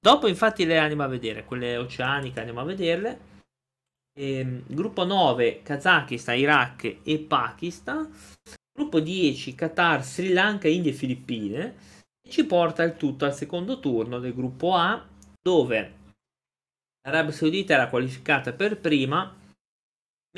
Dopo 0.00 0.26
infatti 0.26 0.64
le 0.64 0.78
andiamo 0.78 1.04
a 1.04 1.08
vedere, 1.08 1.44
quelle 1.44 1.76
oceaniche 1.76 2.40
andiamo 2.40 2.60
a 2.60 2.64
vederle. 2.64 3.36
Ehm, 4.18 4.64
gruppo 4.66 5.04
9 5.04 5.62
Kazakistan, 5.62 6.36
Iraq 6.36 6.98
e 7.04 7.18
Pakistan. 7.20 8.12
Gruppo 8.72 9.00
10 9.00 9.54
Qatar, 9.54 10.04
Sri 10.04 10.32
Lanka, 10.32 10.68
India 10.68 10.90
e 10.90 10.94
Filippine. 10.94 11.74
E 12.20 12.30
ci 12.30 12.44
porta 12.44 12.82
il 12.82 12.96
tutto 12.96 13.24
al 13.24 13.34
secondo 13.34 13.78
turno 13.78 14.18
del 14.18 14.34
gruppo 14.34 14.74
A 14.74 15.04
dove 15.40 15.94
l'Arabia 17.02 17.32
Saudita 17.32 17.74
era 17.74 17.88
qualificata 17.88 18.52
per 18.52 18.78
prima 18.78 19.34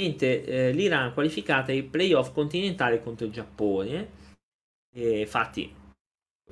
mentre 0.00 0.44
eh, 0.44 0.72
l'Iran 0.72 1.12
qualificata 1.12 1.72
ai 1.72 1.82
playoff 1.82 2.32
continentali 2.32 3.02
contro 3.02 3.26
il 3.26 3.32
Giappone. 3.32 4.18
E 4.92 5.20
infatti 5.20 5.72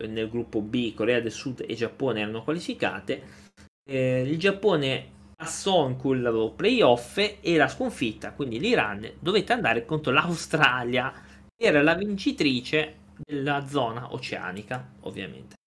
nel 0.07 0.29
gruppo 0.29 0.61
B 0.61 0.95
Corea 0.95 1.21
del 1.21 1.33
Sud 1.33 1.65
e 1.67 1.75
Giappone 1.75 2.21
erano 2.21 2.45
qualificate. 2.45 3.47
Eh, 3.89 4.23
il 4.23 4.39
Giappone 4.39 5.17
passò 5.35 5.89
in 5.89 5.97
quel 5.97 6.53
playoff 6.55 7.17
e 7.19 7.57
la 7.57 7.69
sconfitta, 7.69 8.33
quindi 8.33 8.59
l'Iran 8.59 9.09
dovette 9.19 9.53
andare 9.53 9.85
contro 9.85 10.13
l'Australia, 10.13 11.13
che 11.57 11.65
era 11.65 11.83
la 11.83 11.95
vincitrice 11.95 12.97
della 13.17 13.67
zona 13.67 14.13
oceanica, 14.13 14.95
ovviamente. 15.01 15.58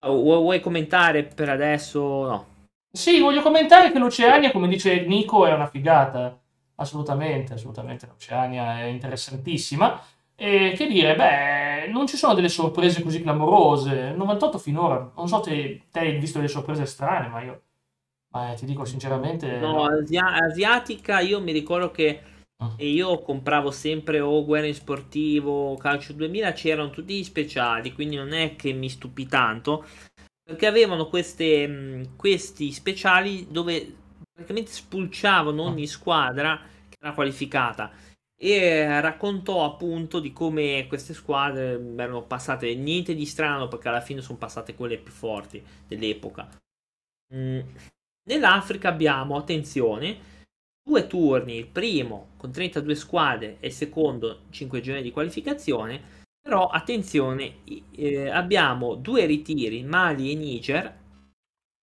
Vuoi 0.00 0.60
commentare 0.60 1.24
per 1.24 1.48
adesso? 1.48 2.00
No. 2.26 2.46
Sì, 2.90 3.20
voglio 3.20 3.42
commentare 3.42 3.92
che 3.92 3.98
l'Oceania, 3.98 4.52
come 4.52 4.68
dice 4.68 5.00
Nico, 5.06 5.46
è 5.46 5.52
una 5.52 5.66
figata. 5.66 6.38
Assolutamente, 6.76 7.54
assolutamente. 7.54 8.06
L'Oceania 8.06 8.80
è 8.80 8.84
interessantissima. 8.84 10.00
E 10.34 10.74
che 10.76 10.86
dire, 10.86 11.14
beh, 11.14 11.88
non 11.90 12.06
ci 12.06 12.16
sono 12.16 12.34
delle 12.34 12.48
sorprese 12.48 13.02
così 13.02 13.22
clamorose. 13.22 14.12
98 14.12 14.58
finora, 14.58 15.10
non 15.16 15.28
so 15.28 15.42
se 15.42 15.82
te 15.90 15.98
hai 15.98 16.18
visto 16.18 16.38
delle 16.38 16.50
sorprese 16.50 16.84
strane, 16.86 17.28
ma 17.28 17.42
io 17.42 17.62
ma 18.28 18.52
ti 18.54 18.66
dico 18.66 18.84
sinceramente. 18.84 19.58
No, 19.58 19.84
Asia- 19.84 20.34
asiatica, 20.34 21.20
io 21.20 21.40
mi 21.40 21.52
ricordo 21.52 21.90
che 21.90 22.20
ah. 22.58 22.74
io 22.78 23.20
compravo 23.22 23.70
sempre 23.70 24.20
o 24.20 24.44
Guerra 24.44 24.66
in 24.66 24.74
Sportivo, 24.74 25.76
Calcio 25.76 26.12
2000, 26.12 26.52
c'erano 26.52 26.90
tutti 26.90 27.18
gli 27.18 27.24
speciali, 27.24 27.92
quindi 27.92 28.16
non 28.16 28.32
è 28.32 28.56
che 28.56 28.72
mi 28.72 28.88
stupì 28.88 29.26
tanto, 29.26 29.86
perché 30.42 30.66
avevano 30.66 31.08
queste, 31.08 32.10
questi 32.16 32.72
speciali 32.72 33.46
dove 33.50 33.94
praticamente 34.32 34.70
spulciavano 34.70 35.62
ogni 35.62 35.84
ah. 35.84 35.88
squadra 35.88 36.60
che 36.88 36.96
era 37.00 37.14
qualificata 37.14 37.90
e 38.38 39.00
raccontò 39.00 39.64
appunto 39.64 40.20
di 40.20 40.30
come 40.32 40.86
queste 40.88 41.14
squadre 41.14 41.80
erano 41.96 42.22
passate 42.22 42.74
niente 42.74 43.14
di 43.14 43.24
strano 43.24 43.66
perché 43.66 43.88
alla 43.88 44.02
fine 44.02 44.20
sono 44.20 44.36
passate 44.36 44.74
quelle 44.74 44.98
più 44.98 45.12
forti 45.12 45.64
dell'epoca. 45.86 46.48
Mm. 47.34 47.60
Nell'Africa 48.28 48.88
abbiamo, 48.88 49.36
attenzione, 49.36 50.35
due 50.86 51.08
turni, 51.08 51.56
il 51.56 51.66
primo 51.66 52.28
con 52.36 52.52
32 52.52 52.94
squadre 52.94 53.56
e 53.58 53.66
il 53.66 53.72
secondo 53.72 54.42
5 54.50 54.80
giorni 54.80 55.02
di 55.02 55.10
qualificazione, 55.10 56.00
però 56.40 56.68
attenzione, 56.68 57.64
eh, 57.90 58.28
abbiamo 58.28 58.94
due 58.94 59.26
ritiri, 59.26 59.82
Mali 59.82 60.30
e 60.30 60.34
Niger, 60.36 61.00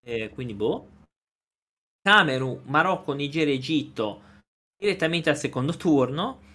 eh, 0.05 0.29
quindi 0.29 0.53
boh, 0.53 0.87
Camerun, 2.01 2.61
Marocco, 2.65 3.11
Nigeria 3.11 3.53
Egitto 3.53 4.21
direttamente 4.77 5.29
al 5.29 5.37
secondo 5.37 5.75
turno. 5.75 6.51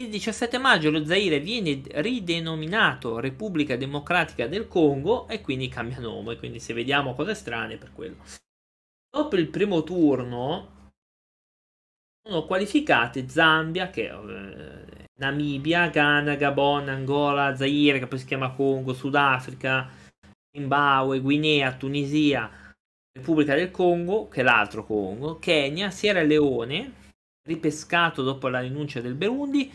Il 0.00 0.10
17 0.10 0.58
maggio 0.58 0.90
lo 0.90 1.04
Zaire 1.04 1.40
viene 1.40 1.80
ridenominato 1.86 3.20
Repubblica 3.20 3.76
Democratica 3.76 4.46
del 4.48 4.68
Congo 4.68 5.28
e 5.28 5.40
quindi 5.40 5.68
cambia 5.68 5.98
nome, 5.98 6.36
quindi 6.36 6.58
se 6.60 6.74
vediamo 6.74 7.14
cose 7.14 7.34
strane 7.34 7.76
per 7.76 7.92
quello. 7.92 8.16
Dopo 9.10 9.36
il 9.36 9.48
primo 9.48 9.82
turno 9.82 10.76
sono 12.22 12.44
qualificate 12.44 13.28
Zambia, 13.28 13.90
che, 13.90 14.08
eh, 14.08 15.06
Namibia, 15.18 15.88
Ghana, 15.88 16.36
Gabon, 16.36 16.88
Angola, 16.88 17.56
Zaire, 17.56 17.98
che 17.98 18.06
poi 18.06 18.18
si 18.18 18.26
chiama 18.26 18.52
Congo, 18.52 18.92
Sudafrica, 18.92 19.88
Zimbabwe, 20.50 21.20
Guinea, 21.20 21.74
Tunisia, 21.74 22.50
Repubblica 23.12 23.54
del 23.54 23.70
Congo, 23.70 24.28
che 24.28 24.40
è 24.40 24.44
l'altro 24.44 24.84
Congo, 24.84 25.38
Kenya, 25.38 25.90
Sierra 25.90 26.22
Leone, 26.22 26.92
ripescato 27.48 28.22
dopo 28.22 28.48
la 28.48 28.60
rinuncia 28.60 29.00
del 29.00 29.14
Burundi, 29.14 29.72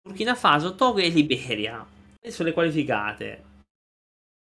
Burkina 0.00 0.34
Faso, 0.34 0.74
Togo 0.74 0.98
e 0.98 1.08
Liberia. 1.08 1.86
Sono 2.28 2.48
le 2.48 2.54
qualificate. 2.54 3.47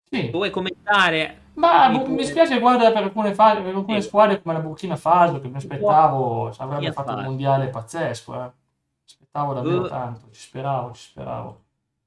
Sì. 0.09 0.29
Vuoi 0.29 0.49
commentare? 0.49 1.47
Ma 1.53 1.89
mi, 1.89 2.07
mi 2.07 2.23
spiace 2.23 2.59
guarda 2.59 2.91
per 2.91 3.03
alcune, 3.03 3.33
fa- 3.33 3.55
per 3.55 3.75
alcune 3.75 4.01
sì. 4.01 4.07
squadre 4.07 4.41
come 4.41 4.55
la 4.55 4.61
Burkina 4.61 4.95
Faso 4.95 5.41
che 5.41 5.49
mi 5.49 5.57
aspettavo 5.57 6.53
avrebbe 6.57 6.91
fatto 6.93 7.13
un 7.13 7.23
mondiale 7.23 7.67
pazzesco. 7.67 8.33
Eh. 8.33 8.51
Aspettavo 9.05 9.53
davvero 9.53 9.81
uh. 9.81 9.87
tanto, 9.87 10.27
ci 10.31 10.41
speravo, 10.41 10.93
ci 10.93 11.01
speravo. 11.01 11.61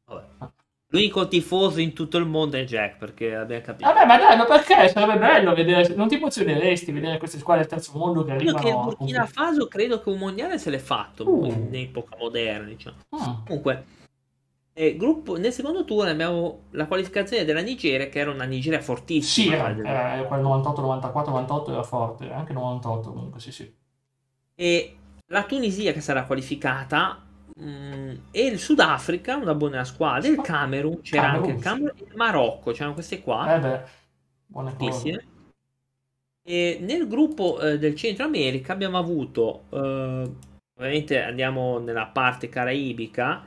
Vabbè. 0.07 0.25
Ah. 0.39 0.51
L'unico 0.93 1.27
tifoso 1.27 1.81
in 1.81 1.95
tutto 1.95 2.19
il 2.19 2.27
mondo 2.27 2.59
è 2.59 2.65
Jack, 2.65 2.99
perché 2.99 3.35
abbiamo 3.35 3.63
capito. 3.63 3.91
Vabbè, 3.91 4.05
ma 4.05 4.19
dai, 4.19 4.37
ma 4.37 4.45
perché? 4.45 4.89
Sarebbe 4.89 5.19
bello 5.19 5.55
vedere. 5.55 5.95
Non 5.95 6.07
ti 6.07 6.17
emozioneresti 6.17 6.93
vedere 6.93 7.17
queste 7.17 7.39
squadre 7.39 7.63
del 7.63 7.73
terzo 7.73 7.97
mondo 7.97 8.25
che 8.25 8.33
arrivano. 8.33 8.59
Io 8.59 8.63
che 8.63 8.69
il 8.69 8.77
Burkina 8.77 9.25
Faso 9.25 9.69
credo 9.69 10.03
che 10.03 10.11
un 10.11 10.19
mondiale 10.19 10.59
se 10.59 10.69
l'è 10.69 10.79
fatto 10.79 11.27
uh. 11.27 11.47
in 11.47 11.71
epoca 11.73 12.17
moderna, 12.19 12.67
diciamo. 12.67 12.97
Uh. 13.09 13.43
Comunque, 13.47 13.85
eh, 14.73 14.97
gruppo, 14.97 15.37
nel 15.37 15.53
secondo 15.53 15.85
turno 15.85 16.11
abbiamo 16.11 16.65
la 16.71 16.87
qualificazione 16.87 17.45
della 17.45 17.61
Nigeria, 17.61 18.09
che 18.09 18.19
era 18.19 18.31
una 18.31 18.45
Nigeria 18.45 18.81
fortissima. 18.81 19.75
Sì, 19.75 19.81
era, 19.83 20.15
era 20.15 20.25
quel 20.25 20.41
98, 20.41 20.81
94, 20.81 21.33
98 21.33 21.73
era 21.73 21.83
forte, 21.83 22.31
anche 22.33 22.53
98 22.53 23.13
comunque, 23.13 23.41
sì, 23.41 23.53
sì. 23.53 23.75
E 24.55 24.97
la 25.27 25.45
Tunisia 25.45 25.93
che 25.93 26.01
sarà 26.01 26.25
qualificata 26.25 27.23
Mm, 27.61 28.15
e 28.31 28.47
il 28.47 28.59
Sudafrica, 28.59 29.37
una 29.37 29.55
buona 29.55 29.85
squadra. 29.85 30.29
Il 30.29 30.41
Camerun, 30.41 31.01
c'era 31.03 31.23
Camerun, 31.23 31.45
anche 31.45 31.57
il 31.57 31.63
Camerun 31.63 31.99
e 31.99 32.05
il 32.09 32.17
Marocco, 32.17 32.73
c'erano 32.73 32.95
queste 32.95 33.21
qua. 33.21 33.55
Eh 33.55 33.61
beh, 33.61 33.83
buone 34.47 34.75
cose. 34.77 35.27
E 36.45 36.79
nel 36.81 37.07
gruppo 37.07 37.61
eh, 37.61 37.79
del 37.79 37.95
Centro 37.95 38.25
America 38.25 38.73
abbiamo 38.73 38.99
avuto, 38.99 39.65
eh, 39.71 40.31
ovviamente 40.77 41.23
andiamo 41.23 41.79
nella 41.79 42.07
parte 42.07 42.49
caraibica, 42.49 43.45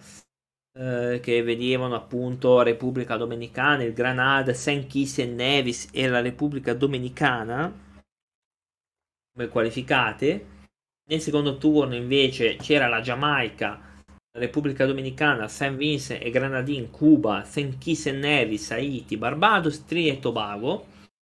eh, 0.75 1.19
che 1.21 1.41
vedevano 1.43 1.95
appunto 1.95 2.61
Repubblica 2.61 3.17
Dominicana, 3.17 3.83
il 3.83 3.93
Granada, 3.93 4.53
St. 4.53 4.87
Kitts 4.87 5.19
e 5.19 5.25
Nevis 5.25 5.89
e 5.91 6.07
la 6.07 6.21
Repubblica 6.21 6.73
Dominicana 6.73 7.83
come 9.33 9.47
qualificate. 9.47 10.53
Nel 11.07 11.21
secondo 11.21 11.57
turno 11.57 11.95
invece 11.95 12.55
c'era 12.55 12.87
la 12.87 13.01
Giamaica 13.01 13.93
Repubblica 14.37 14.85
Dominicana, 14.85 15.47
San 15.47 15.77
Vincent 15.77 16.21
e 16.21 16.29
Granadine, 16.29 16.89
Cuba, 16.89 17.43
St. 17.45 17.77
Kitts 17.77 18.07
e 18.07 18.11
Nevis, 18.11 18.69
Haiti, 18.71 19.15
Barbados, 19.17 19.85
Trinidad 19.85 20.17
e 20.17 20.19
Tobago. 20.19 20.85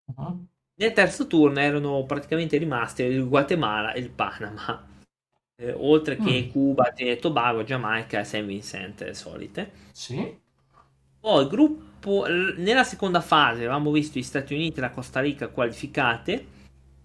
Uh-huh. 0.04 0.46
Nel 0.74 0.92
terzo 0.92 1.26
turno 1.26 1.58
erano 1.58 2.04
praticamente 2.04 2.56
rimasti 2.58 3.02
il 3.02 3.28
Guatemala 3.28 3.92
e 3.92 4.00
il 4.00 4.10
Panama, 4.10 4.86
eh, 5.56 5.72
oltre 5.72 6.16
che 6.16 6.46
mm. 6.46 6.50
Cuba, 6.50 6.90
Trinidad 6.92 7.18
e 7.18 7.20
Tobago, 7.20 7.64
Giamaica 7.64 8.20
e 8.20 8.24
San 8.24 8.46
Vincent, 8.46 9.10
solite. 9.10 9.70
Sì. 9.92 10.40
Poi 11.20 11.42
il 11.42 11.48
gruppo, 11.48 12.26
nella 12.26 12.84
seconda 12.84 13.20
fase 13.20 13.60
avevamo 13.60 13.90
visto 13.92 14.18
gli 14.18 14.24
Stati 14.24 14.54
Uniti 14.54 14.78
e 14.78 14.80
la 14.82 14.90
Costa 14.90 15.20
Rica 15.20 15.48
qualificate 15.48 16.46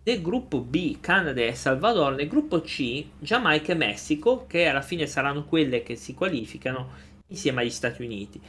nel 0.04 0.22
gruppo 0.22 0.62
B 0.62 1.00
Canada 1.00 1.41
e 1.41 1.54
Salvador, 1.54 2.16
nel 2.16 2.28
gruppo 2.28 2.62
C 2.62 3.06
Giamaica 3.20 3.74
e 3.74 3.76
Messico, 3.76 4.45
che 4.48 4.68
alla 4.68 4.82
fine 4.82 5.06
saranno 5.06 5.43
quelle 5.45 5.84
che 5.84 5.95
si 5.95 6.14
qualificano 6.14 6.89
insieme 7.28 7.62
agli 7.62 7.70
Stati 7.70 8.02
Uniti. 8.02 8.41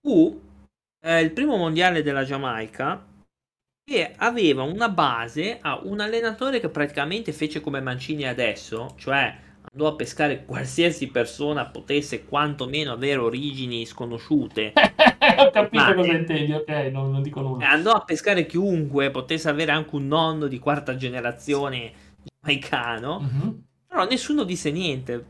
Fu 0.00 0.40
eh, 1.04 1.20
il 1.20 1.32
primo 1.32 1.56
mondiale 1.56 2.02
della 2.02 2.24
Giamaica 2.24 3.04
che 3.84 4.14
aveva 4.16 4.62
una 4.62 4.88
base 4.88 5.58
a 5.60 5.80
un 5.82 6.00
allenatore 6.00 6.60
che 6.60 6.68
praticamente 6.68 7.32
fece 7.32 7.60
come 7.60 7.80
Mancini 7.80 8.26
adesso, 8.26 8.94
cioè 8.96 9.36
andò 9.70 9.88
a 9.88 9.94
pescare 9.94 10.44
qualsiasi 10.46 11.08
persona 11.08 11.66
potesse 11.66 12.24
quantomeno 12.24 12.92
avere 12.92 13.18
origini 13.18 13.84
sconosciute. 13.84 14.72
Ho 15.38 15.50
capito 15.50 15.82
Ma, 15.82 15.94
cosa 15.94 16.12
intendi, 16.12 16.52
ok, 16.52 16.68
non, 16.92 17.10
non, 17.10 17.22
dico 17.22 17.40
nulla. 17.40 17.68
Andò 17.68 17.92
a 17.92 18.04
pescare 18.04 18.46
chiunque 18.46 19.10
potesse 19.10 19.48
avere 19.48 19.72
anche 19.72 19.96
un 19.96 20.06
nonno 20.06 20.46
di 20.46 20.58
quarta 20.58 20.96
generazione 20.96 21.92
giamaicano, 22.22 23.20
mm-hmm. 23.20 23.50
però 23.86 24.06
nessuno 24.06 24.44
disse 24.44 24.70
niente. 24.70 25.26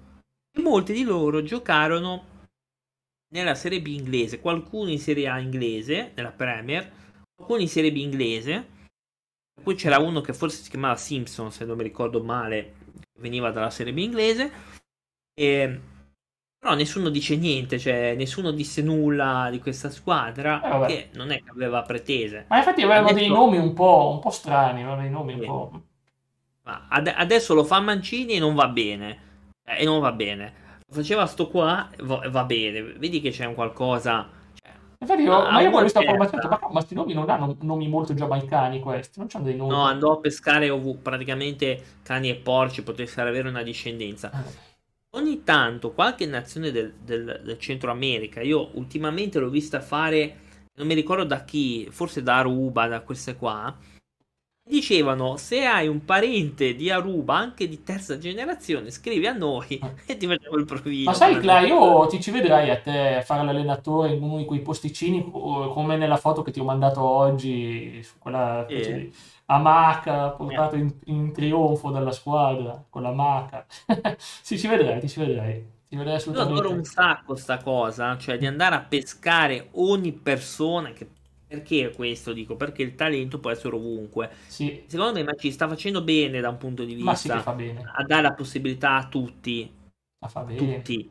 E 0.55 0.61
molti 0.61 0.93
di 0.93 1.03
loro 1.03 1.43
giocarono 1.43 2.31
nella 3.33 3.55
Serie 3.55 3.81
B 3.81 3.87
inglese, 3.87 4.41
qualcuno 4.41 4.91
in 4.91 4.99
Serie 4.99 5.29
A 5.29 5.39
inglese, 5.39 6.13
nella 6.15 6.33
Premier, 6.33 6.91
qualcuno 7.43 7.61
in 7.61 7.68
Serie 7.68 7.93
B 7.93 7.97
inglese. 7.97 8.68
Poi 9.62 9.74
c'era 9.74 9.99
uno 9.99 10.20
che 10.20 10.32
forse 10.32 10.62
si 10.62 10.70
chiamava 10.70 10.97
Simpson, 10.97 11.53
se 11.53 11.64
non 11.64 11.76
mi 11.76 11.82
ricordo 11.82 12.22
male, 12.22 12.74
veniva 13.18 13.51
dalla 13.51 13.70
Serie 13.70 13.93
B 13.93 13.99
inglese. 13.99 14.51
E, 15.34 15.80
però 16.59 16.74
nessuno 16.74 17.11
dice 17.11 17.36
niente, 17.36 17.78
cioè 17.78 18.14
nessuno 18.14 18.53
disse 18.53 18.82
nulla 18.82 19.49
di 19.51 19.59
questa 19.59 19.90
squadra, 19.90 20.86
eh, 20.86 20.86
che 20.86 21.09
non 21.14 21.30
è 21.30 21.43
che 21.43 21.51
aveva 21.51 21.82
pretese. 21.82 22.47
Ma 22.49 22.59
infatti 22.59 22.82
avevano 22.82 23.09
adesso... 23.09 23.26
dei 23.26 23.28
nomi 23.28 23.59
un 23.59 23.72
po', 23.74 24.11
un 24.14 24.20
po 24.20 24.30
strani, 24.30 24.80
avevano 24.82 25.03
dei 25.03 25.11
nomi 25.11 25.34
un 25.34 25.45
po'... 25.45 25.82
Ma 26.64 26.86
ad- 26.88 27.12
adesso 27.14 27.55
lo 27.55 27.64
fa 27.64 27.80
Mancini 27.80 28.34
e 28.34 28.38
non 28.38 28.55
va 28.55 28.68
bene. 28.68 29.51
Eh, 29.64 29.82
e 29.82 29.84
non 29.84 30.01
va 30.01 30.12
bene. 30.12 30.80
Lo 30.86 30.95
faceva 30.95 31.26
sto 31.26 31.49
qua 31.49 31.90
e 31.90 32.03
va-, 32.03 32.28
va 32.28 32.45
bene. 32.45 32.82
Vedi 32.82 33.20
che 33.20 33.30
c'è 33.30 33.45
un 33.45 33.55
qualcosa 33.55 34.28
Infatti, 35.03 35.23
io, 35.23 35.31
ma 35.31 35.61
io 35.61 35.71
ho 35.71 35.83
visto 35.83 36.01
formazione, 36.01 36.49
ma 36.49 36.59
questi 36.59 36.95
nomi 36.95 37.13
non 37.13 37.29
hanno 37.29 37.57
nomi 37.63 37.89
molto 37.89 38.15
giamaicani 38.15 38.79
questi, 38.79 39.19
non 39.19 39.27
c'hanno 39.27 39.47
dei 39.47 39.57
nomi. 39.57 39.71
No, 39.71 39.83
andò 39.83 40.13
a 40.13 40.19
pescare 40.19 40.71
ovunque, 40.71 41.03
praticamente 41.03 41.83
cani 42.05 42.31
e 42.31 42.37
porci 42.37 42.85
potessero 42.85 43.29
avere 43.29 43.49
una 43.49 43.65
discendenza. 43.65 44.31
Ah. 44.33 44.45
Ogni 45.15 45.43
tanto 45.43 45.91
qualche 45.91 46.25
nazione 46.27 46.71
del, 46.71 46.95
del, 47.03 47.41
del, 47.45 47.59
Centro 47.59 47.91
America, 47.91 48.43
io 48.43 48.71
ultimamente 48.75 49.41
l'ho 49.41 49.51
vista 49.51 49.81
fare, 49.81 50.37
non 50.77 50.87
mi 50.87 50.95
ricordo 50.95 51.25
da 51.25 51.43
chi, 51.43 51.89
forse 51.91 52.23
da 52.23 52.39
Aruba, 52.39 52.87
da 52.87 53.01
queste 53.01 53.35
qua, 53.35 53.77
dicevano 54.73 55.37
se 55.37 55.66
hai 55.66 55.87
un 55.87 56.03
parente 56.03 56.75
di 56.75 56.91
Aruba 56.91 57.37
anche 57.37 57.68
di 57.68 57.83
terza 57.83 58.16
generazione 58.16 58.91
scrivi 58.91 59.27
a 59.27 59.33
noi 59.35 59.79
ah. 59.83 59.93
e 60.07 60.16
ti 60.16 60.27
facciamo 60.27 60.57
il 60.57 60.64
provino 60.64 61.11
ma 61.11 61.14
sai 61.14 61.39
Cla 61.39 61.61
io 61.61 62.07
ti 62.07 62.20
ci 62.20 62.31
vedrai 62.31 62.70
a 62.70 62.81
te 62.81 63.23
fare 63.23 63.45
l'allenatore 63.45 64.14
in 64.14 64.23
uno 64.23 64.39
di 64.39 64.47
quei 64.47 64.61
posticini 64.61 65.31
come 65.31 65.97
nella 65.97 66.16
foto 66.16 66.41
che 66.43 66.51
ti 66.51 66.61
ho 66.61 66.64
mandato 66.64 67.03
oggi 67.03 68.03
su 68.03 68.14
quella 68.18 68.64
eh. 68.66 69.12
a 69.47 69.59
Maca 69.59 70.31
portato 70.31 70.77
in, 70.77 70.91
in, 71.05 71.33
trionfo 71.33 71.91
dalla 71.91 72.12
squadra 72.12 72.83
con 72.89 73.03
la 73.03 73.12
Maca. 73.12 73.66
Sì 74.16 74.59
ci 74.59 74.68
vedrai 74.68 75.01
ti 75.01 75.09
ci 75.09 75.20
vedrai 75.20 75.64
ti 75.87 75.97
vedrai 75.97 76.14
assolutamente 76.14 76.55
io 76.55 76.61
adoro 76.61 76.75
un 76.75 76.85
sacco 76.85 77.37
sta 77.37 77.62
cosa 77.62 78.16
cioè 78.16 78.39
di 78.39 78.47
andare 78.47 78.75
a 78.75 78.81
pescare 78.81 79.68
ogni 79.73 80.12
persona 80.12 80.93
che 80.93 81.07
perché 81.53 81.93
questo 81.95 82.33
dico? 82.33 82.57
Perché 82.57 82.83
il 82.83 82.95
talento 82.95 83.39
può 83.39 83.51
essere 83.51 83.77
ovunque. 83.77 84.31
Sì. 84.47 84.85
Secondo 84.87 85.13
me 85.13 85.23
ma 85.23 85.35
ci 85.35 85.53
sta 85.53 85.69
facendo 85.69 86.03
bene 86.03 86.41
da 86.41 86.49
un 86.49 86.57
punto 86.57 86.83
di 86.85 86.95
vista 86.95 87.15
sì 87.15 87.31
a 87.31 88.05
dare 88.05 88.23
la 88.23 88.33
possibilità 88.33 88.97
a 88.97 89.07
tutti. 89.07 89.71
A 90.25 90.29
fa 90.29 90.41
bene. 90.41 90.57
Tutti. 90.57 91.11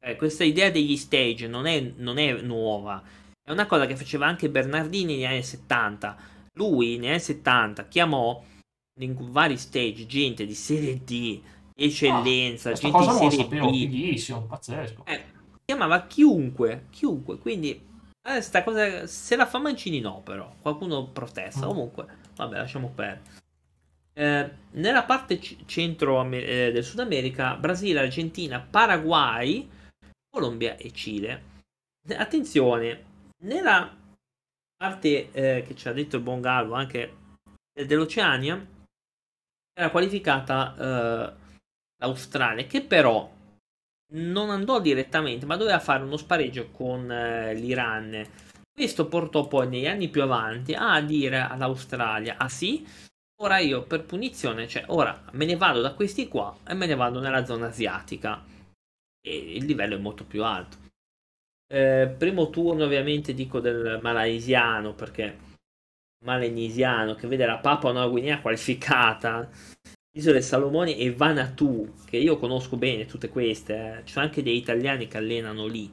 Eh, 0.00 0.16
questa 0.16 0.42
idea 0.42 0.68
degli 0.70 0.96
stage 0.96 1.46
non 1.46 1.66
è, 1.66 1.80
non 1.96 2.18
è, 2.18 2.40
nuova. 2.40 3.00
È 3.40 3.52
una 3.52 3.66
cosa 3.66 3.86
che 3.86 3.94
faceva 3.94 4.26
anche 4.26 4.50
Bernardini 4.50 5.14
negli 5.14 5.24
anni 5.24 5.44
70. 5.44 6.16
Lui 6.54 6.96
negli 6.96 7.10
anni 7.10 7.20
70 7.20 7.86
chiamò 7.86 8.42
in 8.98 9.30
vari 9.30 9.56
stage 9.56 10.06
gente 10.06 10.44
di 10.44 10.54
serie 10.54 11.04
D, 11.04 11.40
eccellenza, 11.76 12.70
ah, 12.70 12.72
gente 12.72 12.98
di 12.98 13.30
serie 13.30 14.16
D. 14.16 14.46
pazzesco. 14.48 15.04
Eh, 15.06 15.24
chiamava 15.64 16.04
chiunque, 16.06 16.86
chiunque, 16.90 17.38
quindi 17.38 17.90
eh, 18.24 18.40
sta 18.40 18.62
cosa, 18.62 19.06
se 19.06 19.36
la 19.36 19.46
fa 19.46 19.58
Mancini 19.58 20.00
no, 20.00 20.20
però 20.22 20.54
qualcuno 20.60 21.08
protesta. 21.08 21.66
Mm. 21.66 21.68
Comunque, 21.68 22.06
vabbè, 22.36 22.56
lasciamo 22.56 22.90
perdere. 22.94 23.40
Eh, 24.14 24.50
nella 24.72 25.04
parte 25.04 25.38
c- 25.38 25.64
centro 25.64 26.22
eh, 26.30 26.70
del 26.72 26.84
Sud 26.84 27.00
America, 27.00 27.56
Brasile, 27.56 28.00
Argentina, 28.00 28.60
Paraguay, 28.60 29.68
Colombia 30.30 30.76
e 30.76 30.92
Cile. 30.92 31.50
Attenzione, 32.16 33.04
nella 33.44 33.96
parte 34.76 35.30
eh, 35.32 35.64
che 35.66 35.74
ci 35.74 35.88
ha 35.88 35.92
detto 35.92 36.16
il 36.16 36.22
buon 36.22 36.40
Gallo 36.40 36.74
anche 36.74 37.16
dell'Oceania, 37.72 38.66
era 39.74 39.90
qualificata 39.90 40.74
eh, 40.76 41.34
l'Australia, 41.98 42.66
che 42.66 42.82
però 42.82 43.30
non 44.12 44.50
andò 44.50 44.80
direttamente, 44.80 45.46
ma 45.46 45.56
doveva 45.56 45.78
fare 45.78 46.02
uno 46.02 46.16
spareggio 46.16 46.70
con 46.70 47.10
eh, 47.10 47.54
l'Iran. 47.54 48.26
Questo 48.72 49.06
portò 49.06 49.46
poi 49.46 49.68
negli 49.68 49.86
anni 49.86 50.08
più 50.08 50.22
avanti 50.22 50.74
a 50.74 51.00
dire 51.00 51.40
all'Australia: 51.40 52.36
Ah 52.38 52.48
sì, 52.48 52.86
ora 53.42 53.58
io 53.58 53.82
per 53.84 54.04
punizione, 54.04 54.68
cioè 54.68 54.84
ora 54.88 55.24
me 55.32 55.44
ne 55.44 55.56
vado 55.56 55.80
da 55.80 55.94
questi 55.94 56.28
qua 56.28 56.56
e 56.66 56.74
me 56.74 56.86
ne 56.86 56.94
vado 56.94 57.20
nella 57.20 57.44
zona 57.44 57.66
asiatica. 57.66 58.42
E 59.24 59.56
il 59.56 59.64
livello 59.64 59.94
è 59.96 59.98
molto 59.98 60.24
più 60.24 60.42
alto. 60.44 60.78
Eh, 61.72 62.14
primo 62.18 62.50
turno, 62.50 62.84
ovviamente, 62.84 63.34
dico 63.34 63.60
del 63.60 63.98
malaysiano 64.02 64.94
perché 64.94 65.50
malenisiano 66.24 67.14
che 67.14 67.26
vede 67.26 67.46
la 67.46 67.58
Papua 67.58 67.92
Nuova 67.92 68.08
Guinea 68.08 68.40
qualificata 68.40 69.48
Isole 70.14 70.42
Salomone 70.42 70.94
e 70.94 71.14
Vanatu, 71.14 71.90
che 72.04 72.18
io 72.18 72.38
conosco 72.38 72.76
bene 72.76 73.06
tutte 73.06 73.30
queste, 73.30 74.00
eh. 74.00 74.04
ci 74.04 74.12
sono 74.12 74.26
anche 74.26 74.42
dei 74.42 74.58
italiani 74.58 75.08
che 75.08 75.16
allenano 75.16 75.66
lì. 75.66 75.90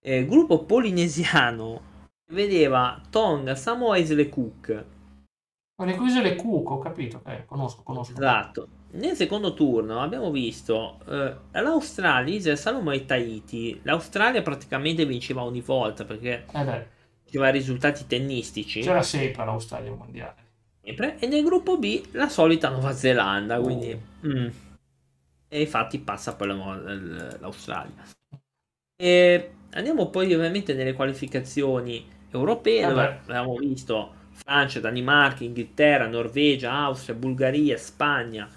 Eh, 0.00 0.24
gruppo 0.24 0.64
polinesiano 0.64 1.96
vedeva 2.30 2.98
Tonga, 3.10 3.54
Samoa 3.54 3.96
e 3.96 4.00
Isole 4.00 4.30
Cook. 4.30 4.84
Con 5.76 5.86
le 5.86 5.98
isole 6.00 6.34
Cook, 6.34 6.70
ho 6.70 6.78
capito, 6.78 7.18
okay, 7.18 7.44
conosco, 7.44 7.82
conosco. 7.82 8.12
Esatto. 8.12 8.68
Nel 8.92 9.14
secondo 9.14 9.52
turno 9.52 10.00
abbiamo 10.00 10.30
visto 10.30 10.98
eh, 11.06 11.60
l'Australia, 11.60 12.34
Isole 12.34 12.56
Salomone 12.56 12.96
e 12.96 13.04
Tahiti. 13.04 13.80
L'Australia 13.82 14.40
praticamente 14.40 15.04
vinceva 15.04 15.42
ogni 15.42 15.60
volta 15.60 16.06
perché 16.06 16.46
eh 16.50 16.96
aveva 17.28 17.50
risultati 17.50 18.06
tennistici. 18.06 18.80
C'era 18.80 19.02
sempre 19.02 19.44
l'Australia 19.44 19.92
mondiale 19.92 20.46
sempre. 20.82 21.18
E 21.18 21.26
nel 21.26 21.44
gruppo 21.44 21.78
B 21.78 22.08
la 22.12 22.28
solita 22.28 22.68
Nuova 22.68 22.92
Zelanda, 22.92 23.60
quindi... 23.60 23.92
Oh. 23.92 24.26
Mm. 24.26 24.48
E 25.50 25.60
infatti 25.62 25.98
passa 25.98 26.36
poi 26.36 26.48
l'Australia. 26.48 28.04
E 29.00 29.50
andiamo 29.70 30.10
poi 30.10 30.34
ovviamente 30.34 30.74
nelle 30.74 30.92
qualificazioni 30.92 32.06
europee, 32.30 32.82
Vabbè. 32.82 32.94
dove 32.94 33.20
abbiamo 33.22 33.56
visto 33.56 34.14
Francia, 34.32 34.80
Danimarca, 34.80 35.44
Inghilterra, 35.44 36.06
Norvegia, 36.06 36.72
Austria, 36.72 37.16
Bulgaria, 37.16 37.78
Spagna, 37.78 38.48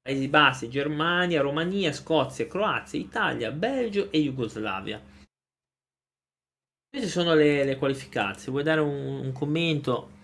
Paesi 0.00 0.28
Bassi, 0.28 0.70
Germania, 0.70 1.42
Romania, 1.42 1.92
Scozia, 1.92 2.46
Croazia, 2.46 2.98
Italia, 2.98 3.50
Belgio 3.52 4.10
e 4.10 4.22
Jugoslavia. 4.22 5.00
Queste 6.88 7.08
sono 7.08 7.34
le, 7.34 7.64
le 7.64 7.76
qualificate. 7.76 8.50
Vuoi 8.50 8.62
dare 8.62 8.80
un, 8.80 9.20
un 9.26 9.32
commento? 9.32 10.16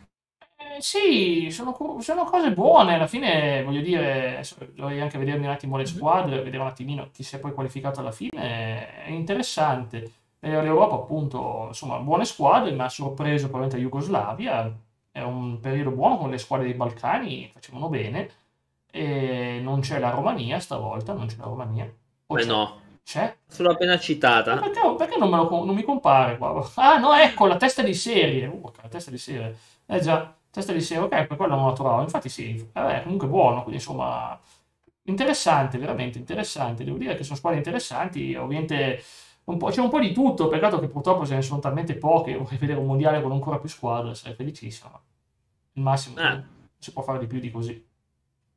Sì, 0.81 1.51
sono, 1.51 1.77
sono, 2.01 2.25
cose 2.25 2.53
buone. 2.53 2.95
Alla 2.95 3.07
fine, 3.07 3.63
voglio 3.63 3.81
dire, 3.81 4.43
dovrei 4.75 5.01
anche 5.01 5.19
vedermi 5.19 5.47
un 5.47 5.53
attimo 5.53 5.77
le 5.77 5.83
mhm. 5.83 5.89
squadre, 5.89 6.43
vedere 6.43 6.63
un 6.63 6.69
attimino 6.69 7.09
chi 7.13 7.23
si 7.23 7.37
è 7.37 7.39
poi 7.39 7.53
qualificato 7.53 8.01
alla 8.01 8.13
fine. 8.13 9.05
È 9.05 9.11
interessante. 9.11 10.13
L'Europa, 10.41 10.97
appunto, 10.97 11.67
insomma, 11.69 11.99
buone 11.99 12.25
squadre, 12.25 12.71
mi 12.73 12.81
ha 12.81 12.89
sorpreso 12.89 13.49
probabilmente 13.49 13.77
la 13.77 13.83
Jugoslavia. 13.83 14.79
È 15.11 15.23
un 15.23 15.59
periodo 15.61 15.91
buono 15.91 16.19
con 16.19 16.31
le 16.31 16.39
squadre 16.39 16.67
dei 16.67 16.75
Balcani, 16.75 17.51
facevano 17.53 17.89
bene. 17.89 18.31
E 18.91 19.61
non 19.63 19.81
c'è 19.81 19.99
la 19.99 20.11
Romania 20.11 20.61
stavolta, 20.61 21.13
non 21.15 21.27
c'è 21.27 21.37
la 21.39 21.45
Romania. 21.45 21.93
O 22.27 22.35
Beh, 22.35 22.45
no. 22.45 22.83
C'è? 23.05 23.37
Sono 23.47 23.71
appena 23.71 23.99
citata. 23.99 24.57
Perché, 24.57 24.81
perché 24.97 25.19
non, 25.19 25.31
lo, 25.31 25.65
non, 25.65 25.75
mi 25.75 25.83
compare 25.83 26.39
qua? 26.39 26.69
Ah, 26.77 26.99
no, 26.99 27.15
ecco, 27.15 27.47
la 27.47 27.57
testa 27.57 27.83
di 27.83 27.93
serie. 27.93 28.47
Uh, 28.47 28.73
la 28.81 28.89
testa 28.89 29.11
di 29.11 29.19
serie. 29.19 29.57
Eh 29.87 30.01
già. 30.01 30.35
Testa 30.55 30.73
di 30.73 30.81
serie, 30.81 31.03
ok, 31.03 31.27
per 31.27 31.37
quello 31.37 31.57
non 31.57 31.67
lo 31.67 31.73
trovavo. 31.73 32.03
Infatti 32.03 32.29
sì, 32.29 32.65
vabbè, 32.73 33.03
comunque 33.03 33.27
buono, 33.27 33.63
quindi 33.63 33.81
insomma 33.81 34.41
interessante, 35.03 35.79
veramente 35.79 36.19
interessante. 36.19 36.85
Devo 36.85 36.97
dire 36.97 37.17
che 37.17 37.25
sono 37.25 37.37
squadre 37.37 37.59
interessanti, 37.59 38.37
ovviamente 38.37 39.03
un 39.47 39.59
c'è 39.59 39.81
un 39.81 39.91
po' 39.91 39.99
di 39.99 40.13
tutto, 40.13 40.47
peccato 40.47 40.79
che 40.79 40.87
purtroppo 40.87 41.27
ce 41.27 41.35
ne 41.35 41.43
sono 41.43 41.59
talmente 41.59 41.97
poche, 41.97 42.37
vorrei 42.39 42.59
vedere 42.59 42.79
un 42.79 42.87
mondiale 42.87 43.21
con 43.21 43.33
ancora 43.33 43.59
più 43.59 43.69
squadre, 43.69 44.15
sarei 44.15 44.37
felicissimo. 44.37 45.01
Il 45.73 45.83
massimo 45.83 46.21
ah. 46.21 46.41
si 46.79 46.93
può 46.93 47.03
fare 47.03 47.19
di 47.19 47.27
più 47.27 47.41
di 47.41 47.51
così. 47.51 47.85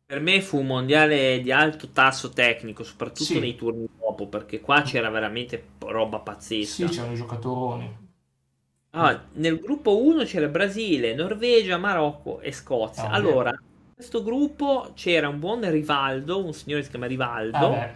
Per 0.05 0.19
me 0.19 0.39
fu 0.39 0.59
un 0.59 0.67
mondiale 0.67 1.41
di 1.41 1.51
alto 1.51 1.89
tasso 1.89 2.29
tecnico, 2.29 2.83
soprattutto 2.83 3.23
sì. 3.23 3.39
nei 3.39 3.55
turni 3.55 3.89
dopo, 3.97 4.27
perché 4.27 4.61
qua 4.61 4.83
c'era 4.83 5.09
veramente 5.09 5.71
roba 5.79 6.19
pazzesca. 6.19 6.87
Sì, 6.87 6.93
c'erano 6.93 7.13
i 7.13 7.17
giocatori. 7.17 8.06
Ah, 8.91 9.25
nel 9.33 9.59
gruppo 9.59 10.01
1 10.03 10.23
c'era 10.23 10.47
Brasile, 10.47 11.13
Norvegia, 11.13 11.77
Marocco 11.77 12.39
e 12.39 12.51
Scozia. 12.51 13.09
Ah, 13.09 13.13
allora, 13.13 13.51
in 13.51 13.93
questo 13.93 14.23
gruppo 14.23 14.91
c'era 14.95 15.27
un 15.27 15.39
buon 15.39 15.69
Rivaldo, 15.69 16.43
un 16.43 16.53
signore 16.53 16.79
che 16.79 16.85
si 16.85 16.91
chiama 16.91 17.05
Rivaldo, 17.05 17.73
ah, 17.73 17.95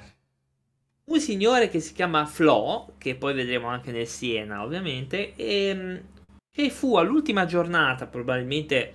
un 1.05 1.19
signore 1.19 1.69
che 1.69 1.79
si 1.79 1.93
chiama 1.93 2.25
Flo, 2.25 2.93
che 2.97 3.15
poi 3.15 3.33
vedremo 3.33 3.67
anche 3.67 3.91
nel 3.91 4.07
Siena 4.07 4.63
ovviamente, 4.63 5.35
e 5.35 6.03
che 6.51 6.69
fu 6.69 6.97
all'ultima 6.97 7.45
giornata 7.45 8.05
probabilmente, 8.05 8.93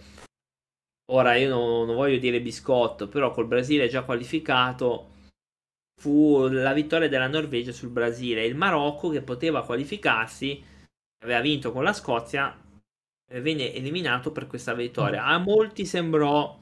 ora 1.07 1.35
io 1.37 1.49
non, 1.49 1.87
non 1.87 1.97
voglio 1.97 2.19
dire 2.19 2.41
biscotto, 2.41 3.09
però 3.09 3.33
col 3.33 3.47
Brasile 3.47 3.89
già 3.89 4.03
qualificato, 4.03 5.15
fu 5.99 6.47
la 6.49 6.75
vittoria 6.75 7.09
della 7.09 7.27
Norvegia 7.27 7.73
sul 7.73 7.89
Brasile. 7.89 8.45
Il 8.45 8.55
Marocco 8.55 9.09
che 9.09 9.23
poteva 9.23 9.65
qualificarsi 9.65 10.63
aveva 11.27 11.41
vinto 11.41 11.73
con 11.73 11.83
la 11.83 11.93
Scozia, 11.93 12.57
eh, 13.29 13.41
venne 13.41 13.75
eliminato 13.75 14.33
per 14.33 14.47
questa 14.47 14.73
vittoria. 14.73 15.25
A 15.25 15.39
molti 15.39 15.85
sembrò... 15.85 16.59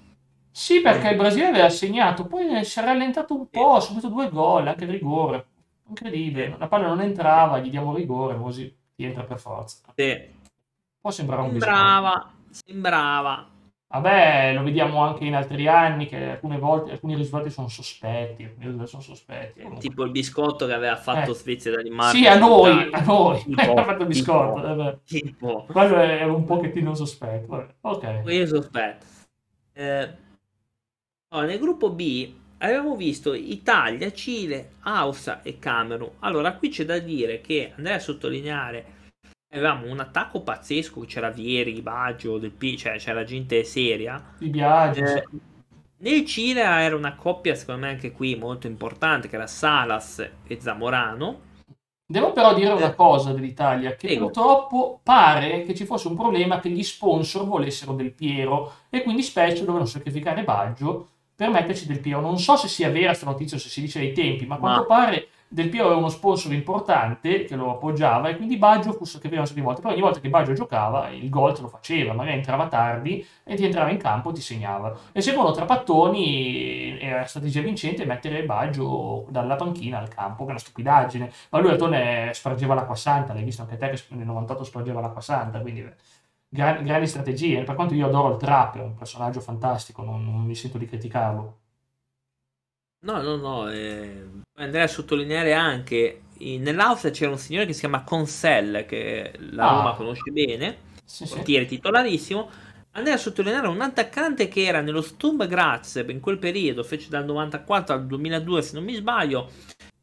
Sì, 0.51 0.81
perché 0.81 1.11
il 1.11 1.17
Brasile 1.17 1.47
aveva 1.47 1.69
segnato, 1.69 2.27
poi 2.27 2.65
si 2.65 2.79
è 2.79 2.83
rallentato 2.83 3.35
un 3.35 3.49
po', 3.49 3.75
ha 3.75 3.81
subito 3.81 4.09
due 4.09 4.29
gol, 4.31 4.69
anche 4.69 4.85
il 4.85 4.91
rigore. 4.91 5.47
Incredibile, 5.89 6.55
la 6.59 6.69
palla 6.69 6.87
non 6.87 7.01
entrava, 7.01 7.59
gli 7.59 7.71
diamo 7.71 7.95
rigore, 7.95 8.37
così 8.37 8.75
entra 8.97 9.25
per 9.25 9.41
forza. 9.41 9.79
Sì. 9.95 10.33
Può 11.01 11.11
sembrare 11.11 11.43
un 11.43 11.51
Sembrava, 11.51 12.33
sembrava. 12.51 13.49
Vabbè, 13.87 14.55
lo 14.55 14.65
vediamo 14.65 15.03
anche 15.03 15.25
in 15.25 15.35
altri 15.35 15.69
anni 15.69 16.07
che 16.07 16.31
alcune 16.31 16.59
volte 16.59 16.93
alcuni 16.93 17.15
risultati 17.15 17.49
sono 17.51 17.69
sospetti, 17.69 18.49
sono 18.85 19.03
sospetti. 19.03 19.65
Tipo 19.79 20.03
il 20.03 20.11
biscotto 20.11 20.67
che 20.67 20.73
aveva 20.73 20.97
fatto 20.97 21.31
eh. 21.31 21.35
Svezia 21.35 21.71
e 21.71 21.77
Danimarca. 21.77 22.17
Sì, 22.17 22.27
a 22.27 22.37
noi, 22.37 22.89
a 22.91 23.01
noi. 23.03 23.45
ha 23.55 23.85
fatto 23.85 24.03
il 24.03 24.09
biscotto. 24.09 25.01
Tipo. 25.05 25.67
Quello 25.71 25.97
è 25.97 26.25
un 26.25 26.45
pochettino 26.45 26.95
sospetto. 26.95 27.47
Vabbè. 27.47 27.75
Ok. 27.83 28.23
Io 28.27 28.47
sospetto. 28.47 29.07
Eh, 29.73 30.09
oh, 31.29 31.41
nel 31.43 31.59
gruppo 31.61 31.91
B 31.91 32.33
abbiamo 32.59 32.97
visto 32.97 33.35
Italia, 33.35 34.13
Cile, 34.13 34.73
Austria 34.83 35.43
e 35.43 35.59
Camerun. 35.59 36.11
Allora, 36.21 36.55
qui 36.55 36.69
c'è 36.69 36.85
da 36.85 36.99
dire 36.99 37.41
che 37.41 37.73
andrei 37.77 37.95
a 37.95 38.01
sottolineare 38.01 39.03
avevamo 39.59 39.91
un 39.91 40.01
attacco 40.01 40.43
pazzesco, 40.43 41.01
c'era 41.03 41.31
Vieri, 41.31 41.81
Baggio, 41.81 42.39
del 42.39 42.51
P, 42.51 42.77
cioè 42.77 42.97
c'era 42.99 43.25
gente 43.25 43.63
seria. 43.65 44.23
Di 44.39 44.49
Biagio. 44.49 45.05
Eh, 45.05 45.25
nel 45.99 46.25
Cile 46.27 46.61
era 46.61 46.97
una 46.97 47.15
coppia, 47.15 47.55
secondo 47.55 47.87
me 47.87 47.93
anche 47.93 48.13
qui 48.13 48.37
molto 48.37 48.67
importante, 48.67 49.29
che 49.29 49.37
era 49.37 49.47
Salas 49.47 50.29
e 50.47 50.61
Zamorano. 50.61 51.53
Devo 52.07 52.33
però 52.33 52.53
dire 52.53 52.73
una 52.73 52.91
eh. 52.91 52.95
cosa 52.95 53.33
dell'Italia, 53.33 53.97
che 53.97 54.09
Prego. 54.09 54.27
purtroppo 54.27 55.01
pare 55.03 55.63
che 55.63 55.75
ci 55.75 55.87
fosse 55.87 56.09
un 56.09 56.17
problema 56.17 56.61
che 56.61 56.69
gli 56.69 56.83
sponsor 56.83 57.47
volessero 57.47 57.95
del 57.95 58.13
Piero 58.13 58.73
e 58.91 59.03
quindi 59.03 59.23
spesso 59.23 59.61
dovevano 59.61 59.87
sacrificare 59.87 60.45
Baggio 60.45 61.09
per 61.35 61.49
metterci 61.49 61.87
del 61.87 62.01
Piero. 62.01 62.21
Non 62.21 62.39
so 62.39 62.57
se 62.57 62.69
sia 62.69 62.91
vera 62.91 63.07
questa 63.07 63.25
notizia 63.25 63.57
o 63.57 63.61
se 63.61 63.71
si 63.71 63.81
dice 63.81 64.01
ai 64.01 64.13
tempi, 64.13 64.45
ma 64.45 64.57
a 64.57 64.59
quanto 64.59 64.81
ma... 64.81 64.87
pare 64.87 65.29
del 65.55 65.69
Piero 65.69 65.87
era 65.87 65.97
uno 65.97 66.09
sponsor 66.09 66.53
importante 66.53 67.45
che 67.45 67.55
lo 67.55 67.71
appoggiava 67.71 68.29
e 68.29 68.37
quindi 68.37 68.57
Baggio 68.57 68.93
fu 68.93 69.05
sacrificato 69.05 69.53
di 69.55 69.61
volte, 69.61 69.81
però 69.81 69.93
ogni 69.93 70.03
volta 70.03 70.19
che 70.19 70.29
Baggio 70.29 70.53
giocava 70.53 71.11
il 71.11 71.29
gol 71.29 71.55
te 71.55 71.61
lo 71.61 71.69
faceva, 71.69 72.13
magari 72.13 72.39
entrava 72.39 72.67
tardi 72.67 73.25
e 73.45 73.55
ti 73.55 73.65
entrava 73.65 73.91
in 73.91 73.99
campo 73.99 74.31
e 74.31 74.33
ti 74.33 74.41
segnava. 74.41 74.99
E 75.13 75.21
secondo 75.21 75.53
Trapattoni 75.53 76.99
era 77.01 77.21
la 77.21 77.27
strategia 77.27 77.61
vincente 77.61 78.05
mettere 78.05 78.43
Baggio 78.45 79.27
dalla 79.29 79.55
panchina 79.55 79.99
al 80.01 80.09
campo, 80.09 80.43
che 80.43 80.49
è 80.49 80.51
una 80.51 80.59
stupidaggine, 80.59 81.33
ma 81.51 81.61
lui 81.61 81.71
Altone 81.71 82.31
spargeva 82.35 82.75
l'acqua 82.75 82.97
santa, 82.97 83.33
l'hai 83.33 83.45
visto 83.45 83.63
anche 83.63 83.77
te 83.77 83.91
che 83.91 84.03
nel 84.09 84.27
98 84.27 84.65
spargeva 84.65 85.01
l'acqua 85.01 85.21
santa, 85.21 85.61
quindi 85.61 85.89
gran, 86.49 86.83
grandi 86.83 87.07
strategie, 87.07 87.63
per 87.63 87.77
quanto 87.77 87.95
io 87.95 88.07
adoro 88.07 88.33
il 88.33 88.39
Trap, 88.39 88.79
è 88.79 88.83
un 88.83 88.95
personaggio 88.97 89.41
fantastico, 89.41 90.03
non, 90.03 90.25
non 90.25 90.43
mi 90.43 90.57
sento 90.57 90.79
di 90.79 90.87
criticarlo. 90.87 91.59
No, 93.05 93.21
no, 93.21 93.37
no, 93.37 93.71
eh, 93.71 94.25
andrei 94.55 94.83
a 94.83 94.89
sottolineare 94.89 95.53
anche, 95.53 96.23
nell'Austria 96.39 97.13
c'era 97.13 97.31
un 97.33 97.39
signore 97.39 97.67
che 97.67 97.75
si 97.75 97.81
chiama 97.81 98.03
Consell, 98.03 98.87
che 98.87 99.33
la 99.51 99.69
ah. 99.69 99.77
Roma 99.77 99.95
conosce 99.95 100.31
bene, 100.31 100.79
sì, 101.05 101.27
portiere 101.27 101.65
sì. 101.65 101.75
titolarissimo, 101.75 102.51
andrei 102.93 103.15
a 103.15 103.19
sottolineare 103.19 103.69
un 103.69 103.83
attaccante 103.83 104.49
che 104.49 104.65
era 104.65 104.81
nello 104.81 105.03
Sturm 105.03 105.47
Graz 105.47 106.03
in 106.09 106.21
quel 106.21 106.39
periodo, 106.39 106.83
fece 106.83 107.11
dal 107.11 107.27
94 107.27 107.95
al 107.95 108.07
2002 108.07 108.63
se 108.63 108.75
non 108.75 108.85
mi 108.85 108.95
sbaglio, 108.95 109.51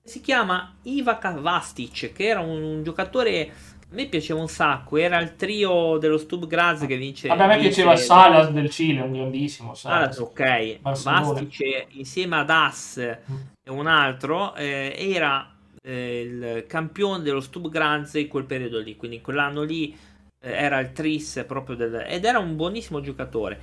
si 0.04 0.22
chiama 0.22 0.76
Ivac 0.84 1.39
Vastic, 1.39 2.14
che 2.14 2.28
era 2.28 2.41
un, 2.41 2.62
un 2.62 2.84
giocatore 2.84 3.52
a 3.92 3.94
me 3.94 4.08
piaceva 4.08 4.39
un 4.39 4.48
sacco, 4.48 4.96
era 4.96 5.20
il 5.20 5.36
trio 5.36 5.98
dello 5.98 6.18
Stub 6.18 6.48
Graz 6.48 6.86
che 6.86 6.96
vince. 6.96 7.28
Vabbè, 7.28 7.44
a 7.44 7.48
me 7.48 7.60
piaceva 7.60 7.98
Salas 7.98 8.50
del 8.52 8.70
Cile, 8.70 9.02
un 9.02 9.12
grandissimo. 9.12 9.74
Salas, 9.74 10.18
ok. 10.18 10.80
Mastice 10.82 11.88
insieme 11.89 12.38
ad 12.38 12.50
As 12.50 12.98
mm. 13.00 13.36
e 13.62 13.70
un 13.70 13.88
altro 13.88 14.56
eh, 14.56 14.96
era 14.98 15.54
eh, 15.84 16.22
il 16.22 16.66
campione 16.68 17.22
dello 17.22 17.42
Stub 17.42 17.68
Graz 17.68 18.14
in 18.14 18.30
quel 18.30 18.46
periodo 18.46 18.80
lì. 18.80 18.96
Quindi 18.96 19.18
in 19.18 19.24
quell'anno 19.24 19.64
lì 19.64 19.94
eh, 20.39 20.52
era 20.52 20.80
il 20.80 20.94
Tris 20.94 21.44
proprio 21.46 21.76
del. 21.76 22.06
ed 22.08 22.24
era 22.24 22.39
un 22.39 22.56
buonissimo 22.56 23.02
giocatore. 23.02 23.60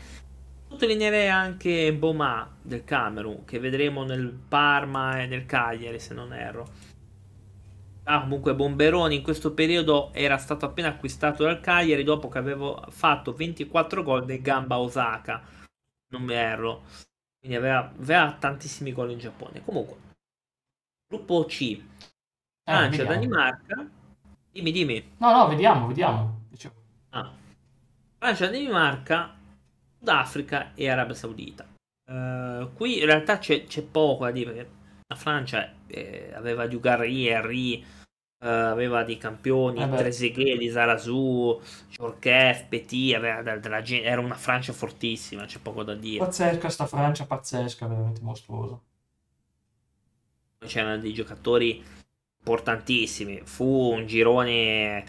Sottolineerei 0.69 1.31
anche 1.31 1.91
Boma 1.95 2.55
del 2.61 2.85
Camerun, 2.85 3.47
che 3.47 3.59
vedremo 3.59 4.05
nel 4.05 4.31
Parma 4.47 5.23
e 5.23 5.27
nel 5.27 5.47
Cagliari, 5.47 5.99
se 5.99 6.13
non 6.13 6.35
erro 6.35 6.88
Ah, 8.11 8.21
comunque 8.21 8.55
Bomberoni 8.55 9.17
in 9.17 9.23
questo 9.23 9.53
periodo 9.53 10.15
era 10.15 10.39
stato 10.39 10.65
appena 10.65 10.89
acquistato 10.89 11.43
dal 11.43 11.61
Cagliari 11.61 12.05
dopo 12.05 12.29
che 12.29 12.39
avevo 12.39 12.83
fatto 12.89 13.35
24 13.35 14.03
gol 14.03 14.25
nel 14.25 14.41
Gamba 14.41 14.79
Osaka. 14.79 15.43
Non 16.09 16.23
mi 16.23 16.33
erro. 16.33 16.85
Quindi 17.39 17.59
aveva, 17.59 17.81
aveva 17.81 18.33
tantissimi 18.33 18.95
gol 18.95 19.11
in 19.11 19.19
Giappone. 19.19 19.63
Comunque, 19.63 19.97
gruppo 21.07 21.45
C. 21.45 21.79
Francia, 22.65 23.03
ah, 23.03 23.07
Danimarca. 23.07 23.91
Dimmi, 24.53 24.73
dimmi. 24.73 25.13
No, 25.19 25.31
no, 25.31 25.49
vediamo, 25.49 25.87
vediamo. 25.87 26.47
Ah. 27.11 27.31
Francia, 28.17 28.47
Danimarca, 28.47 29.37
Sudafrica 29.99 30.73
e 30.75 30.89
Arabia 30.89 31.15
Saudita. 31.15 31.67
Uh, 32.07 32.73
qui 32.73 33.01
in 33.01 33.05
realtà 33.05 33.37
c'è, 33.37 33.65
c'è, 33.65 33.83
poco 33.83 34.25
da 34.25 34.31
dire 34.31 34.51
perché 34.51 34.71
la 35.09 35.15
Francia 35.15 35.75
eh, 35.87 36.33
aveva 36.35 36.67
Dugarry, 36.67 37.27
Henry, 37.27 37.85
Uh, 38.41 38.47
aveva 38.47 39.03
dei 39.03 39.19
campioni, 39.19 39.83
eh 39.83 39.89
Trezeguet, 39.89 40.59
di 40.59 40.69
Zarazu, 40.69 41.61
Jorkef, 41.91 42.67
Petit, 42.69 43.17
aveva 43.17 43.43
della, 43.43 43.59
della, 43.59 43.85
era 43.85 44.21
una 44.21 44.37
Francia 44.37 44.73
fortissima, 44.73 45.45
c'è 45.45 45.59
poco 45.59 45.83
da 45.83 45.95
dire. 45.95 46.25
Pazzesca 46.25 46.69
sta 46.69 46.87
Francia, 46.87 47.27
pazzesca, 47.27 47.89
veramente 47.89 48.21
mostruosa. 48.23 48.81
C'erano 50.65 50.99
dei 50.99 51.13
giocatori 51.13 51.83
importantissimi, 52.39 53.41
fu 53.43 53.93
un 53.93 54.07
girone 54.07 55.05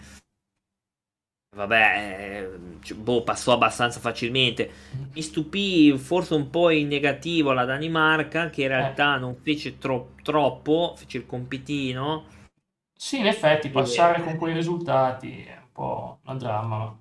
vabbè, 1.56 2.50
eh, 2.88 2.94
boh, 2.96 3.24
passò 3.24 3.54
abbastanza 3.54 4.00
facilmente. 4.00 4.72
Mi 5.14 5.22
stupì 5.22 5.96
forse 5.98 6.34
un 6.34 6.50
po' 6.50 6.70
in 6.70 6.88
negativo 6.88 7.52
la 7.52 7.66
Danimarca, 7.66 8.50
che 8.50 8.64
in 8.64 8.70
realtà 8.70 9.18
eh. 9.18 9.20
non 9.20 9.36
fece 9.36 9.78
tro- 9.78 10.16
troppo, 10.24 10.96
fece 10.98 11.18
il 11.18 11.26
compitino 11.26 12.38
sì, 13.02 13.20
in 13.20 13.28
effetti 13.28 13.70
passare 13.70 14.22
con 14.22 14.36
quei 14.36 14.54
risultati 14.54 15.42
è 15.42 15.56
un 15.56 15.72
po' 15.72 16.20
un 16.26 16.38
dramma. 16.38 17.00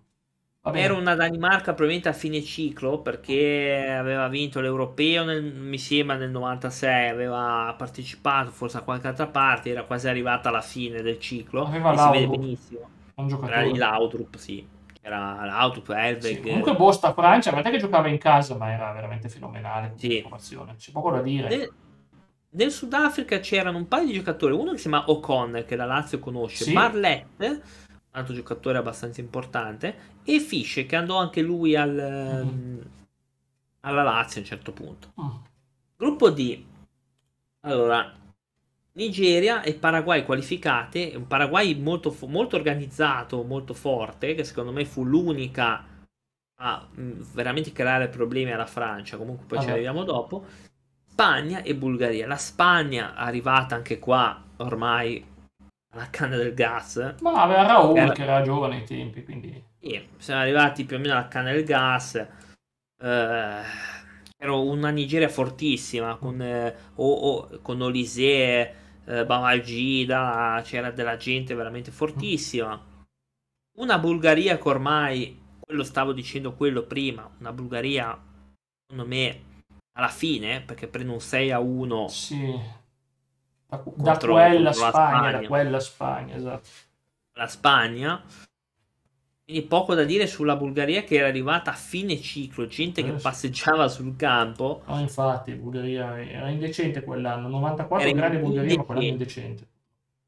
Era 0.73 0.95
una 0.95 1.17
Danimarca 1.17 1.75
probabilmente 1.75 2.09
a 2.09 2.13
fine 2.13 2.41
ciclo 2.41 3.01
perché 3.01 3.97
aveva 3.99 4.29
vinto 4.29 4.61
l'europeo, 4.61 5.25
nel, 5.25 5.43
mi 5.43 5.77
sembra 5.77 6.15
nel 6.15 6.31
96, 6.31 7.09
aveva 7.09 7.75
partecipato 7.77 8.53
forse 8.53 8.77
a 8.77 8.83
qualche 8.83 9.09
altra 9.09 9.27
parte, 9.27 9.71
era 9.71 9.83
quasi 9.83 10.07
arrivata 10.07 10.51
alla 10.51 10.61
fine 10.61 11.03
del 11.03 11.19
ciclo. 11.19 11.65
Aveva 11.65 11.93
e 11.93 11.99
si 11.99 12.11
vede 12.11 12.29
benissimo. 12.29 12.91
Un 13.17 13.27
giocatore. 13.27 13.57
Era 13.57 13.77
l'Audrup, 13.77 14.37
sì. 14.37 14.65
Era 15.01 15.45
l'Audrup, 15.47 15.89
Elveg. 15.89 16.37
Sì, 16.37 16.41
comunque 16.43 16.77
Bosta 16.77 17.13
Francia, 17.13 17.51
ma 17.51 17.61
te 17.61 17.71
che 17.71 17.79
giocava 17.79 18.07
in 18.07 18.19
casa, 18.19 18.55
ma 18.55 18.71
era 18.71 18.93
veramente 18.93 19.29
fenomenale. 19.29 19.95
Sì. 19.97 20.25
C'è 20.77 20.93
poco 20.93 21.11
da 21.11 21.23
dire. 21.23 21.49
Nel, 21.49 21.73
nel 22.59 22.73
Sudafrica 22.73 23.39
c'erano 23.39 23.79
un 23.79 23.87
paio 23.87 24.07
di 24.07 24.13
giocatori, 24.13 24.53
uno 24.53 24.73
che 24.73 24.79
si 24.79 24.89
chiama 24.89 25.09
O'Connor, 25.09 25.65
che 25.65 25.77
la 25.77 25.85
Lazio 25.85 26.19
conosce, 26.19 26.65
sì. 26.65 26.73
Barlett, 26.73 27.61
altro 28.11 28.35
giocatore 28.35 28.79
abbastanza 28.79 29.21
importante, 29.21 30.17
e 30.25 30.41
Fish, 30.41 30.85
che 30.87 30.97
andò 30.97 31.19
anche 31.19 31.41
lui 31.41 31.77
al, 31.77 32.45
mm. 32.45 32.81
alla 33.81 34.03
Lazio 34.03 34.41
a 34.41 34.43
un 34.43 34.49
certo 34.49 34.73
punto. 34.73 35.13
Mm. 35.21 35.29
Gruppo 35.97 36.31
D. 36.31 36.65
Allora, 37.61 38.13
Nigeria 38.93 39.63
e 39.63 39.75
Paraguay 39.75 40.25
qualificate, 40.25 41.13
un 41.15 41.29
Paraguay 41.29 41.77
molto, 41.77 42.15
molto 42.27 42.57
organizzato, 42.57 43.45
molto 43.45 43.73
forte, 43.73 44.35
che 44.35 44.43
secondo 44.43 44.73
me 44.73 44.85
fu 44.85 45.05
l'unica 45.05 45.85
a 46.61 46.89
mm, 46.99 47.21
veramente 47.35 47.71
creare 47.71 48.09
problemi 48.09 48.51
alla 48.51 48.67
Francia, 48.67 49.17
comunque 49.17 49.47
poi 49.47 49.59
ah, 49.59 49.63
ci 49.63 49.71
arriviamo 49.71 50.03
dopo 50.03 50.45
Spagna 51.21 51.63
e 51.63 51.75
Bulgaria. 51.75 52.29
La 52.29 52.37
Spagna 52.37 53.17
arrivata 53.17 53.75
anche 53.75 53.99
qua 53.99 54.41
ormai 54.59 55.27
alla 55.93 56.09
canna 56.11 56.37
del 56.37 56.55
gas. 56.55 57.17
Ma 57.23 57.43
aveva 57.43 57.67
Raul 57.67 57.97
era... 57.97 58.13
che 58.13 58.23
era 58.23 58.41
giovane 58.43 58.77
ai 58.77 58.85
tempi, 58.85 59.25
quindi... 59.25 59.61
Sì, 59.81 60.01
siamo 60.19 60.43
arrivati 60.43 60.85
più 60.85 60.95
o 60.95 61.01
meno 61.01 61.15
alla 61.15 61.27
canna 61.27 61.51
del 61.51 61.65
gas. 61.65 62.15
Eh, 62.15 62.27
era 63.01 64.55
una 64.55 64.91
Nigeria 64.91 65.29
fortissima 65.29 66.15
con, 66.15 66.41
eh, 66.41 66.73
o, 66.95 67.13
o, 67.13 67.59
con 67.63 67.81
Olise, 67.81 68.75
eh, 69.05 69.27
Babagida, 69.27 70.61
c'era 70.63 70.93
della 70.93 71.17
gente 71.17 71.53
veramente 71.53 71.91
fortissima. 71.91 72.81
Una 73.77 73.99
Bulgaria 73.99 74.57
che 74.57 74.69
ormai, 74.69 75.37
quello 75.59 75.83
stavo 75.83 76.13
dicendo 76.13 76.55
quello 76.55 76.85
prima, 76.85 77.29
una 77.41 77.53
Bulgaria 77.53 78.17
secondo 78.87 79.09
me 79.13 79.47
alla 79.99 80.09
fine, 80.09 80.61
perché 80.61 80.87
prende 80.87 81.13
un 81.13 81.21
6 81.21 81.51
a 81.51 81.59
1. 81.59 82.09
Sì. 82.09 82.59
Da, 83.67 83.83
da 83.97 84.17
quella 84.17 84.73
Spagna, 84.73 84.91
Spagna, 84.91 85.31
da 85.33 85.47
quella 85.47 85.81
Spagna, 85.81 86.35
esatto. 86.37 86.69
La 87.33 87.47
Spagna. 87.47 88.23
Quindi 89.45 89.67
poco 89.67 89.95
da 89.95 90.05
dire 90.05 90.27
sulla 90.27 90.57
Bulgaria 90.57 91.03
che 91.03 91.17
era 91.17 91.27
arrivata 91.27 91.73
a 91.73 91.75
fine 91.75 92.21
ciclo, 92.21 92.67
gente 92.67 93.03
che 93.03 93.13
passeggiava 93.13 93.89
sul 93.89 94.15
campo. 94.17 94.83
No, 94.87 95.01
infatti, 95.01 95.53
Bulgaria 95.53 96.21
era 96.23 96.49
indecente 96.49 97.03
quell'anno, 97.03 97.49
94 97.49 98.13
grande 98.13 98.39
Bulgaria, 98.39 98.77
ma 98.77 98.85
quell'anno 98.85 99.07
indecente 99.07 99.67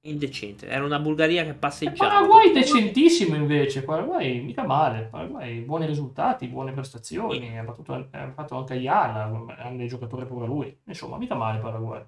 indecente. 0.02 0.66
Era 0.66 0.84
una 0.84 0.98
Bulgaria 0.98 1.44
che 1.44 1.54
passeggiava. 1.54 2.04
Il 2.04 2.26
Paraguay 2.26 2.52
decentissimo 2.52 3.34
invece. 3.34 3.82
Paraguay 3.82 4.40
mica 4.40 4.64
male. 4.64 5.08
Paraguay 5.10 5.60
buoni 5.60 5.86
risultati, 5.86 6.46
buone 6.46 6.72
prestazioni. 6.72 7.58
Ha, 7.58 7.62
battuto, 7.62 8.08
ha 8.10 8.32
fatto 8.32 8.56
anche 8.56 8.74
Ayala, 8.74 9.44
grande 9.46 9.86
giocatore 9.86 10.26
pure 10.26 10.46
lui. 10.46 10.80
Insomma, 10.84 11.18
mica 11.18 11.34
male 11.34 11.58
Paraguay. 11.58 12.02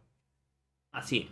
Ah 0.94 1.02
sì. 1.02 1.28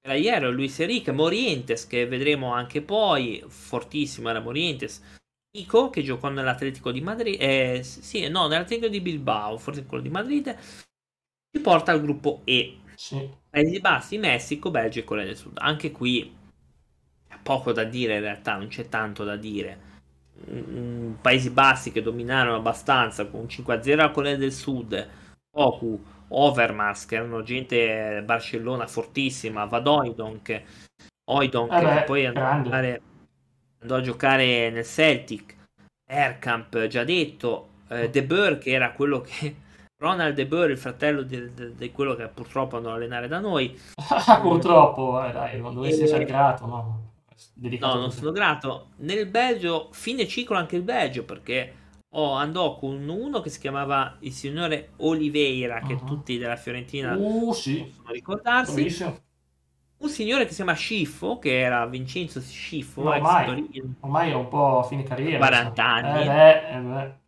Era 0.00 0.14
ieri 0.14 0.50
Luis 0.52 0.78
Enrique, 0.80 1.12
Morientes 1.12 1.86
che 1.86 2.06
vedremo 2.06 2.52
anche 2.52 2.82
poi. 2.82 3.42
Fortissimo 3.46 4.28
era 4.28 4.40
Morientes. 4.40 5.16
Ico 5.56 5.90
che 5.90 6.02
giocò 6.02 6.28
nell'Atletico 6.28 6.92
di 6.92 7.00
Madrid. 7.00 7.40
Eh, 7.40 7.82
sì, 7.82 8.28
no, 8.28 8.46
nell'Atletico 8.46 8.88
di 8.88 9.00
Bilbao, 9.00 9.58
forse 9.58 9.84
quello 9.86 10.02
di 10.02 10.10
Madrid. 10.10 10.56
Ci 11.50 11.60
porta 11.62 11.92
al 11.92 12.00
gruppo 12.00 12.42
E. 12.44 12.78
Sì. 12.98 13.30
Paesi 13.48 13.78
Bassi, 13.78 14.18
Messico, 14.18 14.72
Belgio 14.72 14.98
e 14.98 15.04
Corea 15.04 15.24
del 15.24 15.36
Sud. 15.36 15.56
Anche 15.60 15.92
qui 15.92 16.34
poco 17.40 17.70
da 17.70 17.84
dire 17.84 18.16
in 18.16 18.22
realtà, 18.22 18.56
non 18.56 18.66
c'è 18.66 18.88
tanto 18.88 19.22
da 19.22 19.36
dire. 19.36 19.86
Mm, 20.50 21.12
Paesi 21.20 21.50
Bassi 21.50 21.92
che 21.92 22.02
dominarono 22.02 22.56
abbastanza 22.56 23.26
con 23.26 23.46
5-0 23.46 24.00
a 24.00 24.10
Corea 24.10 24.34
del 24.34 24.52
Sud, 24.52 25.08
Poku, 25.48 26.02
Overmars 26.26 27.06
che 27.06 27.14
erano 27.14 27.44
gente 27.44 28.20
Barcellona 28.24 28.88
fortissima, 28.88 29.64
Vadoidonk, 29.64 30.62
Oidonk 31.30 31.72
eh 31.72 31.80
che 31.80 32.02
poi 32.04 32.26
andò 32.26 32.44
a, 32.44 32.62
giocare, 32.62 33.02
andò 33.78 33.94
a, 33.94 34.00
giocare, 34.00 34.70
nel 34.70 34.84
Celtic, 34.84 35.54
Aircamp 36.10 36.86
già 36.88 37.04
detto, 37.04 37.68
eh, 37.90 38.10
De 38.10 38.24
Boer 38.24 38.58
che 38.58 38.72
era 38.72 38.90
quello 38.90 39.20
che 39.20 39.54
Ronald 39.98 40.34
De 40.34 40.46
Boer, 40.46 40.70
il 40.70 40.78
fratello 40.78 41.22
di, 41.22 41.52
di, 41.52 41.74
di, 41.74 41.90
quello 41.90 42.14
che 42.14 42.28
purtroppo 42.28 42.76
andò 42.76 42.90
a 42.90 42.94
allenare 42.94 43.26
da 43.26 43.40
noi. 43.40 43.76
purtroppo, 44.40 45.24
eh, 45.24 45.32
dai, 45.32 45.60
non 45.60 45.74
dovresti 45.74 46.04
essere 46.04 46.24
grato, 46.24 46.66
no? 46.66 47.06
Dedicato 47.52 47.94
no, 47.94 48.00
non 48.00 48.12
sono 48.12 48.30
grato. 48.30 48.90
Nel 48.98 49.26
Belgio, 49.26 49.88
fine 49.90 50.28
ciclo 50.28 50.56
anche 50.56 50.76
il 50.76 50.82
Belgio, 50.82 51.24
perché 51.24 51.74
oh, 52.10 52.32
andò 52.32 52.76
con 52.76 53.08
uno 53.08 53.40
che 53.40 53.50
si 53.50 53.58
chiamava 53.58 54.16
il 54.20 54.32
signore 54.32 54.90
Oliveira, 54.98 55.80
che 55.80 55.94
uh-huh. 55.94 56.04
tutti 56.04 56.38
della 56.38 56.56
Fiorentina 56.56 57.16
uh, 57.16 57.52
sì. 57.52 57.82
possono 57.82 58.12
ricordarsi. 58.12 58.74
Bellissimo. 58.74 59.16
Un 59.98 60.08
signore 60.08 60.44
che 60.44 60.50
si 60.50 60.56
chiama 60.56 60.74
Sciffo, 60.74 61.40
che 61.40 61.58
era 61.58 61.84
Vincenzo 61.86 62.40
Sciffo, 62.40 63.02
no, 63.02 63.10
ormai, 63.10 63.68
ormai 63.98 64.28
era 64.28 64.38
un 64.38 64.46
po' 64.46 64.78
a 64.78 64.82
fine 64.84 65.02
carriera. 65.02 65.38
40 65.38 65.84
anni. 65.84 66.22
Eh 66.22 66.26
beh, 66.26 66.70
eh 66.70 66.80
beh. 66.80 67.26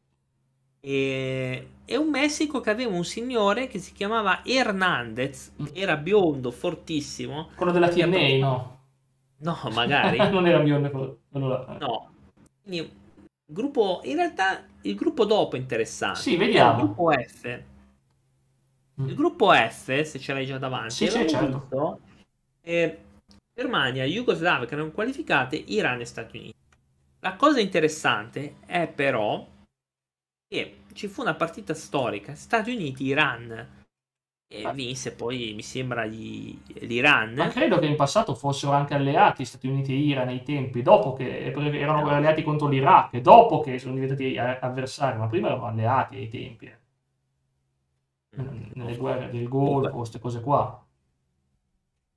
E, 0.81 1.69
e, 1.85 1.97
un 1.97 2.09
Messico 2.09 2.61
che 2.61 2.71
aveva 2.71 2.95
un 2.95 3.05
signore 3.05 3.67
che 3.67 3.79
si 3.79 3.93
chiamava 3.93 4.41
Hernandez, 4.45 5.53
mm. 5.61 5.67
era 5.75 5.97
biondo, 5.97 6.51
fortissimo. 6.51 7.51
Quello 7.55 7.73
della 7.73 7.89
TNA, 7.89 8.39
no? 8.39 8.79
No, 9.39 9.59
magari. 9.73 10.17
non 10.31 10.47
era 10.47 10.59
biondo. 10.61 11.19
Allora. 11.33 11.77
No. 11.79 12.11
Quindi, 12.63 12.91
gruppo, 13.45 14.01
in 14.05 14.17
realtà 14.17 14.65
il 14.83 14.95
gruppo 14.95 15.25
dopo 15.25 15.57
è 15.57 15.59
interessante. 15.59 16.21
Sì, 16.21 16.37
vediamo. 16.37 16.81
Il 16.81 16.85
gruppo 16.85 17.11
F. 17.13 17.63
Mm. 19.01 19.09
Il 19.09 19.15
gruppo 19.15 19.53
F, 19.53 20.03
se 20.03 20.19
ce 20.19 20.33
l'hai 20.33 20.47
già 20.47 20.59
davanti, 20.59 20.95
sì, 20.95 21.09
sì, 21.09 21.29
certo. 21.29 21.47
Visto, 21.47 22.01
eh, 22.63 22.99
Germania, 23.55 24.05
Jugoslavia 24.05 24.67
che 24.67 24.75
erano 24.75 24.91
qualificate, 24.91 25.57
Iran 25.57 26.01
e 26.01 26.05
Stati 26.05 26.39
Uniti. 26.39 26.59
La 27.21 27.37
cosa 27.37 27.61
interessante 27.61 28.57
è 28.65 28.87
però 28.87 29.47
che 30.51 30.79
ci 30.95 31.07
fu 31.07 31.21
una 31.21 31.35
partita 31.35 31.75
storica 31.75 32.35
Stati 32.35 32.73
Uniti-Iran 32.73 33.69
e 34.49 34.65
ah. 34.65 34.73
vinse 34.73 35.13
poi 35.13 35.53
mi 35.55 35.63
sembra 35.63 36.05
gli, 36.07 36.59
l'Iran 36.81 37.35
ma 37.35 37.47
credo 37.47 37.79
che 37.79 37.87
in 37.87 37.95
passato 37.95 38.35
fossero 38.35 38.73
anche 38.73 38.95
alleati 38.95 39.45
Stati 39.45 39.69
Uniti 39.69 39.93
e 39.93 39.99
Iran 39.99 40.27
nei 40.27 40.43
tempi 40.43 40.83
dopo 40.83 41.13
che 41.13 41.53
erano 41.53 42.01
no. 42.01 42.09
alleati 42.09 42.43
contro 42.43 42.67
l'Iraq 42.67 43.19
dopo 43.19 43.61
che 43.61 43.79
sono 43.79 43.95
diventati 43.95 44.37
avversari 44.37 45.19
ma 45.19 45.29
prima 45.29 45.47
erano 45.47 45.67
alleati 45.67 46.17
ai 46.17 46.29
tempi 46.29 46.67
eh. 46.67 48.43
mm, 48.43 48.71
nelle 48.73 48.97
guerre 48.97 49.31
del 49.31 49.47
Golfo 49.47 49.91
queste 49.99 50.19
cose 50.19 50.41
qua 50.41 50.85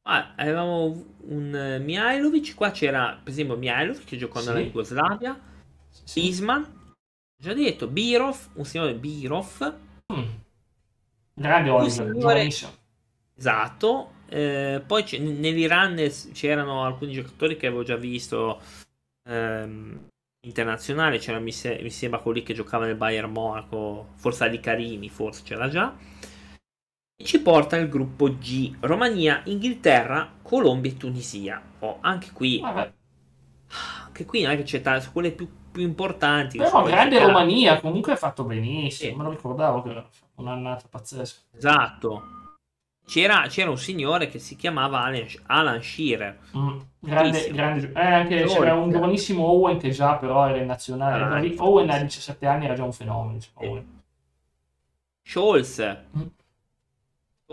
ah, 0.01 0.33
avevamo 0.35 0.85
un 1.27 1.77
uh, 1.79 1.83
Mihailovic 1.83 2.55
qua 2.55 2.71
c'era 2.71 3.15
per 3.21 3.31
esempio 3.31 3.57
Mihailovic 3.57 4.05
che 4.05 4.17
giocò 4.17 4.39
sì. 4.39 4.47
nella 4.47 4.61
Jugoslavia 4.61 5.39
sì. 5.87 6.29
Isman 6.29 6.81
già 7.43 7.53
detto, 7.53 7.87
Birov, 7.87 8.51
un 8.53 8.63
signore 8.63 8.95
Birov. 8.95 9.79
Mm. 10.13 10.29
Grande 11.33 11.69
Oliver, 11.69 11.91
signore... 11.91 12.47
Esatto. 13.35 14.11
Eh, 14.29 14.81
poi 14.85 15.05
nell'Iran 15.19 16.09
c'erano 16.31 16.85
alcuni 16.85 17.11
giocatori 17.11 17.57
che 17.57 17.67
avevo 17.67 17.83
già 17.83 17.97
visto 17.97 18.61
ehm, 19.27 20.07
internazionali. 20.45 21.19
C'era 21.19 21.39
mi, 21.39 21.51
se- 21.51 21.79
mi, 21.81 21.89
sembra 21.89 22.19
quello 22.19 22.37
lì 22.37 22.43
che 22.43 22.53
giocava 22.53 22.85
nel 22.85 22.95
Bayern 22.95 23.31
Monaco, 23.31 24.13
forse 24.15 24.45
Ali 24.45 24.61
Karimi, 24.61 25.09
forse 25.09 25.43
c'era 25.43 25.67
già. 25.67 25.93
E 27.15 27.25
ci 27.25 27.41
porta 27.41 27.75
il 27.75 27.89
gruppo 27.89 28.37
G: 28.37 28.77
Romania, 28.79 29.41
Inghilterra, 29.45 30.31
Colombia 30.41 30.91
e 30.91 30.97
Tunisia. 30.97 31.61
Oh, 31.79 31.97
anche 31.99 32.31
qui, 32.31 32.61
Vabbè. 32.61 32.93
Anche 34.13 34.25
qui 34.25 34.43
non 34.43 34.51
è 34.51 34.57
che 34.57 34.63
c'è 34.63 34.81
tanto, 34.81 35.09
quelle 35.11 35.31
più 35.31 35.49
più 35.73 35.81
importanti. 35.81 36.59
Però 36.59 36.83
grande 36.83 37.19
Romania 37.19 37.79
comunque 37.79 38.13
ha 38.13 38.15
fatto 38.15 38.43
benissimo, 38.43 39.11
sì. 39.11 39.17
me 39.17 39.23
lo 39.23 39.31
ricordavo 39.31 39.81
che 39.81 39.89
era 39.89 40.07
un'annata 40.35 40.85
pazzesca. 40.87 41.41
Esatto. 41.57 42.27
C'era, 43.05 43.47
c'era, 43.49 43.69
un 43.69 43.77
signore 43.77 44.29
che 44.29 44.39
si 44.39 44.55
chiamava 44.55 45.03
Alan, 45.03 45.25
Alan 45.47 45.81
Shearer. 45.81 46.39
Mm, 46.55 46.79
grande, 46.99 47.51
grande, 47.51 47.91
eh, 47.93 47.99
anche 47.99 48.43
c'era 48.45 48.75
un 48.75 48.91
giovanissimo 48.91 49.43
Owen 49.45 49.77
che 49.77 49.89
già 49.89 50.15
però 50.15 50.47
era 50.47 50.59
in 50.59 50.67
nazionale. 50.67 51.51
Ah, 51.57 51.63
Owen 51.63 51.89
a 51.89 51.97
17 51.97 52.45
anni 52.45 52.65
era 52.65 52.75
già 52.75 52.83
un 52.83 52.93
fenomeno. 52.93 53.33
Diciamo, 53.33 53.83
Scholz. 55.23 55.97
Mm. 56.17 56.21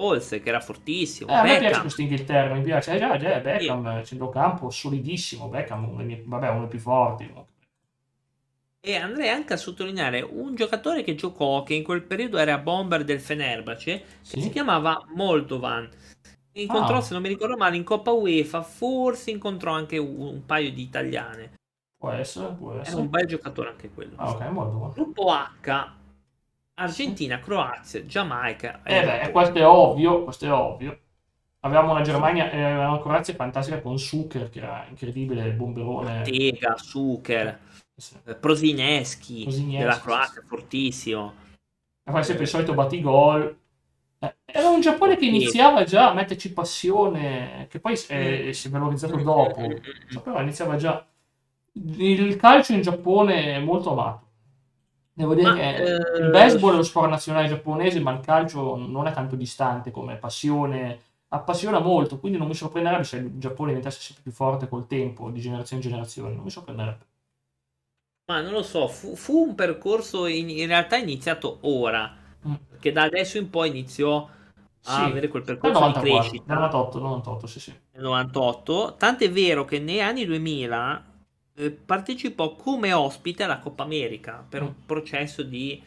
Scholz 0.00 0.28
che 0.28 0.48
era 0.48 0.60
fortissimo. 0.60 1.30
Eh, 1.30 1.34
a 1.34 1.42
me 1.42 1.58
piace 1.58 1.80
questo 1.80 2.00
Inghilterra, 2.00 2.54
mi 2.54 2.62
piace. 2.62 2.94
Eh, 2.94 2.98
già, 2.98 3.16
già, 3.18 3.38
Beckham, 3.38 4.02
centrocampo 4.02 4.70
solidissimo. 4.70 5.48
Beckham, 5.48 5.90
uno 5.90 6.02
dei, 6.02 6.22
vabbè, 6.24 6.48
uno 6.48 6.60
dei 6.60 6.68
più 6.68 6.78
forti. 6.78 7.32
E 8.82 8.96
andrei 8.96 9.28
anche 9.28 9.52
a 9.52 9.58
sottolineare 9.58 10.22
un 10.22 10.54
giocatore 10.54 11.02
che 11.02 11.14
giocò, 11.14 11.62
che 11.62 11.74
in 11.74 11.84
quel 11.84 12.02
periodo 12.02 12.38
era 12.38 12.56
bomber 12.56 13.04
del 13.04 13.20
Fenerbahce, 13.20 14.04
sì? 14.22 14.36
che 14.36 14.40
si 14.40 14.50
chiamava 14.50 15.04
Moldovan. 15.14 15.88
Incontrò, 16.52 16.96
ah. 16.96 17.00
se 17.02 17.12
non 17.12 17.22
mi 17.22 17.28
ricordo 17.28 17.56
male, 17.58 17.76
in 17.76 17.84
Coppa 17.84 18.10
UEFA, 18.12 18.62
forse 18.62 19.30
incontrò 19.30 19.72
anche 19.72 19.98
un, 19.98 20.18
un 20.18 20.46
paio 20.46 20.72
di 20.72 20.82
italiane. 20.82 21.58
Può 21.98 22.10
essere, 22.10 22.54
può 22.54 22.72
essere. 22.72 22.96
È 22.96 23.00
un 23.00 23.10
bel 23.10 23.26
giocatore 23.26 23.68
anche 23.68 23.90
quello. 23.90 24.14
Ah, 24.16 24.30
ok, 24.30 24.48
Moldovan. 24.48 24.92
Gruppo 24.92 25.30
H, 25.30 25.92
Argentina. 26.80 27.38
Croazia, 27.38 28.04
Giamaica. 28.04 28.80
Eh 28.82 29.04
beh, 29.04 29.30
questo 29.30 29.58
è 29.58 29.66
ovvio, 29.66 30.24
questo 30.24 30.46
è 30.46 30.52
ovvio. 30.52 30.98
Avevamo 31.60 31.92
una 31.92 32.00
Germania, 32.00 32.50
eh, 32.50 32.74
una 32.74 33.00
Croazia 33.00 33.34
fantastica 33.34 33.80
con 33.80 33.98
Zucker, 33.98 34.48
che 34.48 34.60
era 34.60 34.86
incredibile, 34.88 35.46
il 35.46 35.52
bomberone. 35.52 36.22
Tega, 36.22 36.76
Zucker 36.76 37.58
sì. 37.94 38.16
Eh, 38.24 38.34
Prosineschi, 38.34 39.46
della 39.76 40.00
Croazia, 40.00 40.40
sì. 40.40 40.46
fortissimo. 40.46 41.34
E 42.02 42.10
poi 42.10 42.24
sempre 42.24 42.44
il 42.44 42.48
solito 42.48 42.72
batigol. 42.72 43.58
Eh, 44.18 44.34
era 44.46 44.68
un 44.70 44.80
Giappone 44.80 45.16
che 45.16 45.26
iniziava 45.26 45.84
già 45.84 46.10
a 46.10 46.14
metterci 46.14 46.52
passione, 46.52 47.66
che 47.68 47.78
poi 47.78 47.92
mm. 47.92 48.50
si 48.50 48.66
è 48.66 48.70
valorizzato 48.70 49.18
mm, 49.18 49.22
dopo, 49.22 49.60
mm, 49.60 50.18
però 50.22 50.40
iniziava 50.40 50.76
già. 50.76 51.06
Il 51.72 52.36
calcio 52.36 52.72
in 52.72 52.80
Giappone 52.80 53.56
è 53.56 53.58
molto 53.60 53.92
amato. 53.92 54.28
Devo 55.20 55.34
dire 55.34 55.50
ma, 55.50 55.54
che 55.54 55.76
eh... 55.76 56.18
il 56.18 56.30
baseball 56.30 56.72
è 56.72 56.76
lo 56.76 56.82
sport 56.82 57.10
nazionale 57.10 57.48
giapponese, 57.48 58.00
ma 58.00 58.12
il 58.12 58.20
calcio 58.20 58.76
non 58.76 59.06
è 59.06 59.12
tanto 59.12 59.36
distante 59.36 59.90
come 59.90 60.16
passione. 60.16 60.98
Appassiona 61.28 61.78
molto, 61.78 62.18
quindi 62.18 62.38
non 62.38 62.48
mi 62.48 62.54
sorprenderebbe 62.54 63.04
se 63.04 63.18
il 63.18 63.38
Giappone 63.38 63.68
diventasse 63.68 64.00
sempre 64.00 64.22
più 64.22 64.32
forte 64.32 64.66
col 64.66 64.86
tempo, 64.86 65.30
di 65.30 65.40
generazione 65.40 65.82
in 65.82 65.88
generazione. 65.88 66.34
Non 66.34 66.44
mi 66.44 66.50
sorprenderebbe. 66.50 67.06
Ma 68.30 68.40
non 68.40 68.52
lo 68.52 68.62
so, 68.62 68.88
fu, 68.88 69.14
fu 69.14 69.44
un 69.48 69.54
percorso 69.54 70.26
in, 70.26 70.48
in, 70.48 70.66
realtà 70.66 70.96
iniziato 70.96 71.58
ora, 71.62 72.12
mm. 72.48 72.54
che 72.80 72.90
da 72.90 73.02
adesso 73.02 73.38
in 73.38 73.50
poi 73.50 73.68
iniziò 73.68 74.26
a 74.84 74.94
sì, 74.94 75.00
avere 75.02 75.28
quel 75.28 75.42
percorso 75.42 75.78
94, 75.78 76.10
di 76.10 76.18
crescita. 76.18 76.54
98, 76.54 76.98
98, 76.98 77.46
sì, 77.46 77.60
sì. 77.60 77.74
98, 77.92 78.94
tant'è 78.98 79.30
vero 79.30 79.64
che 79.64 79.78
negli 79.78 80.00
anni 80.00 80.24
2000 80.24 81.09
eh, 81.60 81.70
partecipò 81.70 82.54
come 82.54 82.92
ospite 82.92 83.42
alla 83.42 83.58
Coppa 83.58 83.82
America 83.82 84.44
per 84.48 84.62
mm. 84.62 84.66
un 84.66 84.74
processo 84.86 85.42
di 85.42 85.82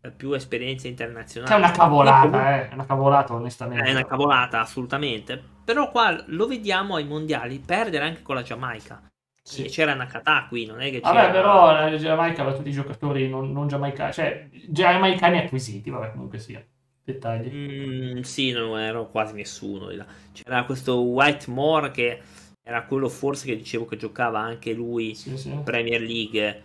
eh, 0.00 0.10
più 0.10 0.32
esperienza 0.32 0.86
internazionale. 0.86 1.50
Che 1.50 1.56
è 1.56 1.64
una 1.64 1.74
cavolata, 1.74 2.56
eh, 2.56 2.68
è 2.68 2.74
una 2.74 2.84
cavolata 2.84 3.32
onestamente. 3.32 3.88
È 3.88 3.90
una 3.90 4.04
cavolata, 4.04 4.60
assolutamente. 4.60 5.42
Però 5.64 5.90
qua 5.90 6.22
lo 6.26 6.46
vediamo 6.46 6.96
ai 6.96 7.04
mondiali 7.04 7.58
perdere 7.58 8.04
anche 8.04 8.22
con 8.22 8.34
la 8.34 8.42
Giamaica. 8.42 9.02
Sì. 9.42 9.64
C'era 9.64 9.94
Nakata 9.94 10.46
qui, 10.48 10.66
non 10.66 10.80
è 10.80 10.90
che 10.90 11.00
c'era... 11.00 11.12
Vabbè, 11.12 11.30
però 11.30 11.72
la 11.72 11.96
Giamaica 11.96 12.42
aveva 12.42 12.56
tutti 12.56 12.68
i 12.68 12.72
giocatori 12.72 13.28
non, 13.28 13.52
non 13.52 13.66
giamaicani, 13.66 14.12
cioè 14.12 14.48
giamaicani 14.68 15.38
acquisiti, 15.38 15.90
vabbè, 15.90 16.12
comunque 16.12 16.38
sia. 16.38 16.64
Dettagli. 17.06 17.50
Mm, 17.52 18.20
sì, 18.20 18.52
non 18.52 18.78
ero 18.78 19.10
quasi 19.10 19.34
nessuno. 19.34 19.88
C'era 20.32 20.64
questo 20.64 21.00
White 21.02 21.50
Moore 21.50 21.90
che 21.90 22.22
era 22.64 22.82
quello 22.84 23.08
forse 23.08 23.46
che 23.46 23.56
dicevo 23.56 23.84
che 23.84 23.96
giocava 23.96 24.40
anche 24.40 24.72
lui 24.72 25.14
sì, 25.14 25.36
sì. 25.36 25.50
in 25.50 25.62
Premier 25.62 26.00
League. 26.00 26.62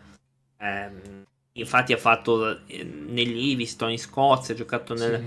Eh, 0.57 0.89
infatti 1.51 1.93
ha 1.93 1.97
fatto 1.97 2.65
eh, 2.65 2.83
negli 2.83 3.49
Iviston 3.49 3.91
in 3.91 3.99
Scozia, 3.99 4.55
ha 4.55 4.57
giocato 4.57 4.95
nel... 4.95 5.23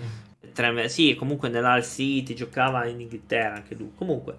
Sì. 0.53 0.89
sì, 0.89 1.15
comunque 1.15 1.49
nell'Al 1.49 1.85
City, 1.85 2.35
giocava 2.35 2.87
in 2.87 3.01
Inghilterra 3.01 3.55
anche 3.55 3.77
lui. 3.77 3.93
Comunque, 3.95 4.39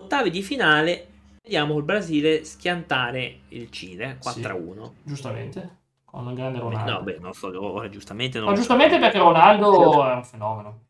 ottavi 0.00 0.30
di 0.30 0.42
finale 0.42 1.08
Vediamo 1.42 1.76
il 1.76 1.82
Brasile 1.82 2.44
schiantare 2.44 3.40
il 3.48 3.68
Cile 3.70 4.18
4-1. 4.22 4.84
Sì, 4.84 4.90
giustamente, 5.02 5.76
con 6.04 6.24
un 6.24 6.34
grande 6.34 6.60
Ronaldo. 6.60 6.92
No, 6.92 7.02
beh, 7.02 7.18
non 7.18 7.32
so, 7.32 7.48
ora, 7.60 7.88
giustamente 7.88 8.38
non 8.38 8.50
Ma 8.50 8.54
giustamente 8.54 8.96
perché 9.00 9.18
Ronaldo 9.18 10.06
è 10.06 10.14
un 10.14 10.24
fenomeno. 10.24 10.80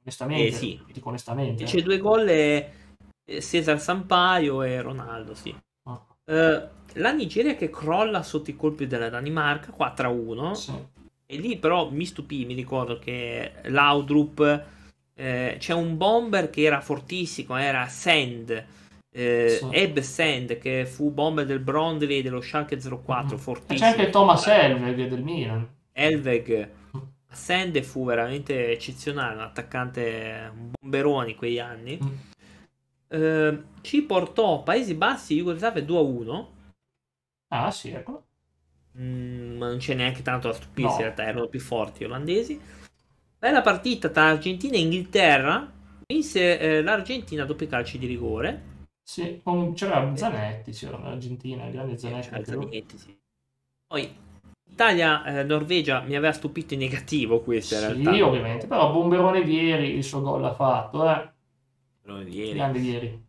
Onestamente, 0.00 0.46
eh, 0.46 0.52
sì. 0.52 0.80
dico 0.90 1.10
onestamente. 1.10 1.64
C'è 1.64 1.82
due 1.82 1.98
gol 1.98 2.26
e, 2.30 2.72
Cesar 3.40 3.80
Sampaio 3.80 4.62
e 4.62 4.80
Ronaldo, 4.80 5.34
sì. 5.34 5.54
Oh. 5.84 6.06
La 6.94 7.12
Nigeria 7.12 7.54
che 7.54 7.70
crolla 7.70 8.22
sotto 8.22 8.50
i 8.50 8.56
colpi 8.56 8.86
della 8.86 9.10
Danimarca 9.10 9.72
4-1. 9.76 10.52
Sì. 10.52 10.72
E 11.26 11.36
lì 11.36 11.58
però 11.58 11.90
mi 11.90 12.06
stupì, 12.06 12.46
mi 12.46 12.54
ricordo 12.54 12.98
che 12.98 13.52
Laudrup 13.64 14.64
eh, 15.14 15.56
c'è 15.58 15.74
un 15.74 15.96
bomber 15.96 16.48
che 16.48 16.62
era 16.62 16.80
fortissimo, 16.80 17.56
era 17.56 17.86
Sand. 17.86 18.64
Eh, 19.10 19.58
sì. 19.60 19.68
Eb 19.70 19.98
Sand 19.98 20.58
che 20.58 20.86
fu 20.86 21.10
bomber 21.10 21.44
del 21.44 21.58
Brondley 21.58 22.22
dello 22.22 22.40
Schalke 22.40 22.78
04 22.78 23.36
mm. 23.36 23.38
fortissimo. 23.38 23.88
E 23.90 23.92
c'è 23.92 23.98
anche 23.98 24.10
Thomas 24.10 24.46
Elveg 24.46 25.08
del 25.08 25.22
Milan. 25.22 25.68
Elveg 25.92 26.70
Sand 27.30 27.80
fu 27.82 28.04
veramente 28.04 28.70
eccezionale, 28.70 29.34
un 29.34 29.40
attaccante, 29.42 30.50
un 30.54 30.70
bomberone 30.80 31.30
in 31.30 31.36
quegli 31.36 31.58
anni. 31.58 31.98
Mm. 32.02 32.08
Eh, 33.08 33.62
ci 33.80 34.02
portò 34.02 34.62
Paesi 34.62 34.94
Bassi 34.94 35.36
Jugoslavia 35.36 35.82
2 35.82 36.00
1. 36.00 36.52
Ah, 37.48 37.70
sì, 37.70 37.90
ecco. 37.90 38.24
Mm, 38.98 39.56
ma 39.56 39.68
non 39.68 39.78
c'è 39.78 39.94
neanche 39.94 40.22
tanto 40.22 40.48
da 40.48 40.54
stupirsi, 40.54 40.90
no. 40.90 40.96
in 40.96 41.02
realtà 41.02 41.22
erano 41.24 41.46
più 41.46 41.60
forti 41.60 42.00
gli 42.00 42.06
olandesi. 42.06 42.60
Bella 43.38 43.62
partita 43.62 44.08
tra 44.08 44.24
Argentina 44.24 44.74
e 44.76 44.80
Inghilterra. 44.80 45.72
Vinse 46.06 46.58
eh, 46.58 46.82
l'Argentina 46.82 47.44
dopo 47.44 47.64
i 47.64 47.68
calci 47.68 47.98
di 47.98 48.06
rigore. 48.06 48.76
Sì, 49.02 49.40
con, 49.42 49.72
c'era 49.74 50.14
Zanetti, 50.16 50.72
c'era 50.72 50.98
l'Argentina, 50.98 51.64
il 51.64 51.72
grande 51.72 51.96
Zanetti. 51.96 52.34
Eh, 52.34 52.44
Zanetti 52.44 52.98
sì. 52.98 53.18
Poi 53.86 54.14
Italia-Norvegia 54.70 56.02
eh, 56.02 56.06
mi 56.06 56.16
aveva 56.16 56.32
stupito 56.32 56.74
in 56.74 56.80
negativo 56.80 57.40
questo 57.40 57.74
in 57.74 57.80
sì, 57.80 58.02
realtà. 58.02 58.26
ovviamente, 58.26 58.66
però 58.66 58.92
Bomberone 58.92 59.42
di 59.42 59.62
ieri 59.62 59.94
il 59.94 60.04
suo 60.04 60.20
gol 60.20 60.40
l'ha 60.40 60.54
fatto, 60.54 61.08
eh. 61.08 61.36
Bomberone 62.08 62.24
di 62.24 62.36
ieri. 62.36 62.54
Grande 62.54 62.80
di 62.80 62.90
ieri. 62.90 63.26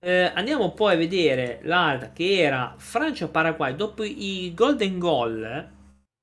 Eh, 0.00 0.32
andiamo 0.34 0.72
poi 0.72 0.94
a 0.94 0.96
vedere 0.96 1.60
l'altra 1.62 2.10
che 2.10 2.40
era 2.40 2.74
Francia-Paraguay. 2.76 3.76
Dopo 3.76 4.02
i 4.02 4.52
Golden 4.54 4.98
Goal 4.98 5.68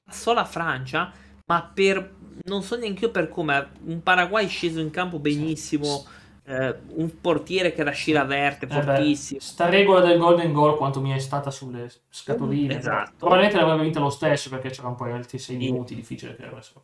passò 0.04 0.34
la 0.34 0.46
Francia, 0.46 1.12
ma 1.46 1.72
per 1.74 2.14
non 2.44 2.62
so 2.62 2.78
neanche 2.78 3.06
io 3.06 3.12
per 3.12 3.30
come 3.30 3.70
un 3.86 4.04
Paraguay 4.04 4.48
sceso 4.48 4.80
in 4.80 4.92
campo 4.92 5.20
benissimo. 5.20 6.06
Eh, 6.48 6.76
un 6.90 7.22
portiere 7.22 7.74
che 7.74 7.82
era 7.82 7.90
sciraverte, 7.90 8.66
eh 8.66 8.70
fortissimo. 8.70 9.40
Beh, 9.40 9.46
sta 9.46 9.68
regola 9.68 10.02
del 10.02 10.20
golden 10.20 10.54
goal 10.54 10.78
quanto 10.78 11.02
mi 11.02 11.10
è 11.10 11.18
stata 11.18 11.50
sulle 11.50 11.90
scatoline. 12.08 12.78
esatto. 12.78 13.14
Probabilmente 13.18 13.58
l'avrebbe 13.58 13.82
vinta 13.82 14.00
lo 14.00 14.12
stesso 14.12 14.50
perché 14.52 14.70
c'era 14.70 14.88
un 14.88 14.96
po' 14.96 15.06
altri 15.06 15.40
6 15.40 15.58
minuti, 15.58 15.96
difficile 15.96 16.36
che 16.36 16.46
avessero. 16.46 16.84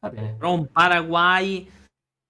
Va 0.00 0.10
bene. 0.10 0.34
Però 0.38 0.52
un 0.52 0.70
Paraguay 0.70 1.66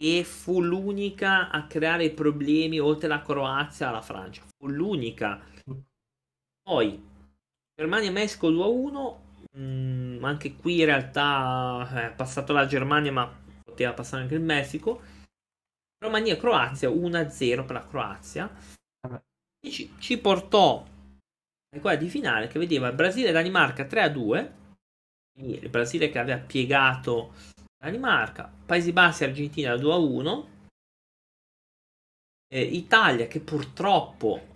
e 0.03 0.24
fu 0.24 0.62
l'unica 0.62 1.51
a 1.51 1.66
creare 1.66 2.11
problemi 2.11 2.78
oltre 2.78 3.07
la 3.07 3.20
Croazia 3.20 3.88
alla 3.88 4.01
Francia. 4.01 4.42
Fu 4.57 4.66
l'unica. 4.66 5.38
Poi 6.62 7.09
Germania-Messico 7.74 8.51
2-1. 8.51 9.28
Mm, 9.59 10.24
anche 10.24 10.55
qui 10.55 10.78
in 10.78 10.86
realtà 10.86 11.88
eh, 11.92 12.07
è 12.07 12.14
passato 12.14 12.55
la 12.55 12.66
Germania, 12.66 13.12
ma 13.12 13.30
poteva 13.62 13.92
passare 13.92 14.22
anche 14.22 14.34
il 14.34 14.40
Messico. 14.40 15.03
Romania-Croazia 16.03 16.88
1-0 16.88 17.66
per 17.66 17.72
la 17.72 17.86
Croazia. 17.86 18.51
Ci, 19.66 19.92
ci, 19.98 20.18
portò 20.18 20.82
ai 21.74 21.80
quarti 21.80 22.05
di 22.05 22.11
finale 22.11 22.48
che 22.48 22.59
vedeva 22.59 22.90
Brasile-Danimarca 22.90 23.84
3-2. 23.84 24.51
il 25.40 25.68
Brasile 25.68 26.09
che 26.09 26.18
aveva 26.18 26.38
piegato 26.38 27.34
Danimarca, 27.81 28.53
Paesi 28.66 28.93
Bassi 28.93 29.24
Argentina 29.24 29.74
2 29.74 29.93
a 29.93 29.97
1, 29.97 30.49
eh, 32.53 32.62
Italia 32.62 33.26
che 33.26 33.41
purtroppo 33.41 34.49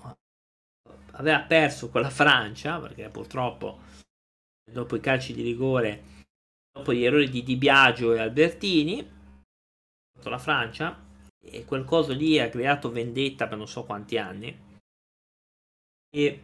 aveva 1.12 1.40
perso 1.40 1.88
con 1.88 2.02
la 2.02 2.10
Francia 2.10 2.78
perché 2.80 3.08
purtroppo 3.08 3.80
dopo 4.70 4.96
i 4.96 5.00
calci 5.00 5.32
di 5.32 5.40
rigore, 5.40 6.26
dopo 6.70 6.92
gli 6.92 7.02
errori 7.02 7.30
di 7.30 7.42
Di 7.42 7.56
Biagio 7.56 8.12
e 8.12 8.20
Albertini, 8.20 9.12
la 10.22 10.38
Francia 10.38 11.02
e 11.42 11.64
quel 11.64 11.84
coso 11.84 12.12
lì 12.12 12.38
ha 12.38 12.50
creato 12.50 12.90
vendetta 12.90 13.48
per 13.48 13.56
non 13.56 13.68
so 13.68 13.84
quanti 13.84 14.18
anni. 14.18 14.82
E 16.10 16.42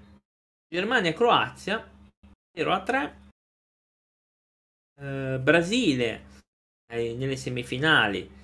Germania 0.67 1.13
Croazia 1.13 1.91
0 2.53 2.73
a 2.73 2.83
3 2.83 3.21
eh, 5.01 5.39
Brasile 5.43 6.30
nelle 6.97 7.37
semifinali 7.37 8.39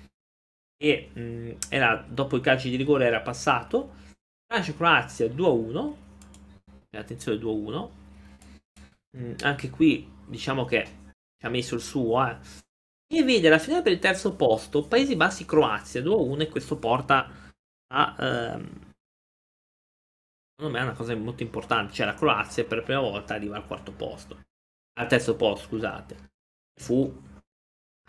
e 0.77 1.09
mh, 1.11 1.57
era, 1.69 2.05
dopo 2.07 2.37
i 2.37 2.41
calci 2.41 2.69
di 2.69 2.75
rigore 2.75 3.05
era 3.05 3.21
passato. 3.21 3.95
Francia-Croazia 4.45 5.27
2-1. 5.27 5.95
Attenzione 6.91 7.37
2-1. 7.37 7.89
Mh, 9.17 9.33
anche 9.41 9.69
qui 9.69 10.09
diciamo 10.25 10.65
che 10.65 10.85
ci 11.37 11.45
ha 11.45 11.49
messo 11.49 11.75
il 11.75 11.81
suo. 11.81 12.25
Eh. 12.25 12.37
E 13.13 13.23
vede 13.23 13.49
la 13.49 13.59
finale 13.59 13.81
per 13.81 13.91
il 13.93 13.99
terzo 13.99 14.35
posto 14.35 14.87
Paesi 14.87 15.15
Bassi-Croazia 15.15 16.01
2-1 16.01 16.41
e 16.41 16.49
questo 16.49 16.77
porta 16.77 17.31
a... 17.93 18.15
Ehm, 18.19 18.85
secondo 20.55 20.77
me 20.77 20.79
è 20.79 20.83
una 20.83 20.95
cosa 20.95 21.15
molto 21.15 21.43
importante. 21.43 21.93
Cioè 21.93 22.05
la 22.05 22.13
Croazia 22.13 22.65
per 22.65 22.77
la 22.77 22.83
prima 22.83 23.01
volta 23.01 23.33
arriva 23.33 23.55
al 23.55 23.65
quarto 23.65 23.91
posto. 23.91 24.41
Al 24.99 25.07
terzo 25.07 25.35
posto, 25.35 25.67
scusate. 25.67 26.31
Fu 26.79 27.25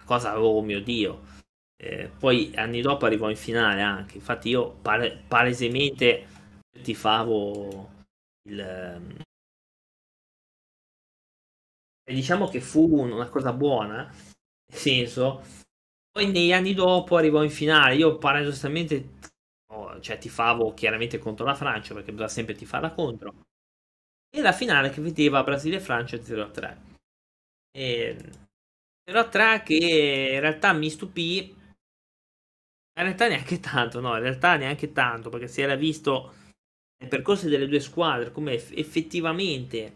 cosa, 0.09 0.41
oh 0.41 0.63
mio 0.63 0.81
Dio. 0.81 1.37
Eh, 1.81 2.09
poi 2.19 2.53
anni 2.57 2.81
dopo 2.81 3.07
arrivò 3.07 3.31
in 3.31 3.37
finale 3.37 3.83
anche. 3.83 4.17
Infatti, 4.17 4.49
io 4.49 4.73
pale- 4.83 5.23
palesemente 5.29 6.27
tifavo 6.83 7.91
il. 8.49 8.61
E 12.05 12.15
diciamo 12.15 12.49
che 12.49 12.61
fu 12.61 12.99
una 13.01 13.29
cosa 13.29 13.53
buona, 13.53 14.05
nel 14.05 14.79
senso, 14.79 15.43
poi 16.11 16.31
negli 16.31 16.53
anni 16.53 16.75
dopo 16.75 17.17
arrivò 17.17 17.43
in 17.45 17.51
finale. 17.51 17.97
Io 17.97 18.17
paradossalmente, 18.19 19.19
oh, 19.73 20.01
cioè, 20.01 20.19
tifavo 20.19 20.75
chiaramente 20.75 21.19
contro 21.19 21.45
la 21.45 21.55
Francia 21.55 21.95
perché 21.95 22.11
bisogna 22.13 22.29
sempre 22.29 22.55
tifarla 22.55 22.93
contro. 22.93 23.47
E 24.31 24.41
la 24.41 24.53
finale 24.53 24.91
che 24.91 25.01
vedeva 25.01 25.43
Brasile 25.43 25.77
e 25.77 25.81
Francia 25.81 26.17
0-3. 26.17 26.77
E 27.71 28.17
però 29.09 29.27
tra 29.31 29.63
che 29.63 30.33
in 30.35 30.41
realtà 30.41 30.75
mi 30.75 30.91
stupì. 30.91 31.57
In 32.99 33.05
realtà 33.05 33.27
neanche 33.27 33.59
tanto, 33.59 34.01
no, 34.01 34.15
in 34.15 34.21
realtà 34.21 34.57
neanche 34.57 34.93
tanto, 34.93 35.31
perché 35.31 35.49
si 35.49 35.63
era 35.63 35.77
visto 35.77 36.35
il 37.03 37.09
percorso 37.09 37.49
delle 37.49 37.67
due 37.67 37.81
squadre, 37.81 38.31
come 38.31 38.53
effettivamente 38.53 39.95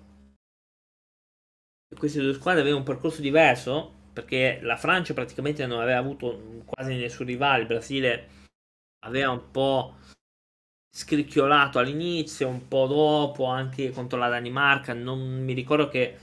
queste 1.95 2.23
due 2.23 2.33
squadre 2.33 2.63
avevano 2.63 2.81
un 2.81 2.89
percorso 2.89 3.21
diverso, 3.21 3.93
perché 4.15 4.61
la 4.63 4.79
Francia 4.79 5.13
praticamente 5.13 5.67
non 5.67 5.81
aveva 5.81 5.99
avuto 5.99 6.63
quasi 6.65 6.95
nessun 6.95 7.27
rivale, 7.27 7.63
il 7.63 7.67
Brasile 7.67 8.29
aveva 9.05 9.31
un 9.31 9.51
po' 9.51 9.97
scricchiolato 10.91 11.79
all'inizio, 11.79 12.49
un 12.49 12.67
po' 12.67 12.87
dopo, 12.87 13.45
anche 13.45 13.91
contro 13.91 14.19
la 14.19 14.31
Danimarca, 14.31 14.95
non 14.95 15.45
mi 15.45 15.53
ricordo 15.53 15.89
che 15.89 16.19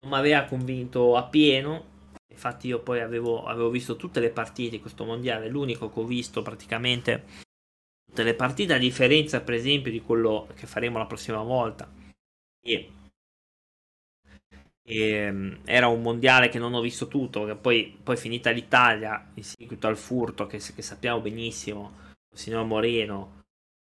non 0.00 0.12
mi 0.12 0.18
aveva 0.18 0.44
convinto 0.44 1.16
appieno 1.16 1.91
Infatti 2.32 2.66
io 2.66 2.80
poi 2.80 3.00
avevo, 3.00 3.44
avevo 3.44 3.70
visto 3.70 3.96
tutte 3.96 4.20
le 4.20 4.30
partite 4.30 4.70
di 4.70 4.80
questo 4.80 5.04
mondiale, 5.04 5.48
l'unico 5.48 5.90
che 5.90 6.00
ho 6.00 6.04
visto 6.04 6.42
praticamente 6.42 7.24
tutte 8.04 8.22
le 8.22 8.34
partite, 8.34 8.74
a 8.74 8.78
differenza 8.78 9.40
per 9.40 9.54
esempio 9.54 9.90
di 9.90 10.00
quello 10.00 10.48
che 10.54 10.66
faremo 10.66 10.98
la 10.98 11.06
prossima 11.06 11.42
volta. 11.42 11.90
E, 12.60 12.90
e 14.84 15.08
ehm, 15.08 15.60
era 15.64 15.86
un 15.88 16.02
mondiale 16.02 16.48
che 16.48 16.58
non 16.58 16.74
ho 16.74 16.80
visto 16.80 17.08
tutto, 17.08 17.44
che 17.44 17.54
poi, 17.54 17.96
poi 18.02 18.16
finita 18.16 18.50
l'Italia 18.50 19.30
in 19.34 19.44
seguito 19.44 19.86
al 19.86 19.96
furto 19.96 20.46
che, 20.46 20.58
che 20.58 20.82
sappiamo 20.82 21.20
benissimo, 21.20 22.10
il 22.32 22.38
signor 22.38 22.64
Moreno 22.64 23.40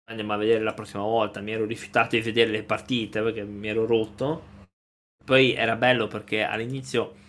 andiamo 0.07 0.32
a 0.35 0.37
vedere 0.37 0.62
la 0.62 0.74
prossima 0.74 1.03
volta. 1.03 1.41
Mi 1.41 1.53
ero 1.53 1.64
rifiutato 1.64 2.16
di 2.16 2.22
vedere 2.22 2.51
le 2.51 2.62
partite 2.62 3.22
perché 3.22 3.45
mi 3.45 3.68
ero 3.68 3.87
rotto. 3.87 4.53
Poi 5.24 5.55
era 5.55 5.76
bello 5.76 6.07
perché 6.07 6.43
all'inizio 6.43 7.22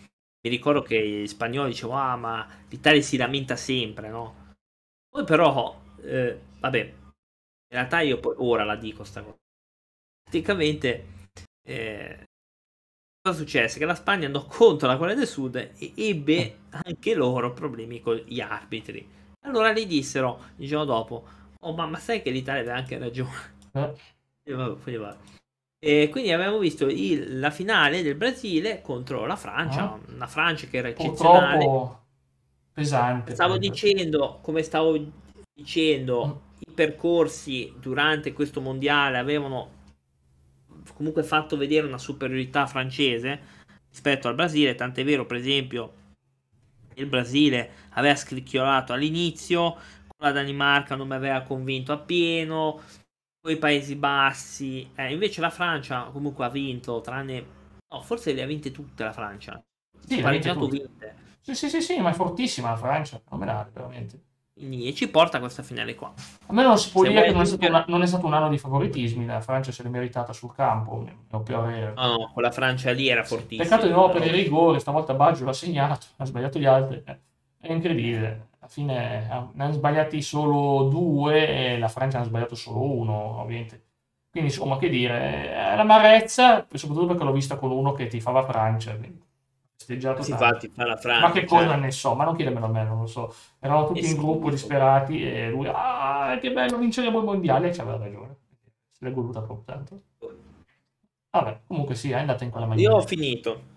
mi 0.45 0.51
ricordo 0.51 0.83
che 0.83 1.07
gli 1.07 1.27
spagnoli 1.27 1.71
dicevano, 1.71 1.99
ah, 1.99 2.15
ma 2.15 2.47
l'Italia 2.69 3.01
si 3.01 3.17
lamenta 3.17 3.55
sempre, 3.55 4.09
no? 4.09 4.53
Poi 5.09 5.23
però, 5.23 5.81
eh, 6.03 6.39
vabbè, 6.59 6.79
in 6.79 6.93
realtà 7.67 8.01
io 8.01 8.19
poi 8.19 8.35
ora 8.37 8.63
la 8.63 8.75
dico 8.75 9.03
sta 9.03 9.23
cosa. 9.23 9.35
Praticamente, 10.23 11.05
eh, 11.67 12.25
cosa 13.21 13.37
successe? 13.37 13.79
Che 13.79 13.85
la 13.85 13.95
Spagna 13.95 14.27
andò 14.27 14.45
contro 14.45 14.87
la 14.87 14.97
Corea 14.97 15.15
del 15.15 15.25
Sud 15.25 15.55
e 15.55 15.93
ebbe 15.95 16.59
anche 16.69 17.15
loro 17.15 17.51
problemi 17.51 17.99
con 17.99 18.15
gli 18.15 18.39
arbitri. 18.39 19.07
Allora 19.45 19.73
gli 19.73 19.87
dissero 19.87 20.51
il 20.57 20.67
giorno 20.67 20.85
dopo, 20.85 21.27
oh 21.59 21.73
ma, 21.73 21.87
ma 21.87 21.97
sai 21.97 22.21
che 22.21 22.29
l'Italia 22.29 22.61
aveva 22.61 22.77
anche 22.77 22.99
ragione. 22.99 23.53
Eh. 23.71 23.93
E 24.43 24.53
vabbè, 24.53 24.79
poi 24.79 24.95
vabbè. 24.95 25.17
E 25.87 26.09
quindi 26.09 26.31
abbiamo 26.31 26.57
visto 26.57 26.87
il, 26.87 27.37
la 27.37 27.51
finale 27.51 28.01
del 28.01 28.15
Brasile 28.15 28.81
contro 28.81 29.27
la 29.27 29.35
Francia, 29.35 29.83
ah. 29.83 29.99
una 30.15 30.25
Francia 30.25 30.65
che 30.65 30.77
era 30.77 30.87
eccezionale. 30.87 31.67
pesante. 32.73 33.35
Stavo 33.35 33.59
dicendo, 33.59 34.39
come 34.41 34.63
stavo 34.63 34.99
dicendo 35.53 36.25
mm. 36.25 36.63
i 36.67 36.71
percorsi 36.73 37.71
durante 37.79 38.33
questo 38.33 38.61
mondiale 38.61 39.19
avevano 39.19 39.69
comunque 40.95 41.21
fatto 41.21 41.55
vedere 41.55 41.85
una 41.85 41.99
superiorità 41.99 42.65
francese 42.65 43.39
rispetto 43.87 44.27
al 44.27 44.33
Brasile, 44.33 44.73
tant'è 44.73 45.03
vero 45.03 45.27
per 45.27 45.37
esempio 45.37 45.93
il 46.95 47.05
Brasile 47.05 47.69
aveva 47.91 48.15
scricchiolato 48.15 48.91
all'inizio, 48.91 49.73
con 50.07 50.17
la 50.17 50.31
Danimarca 50.31 50.95
non 50.95 51.09
mi 51.09 51.13
aveva 51.13 51.41
convinto 51.41 51.91
appieno, 51.91 52.81
i 53.49 53.57
Paesi 53.57 53.95
Bassi, 53.95 54.89
eh, 54.95 55.11
invece 55.11 55.41
la 55.41 55.49
Francia 55.49 56.09
comunque 56.11 56.45
ha 56.45 56.49
vinto, 56.49 57.01
tranne... 57.01 57.45
No, 57.89 58.01
forse 58.01 58.33
le 58.33 58.43
ha 58.43 58.45
vinte 58.45 58.71
tutte 58.71 59.03
la 59.03 59.13
Francia. 59.13 59.63
Sì, 60.05 60.19
ha 60.19 60.23
pareggiato 60.23 60.67
vinte. 60.67 61.15
Sì, 61.41 61.53
sì, 61.53 61.69
sì, 61.69 61.81
sì, 61.81 61.99
ma 61.99 62.09
è 62.09 62.13
fortissima 62.13 62.71
la 62.71 62.77
Francia, 62.77 63.21
fenomenale, 63.23 63.69
veramente. 63.73 64.19
E 64.57 64.93
ci 64.93 65.09
porta 65.09 65.37
a 65.37 65.39
questa 65.41 65.63
finale 65.63 65.95
qua. 65.95 66.13
A 66.45 66.53
me 66.53 66.63
non 66.63 66.77
si 66.77 66.89
può 66.89 67.03
Se 67.03 67.09
dire 67.09 67.23
che 67.23 67.31
non 67.33 67.41
è, 67.41 67.45
stato 67.45 67.67
una, 67.67 67.85
non 67.89 68.01
è, 68.01 68.07
stato 68.07 68.25
un 68.25 68.33
anno 68.33 68.47
di 68.47 68.57
favoritismi, 68.57 69.25
la 69.25 69.41
Francia 69.41 69.73
se 69.73 69.83
l'è 69.83 69.89
meritata 69.89 70.31
sul 70.31 70.55
campo. 70.55 71.05
No, 71.29 71.43
no, 71.93 72.31
con 72.33 72.41
la 72.41 72.51
Francia 72.51 72.91
lì 72.91 73.09
era 73.09 73.25
fortissima. 73.25 73.63
Peccato 73.63 73.85
di 73.85 73.91
nuovo 73.91 74.13
per 74.13 74.25
i 74.25 74.31
rigori, 74.31 74.79
stavolta 74.79 75.13
Baggio 75.13 75.43
l'ha 75.43 75.51
segnato, 75.51 76.05
ha 76.15 76.25
sbagliato 76.25 76.57
gli 76.57 76.65
altri. 76.65 77.03
È 77.03 77.71
incredibile. 77.71 78.47
Alla 78.65 78.73
fine 78.73 79.51
ne 79.53 79.63
hanno 79.63 79.73
sbagliati 79.73 80.23
solo 80.23 80.89
due 80.89 81.47
e 81.47 81.77
la 81.77 81.87
Francia 81.87 82.17
ne 82.17 82.23
ha 82.23 82.27
sbagliato 82.27 82.55
solo 82.55 82.81
uno, 82.81 83.39
ovviamente. 83.39 83.83
Quindi 84.31 84.49
insomma, 84.49 84.77
che 84.77 84.89
dire, 84.89 85.53
è 85.53 85.75
l'amarezza, 85.75 86.65
soprattutto 86.73 87.05
perché 87.05 87.23
l'ho 87.23 87.31
vista 87.31 87.57
con 87.57 87.71
uno 87.71 87.93
che 87.93 88.07
ti 88.07 88.19
fa 88.19 88.31
la 88.31 88.43
Francia. 88.43 88.95
Quindi 88.95 89.21
festeggiato 89.77 90.23
si 90.23 90.31
fa, 90.31 90.57
fa 90.57 90.85
la 90.85 90.97
Francia, 90.97 91.27
ma 91.27 91.31
che 91.31 91.45
cosa 91.45 91.67
cioè... 91.67 91.77
ne 91.77 91.91
so, 91.91 92.15
ma 92.15 92.23
non 92.23 92.35
chiedemelo 92.35 92.65
a 92.65 92.69
me, 92.69 92.83
non 92.83 93.01
lo 93.01 93.05
so. 93.05 93.33
Eravamo 93.59 93.87
tutti 93.87 94.09
in 94.09 94.17
gruppo 94.17 94.49
disperati 94.49 95.23
e 95.23 95.49
lui, 95.49 95.69
ah, 95.71 96.37
che 96.41 96.51
bello, 96.51 96.77
vinceremo 96.77 97.19
il 97.19 97.23
mondiale, 97.23 97.69
e 97.69 97.73
ci 97.73 97.81
aveva 97.81 97.97
ragione. 97.97 98.35
Se 98.89 99.05
l'è 99.05 99.11
voluta 99.11 99.41
proprio 99.41 99.63
tanto. 99.63 100.01
Vabbè, 101.29 101.59
comunque 101.67 101.93
sì, 101.93 102.09
è 102.09 102.15
andata 102.15 102.43
in 102.43 102.49
quella 102.49 102.65
maniera. 102.65 102.91
Io 102.91 102.97
ho 102.97 103.01
finito. 103.01 103.73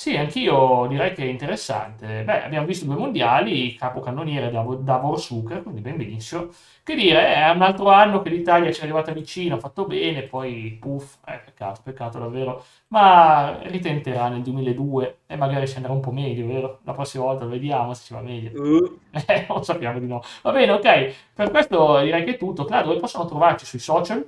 Sì, 0.00 0.16
anch'io 0.16 0.86
direi 0.88 1.12
che 1.12 1.24
è 1.24 1.26
interessante. 1.26 2.22
Beh, 2.24 2.44
abbiamo 2.44 2.64
visto 2.64 2.86
due 2.86 2.94
mondiali, 2.96 3.74
capocannoniere 3.74 4.50
Davor 4.50 5.20
Zucker, 5.20 5.62
quindi 5.62 5.82
ben 5.82 5.98
benissimo. 5.98 6.48
Che 6.82 6.94
dire, 6.94 7.34
è 7.34 7.50
un 7.50 7.60
altro 7.60 7.90
anno 7.90 8.22
che 8.22 8.30
l'Italia 8.30 8.72
ci 8.72 8.80
è 8.80 8.84
arrivata 8.84 9.12
vicino, 9.12 9.56
ha 9.56 9.58
fatto 9.58 9.84
bene, 9.84 10.22
poi 10.22 10.78
puff, 10.80 11.18
eh, 11.26 11.42
peccato, 11.44 11.82
peccato 11.84 12.18
davvero. 12.18 12.64
Ma 12.88 13.58
ritenterà 13.64 14.28
nel 14.28 14.40
2002 14.40 15.18
e 15.26 15.36
magari 15.36 15.68
ci 15.68 15.76
andrà 15.76 15.92
un 15.92 16.00
po' 16.00 16.12
meglio, 16.12 16.46
vero? 16.46 16.78
La 16.84 16.94
prossima 16.94 17.24
volta 17.24 17.44
lo 17.44 17.50
vediamo 17.50 17.92
se 17.92 18.04
ci 18.06 18.14
va 18.14 18.22
meglio. 18.22 18.58
Uh. 18.58 18.98
Eh, 19.26 19.44
lo 19.48 19.62
sappiamo 19.62 19.98
di 19.98 20.06
no. 20.06 20.22
Va 20.40 20.52
bene, 20.52 20.72
ok. 20.72 21.14
Per 21.34 21.50
questo 21.50 22.00
direi 22.00 22.24
che 22.24 22.36
è 22.36 22.38
tutto. 22.38 22.64
Claro, 22.64 22.86
dove 22.86 23.00
possono 23.00 23.26
trovarci 23.26 23.66
sui 23.66 23.78
social? 23.78 24.26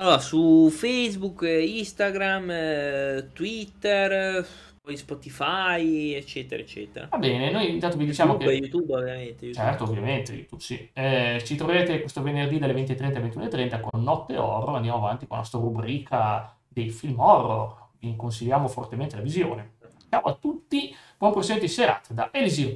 Allora, 0.00 0.18
su 0.18 0.68
Facebook, 0.70 1.42
Instagram, 1.42 2.50
eh, 2.50 3.28
Twitter 3.34 4.44
poi 4.82 4.96
Spotify, 4.96 6.14
eccetera, 6.14 6.62
eccetera. 6.62 7.08
Va 7.10 7.18
bene, 7.18 7.50
noi 7.50 7.70
intanto 7.70 7.96
vi 7.96 8.06
diciamo 8.06 8.32
YouTube, 8.32 8.50
che... 8.50 8.56
YouTube 8.56 8.94
ovviamente. 8.94 9.44
YouTube. 9.44 9.52
Certo, 9.52 9.84
ovviamente, 9.84 10.32
YouTube 10.32 10.62
sì. 10.62 10.90
Eh, 10.92 11.42
ci 11.44 11.54
troverete 11.54 12.00
questo 12.00 12.22
venerdì 12.22 12.58
dalle 12.58 12.72
20.30 12.72 13.16
alle 13.16 13.28
21.30 13.28 13.80
con 13.80 14.02
Notte 14.02 14.36
Horror, 14.36 14.76
andiamo 14.76 14.98
avanti 14.98 15.26
con 15.26 15.36
la 15.36 15.42
nostra 15.42 15.60
rubrica 15.60 16.56
dei 16.66 16.88
film 16.88 17.20
horror, 17.20 17.88
vi 17.98 18.16
consigliamo 18.16 18.68
fortemente 18.68 19.16
la 19.16 19.22
visione. 19.22 19.74
Ciao 20.08 20.22
a 20.22 20.34
tutti, 20.34 20.94
buon 21.16 21.30
proseguimento 21.30 21.70
di 21.70 21.78
serata 21.78 22.14
da 22.14 22.30
Elisir 22.32 22.74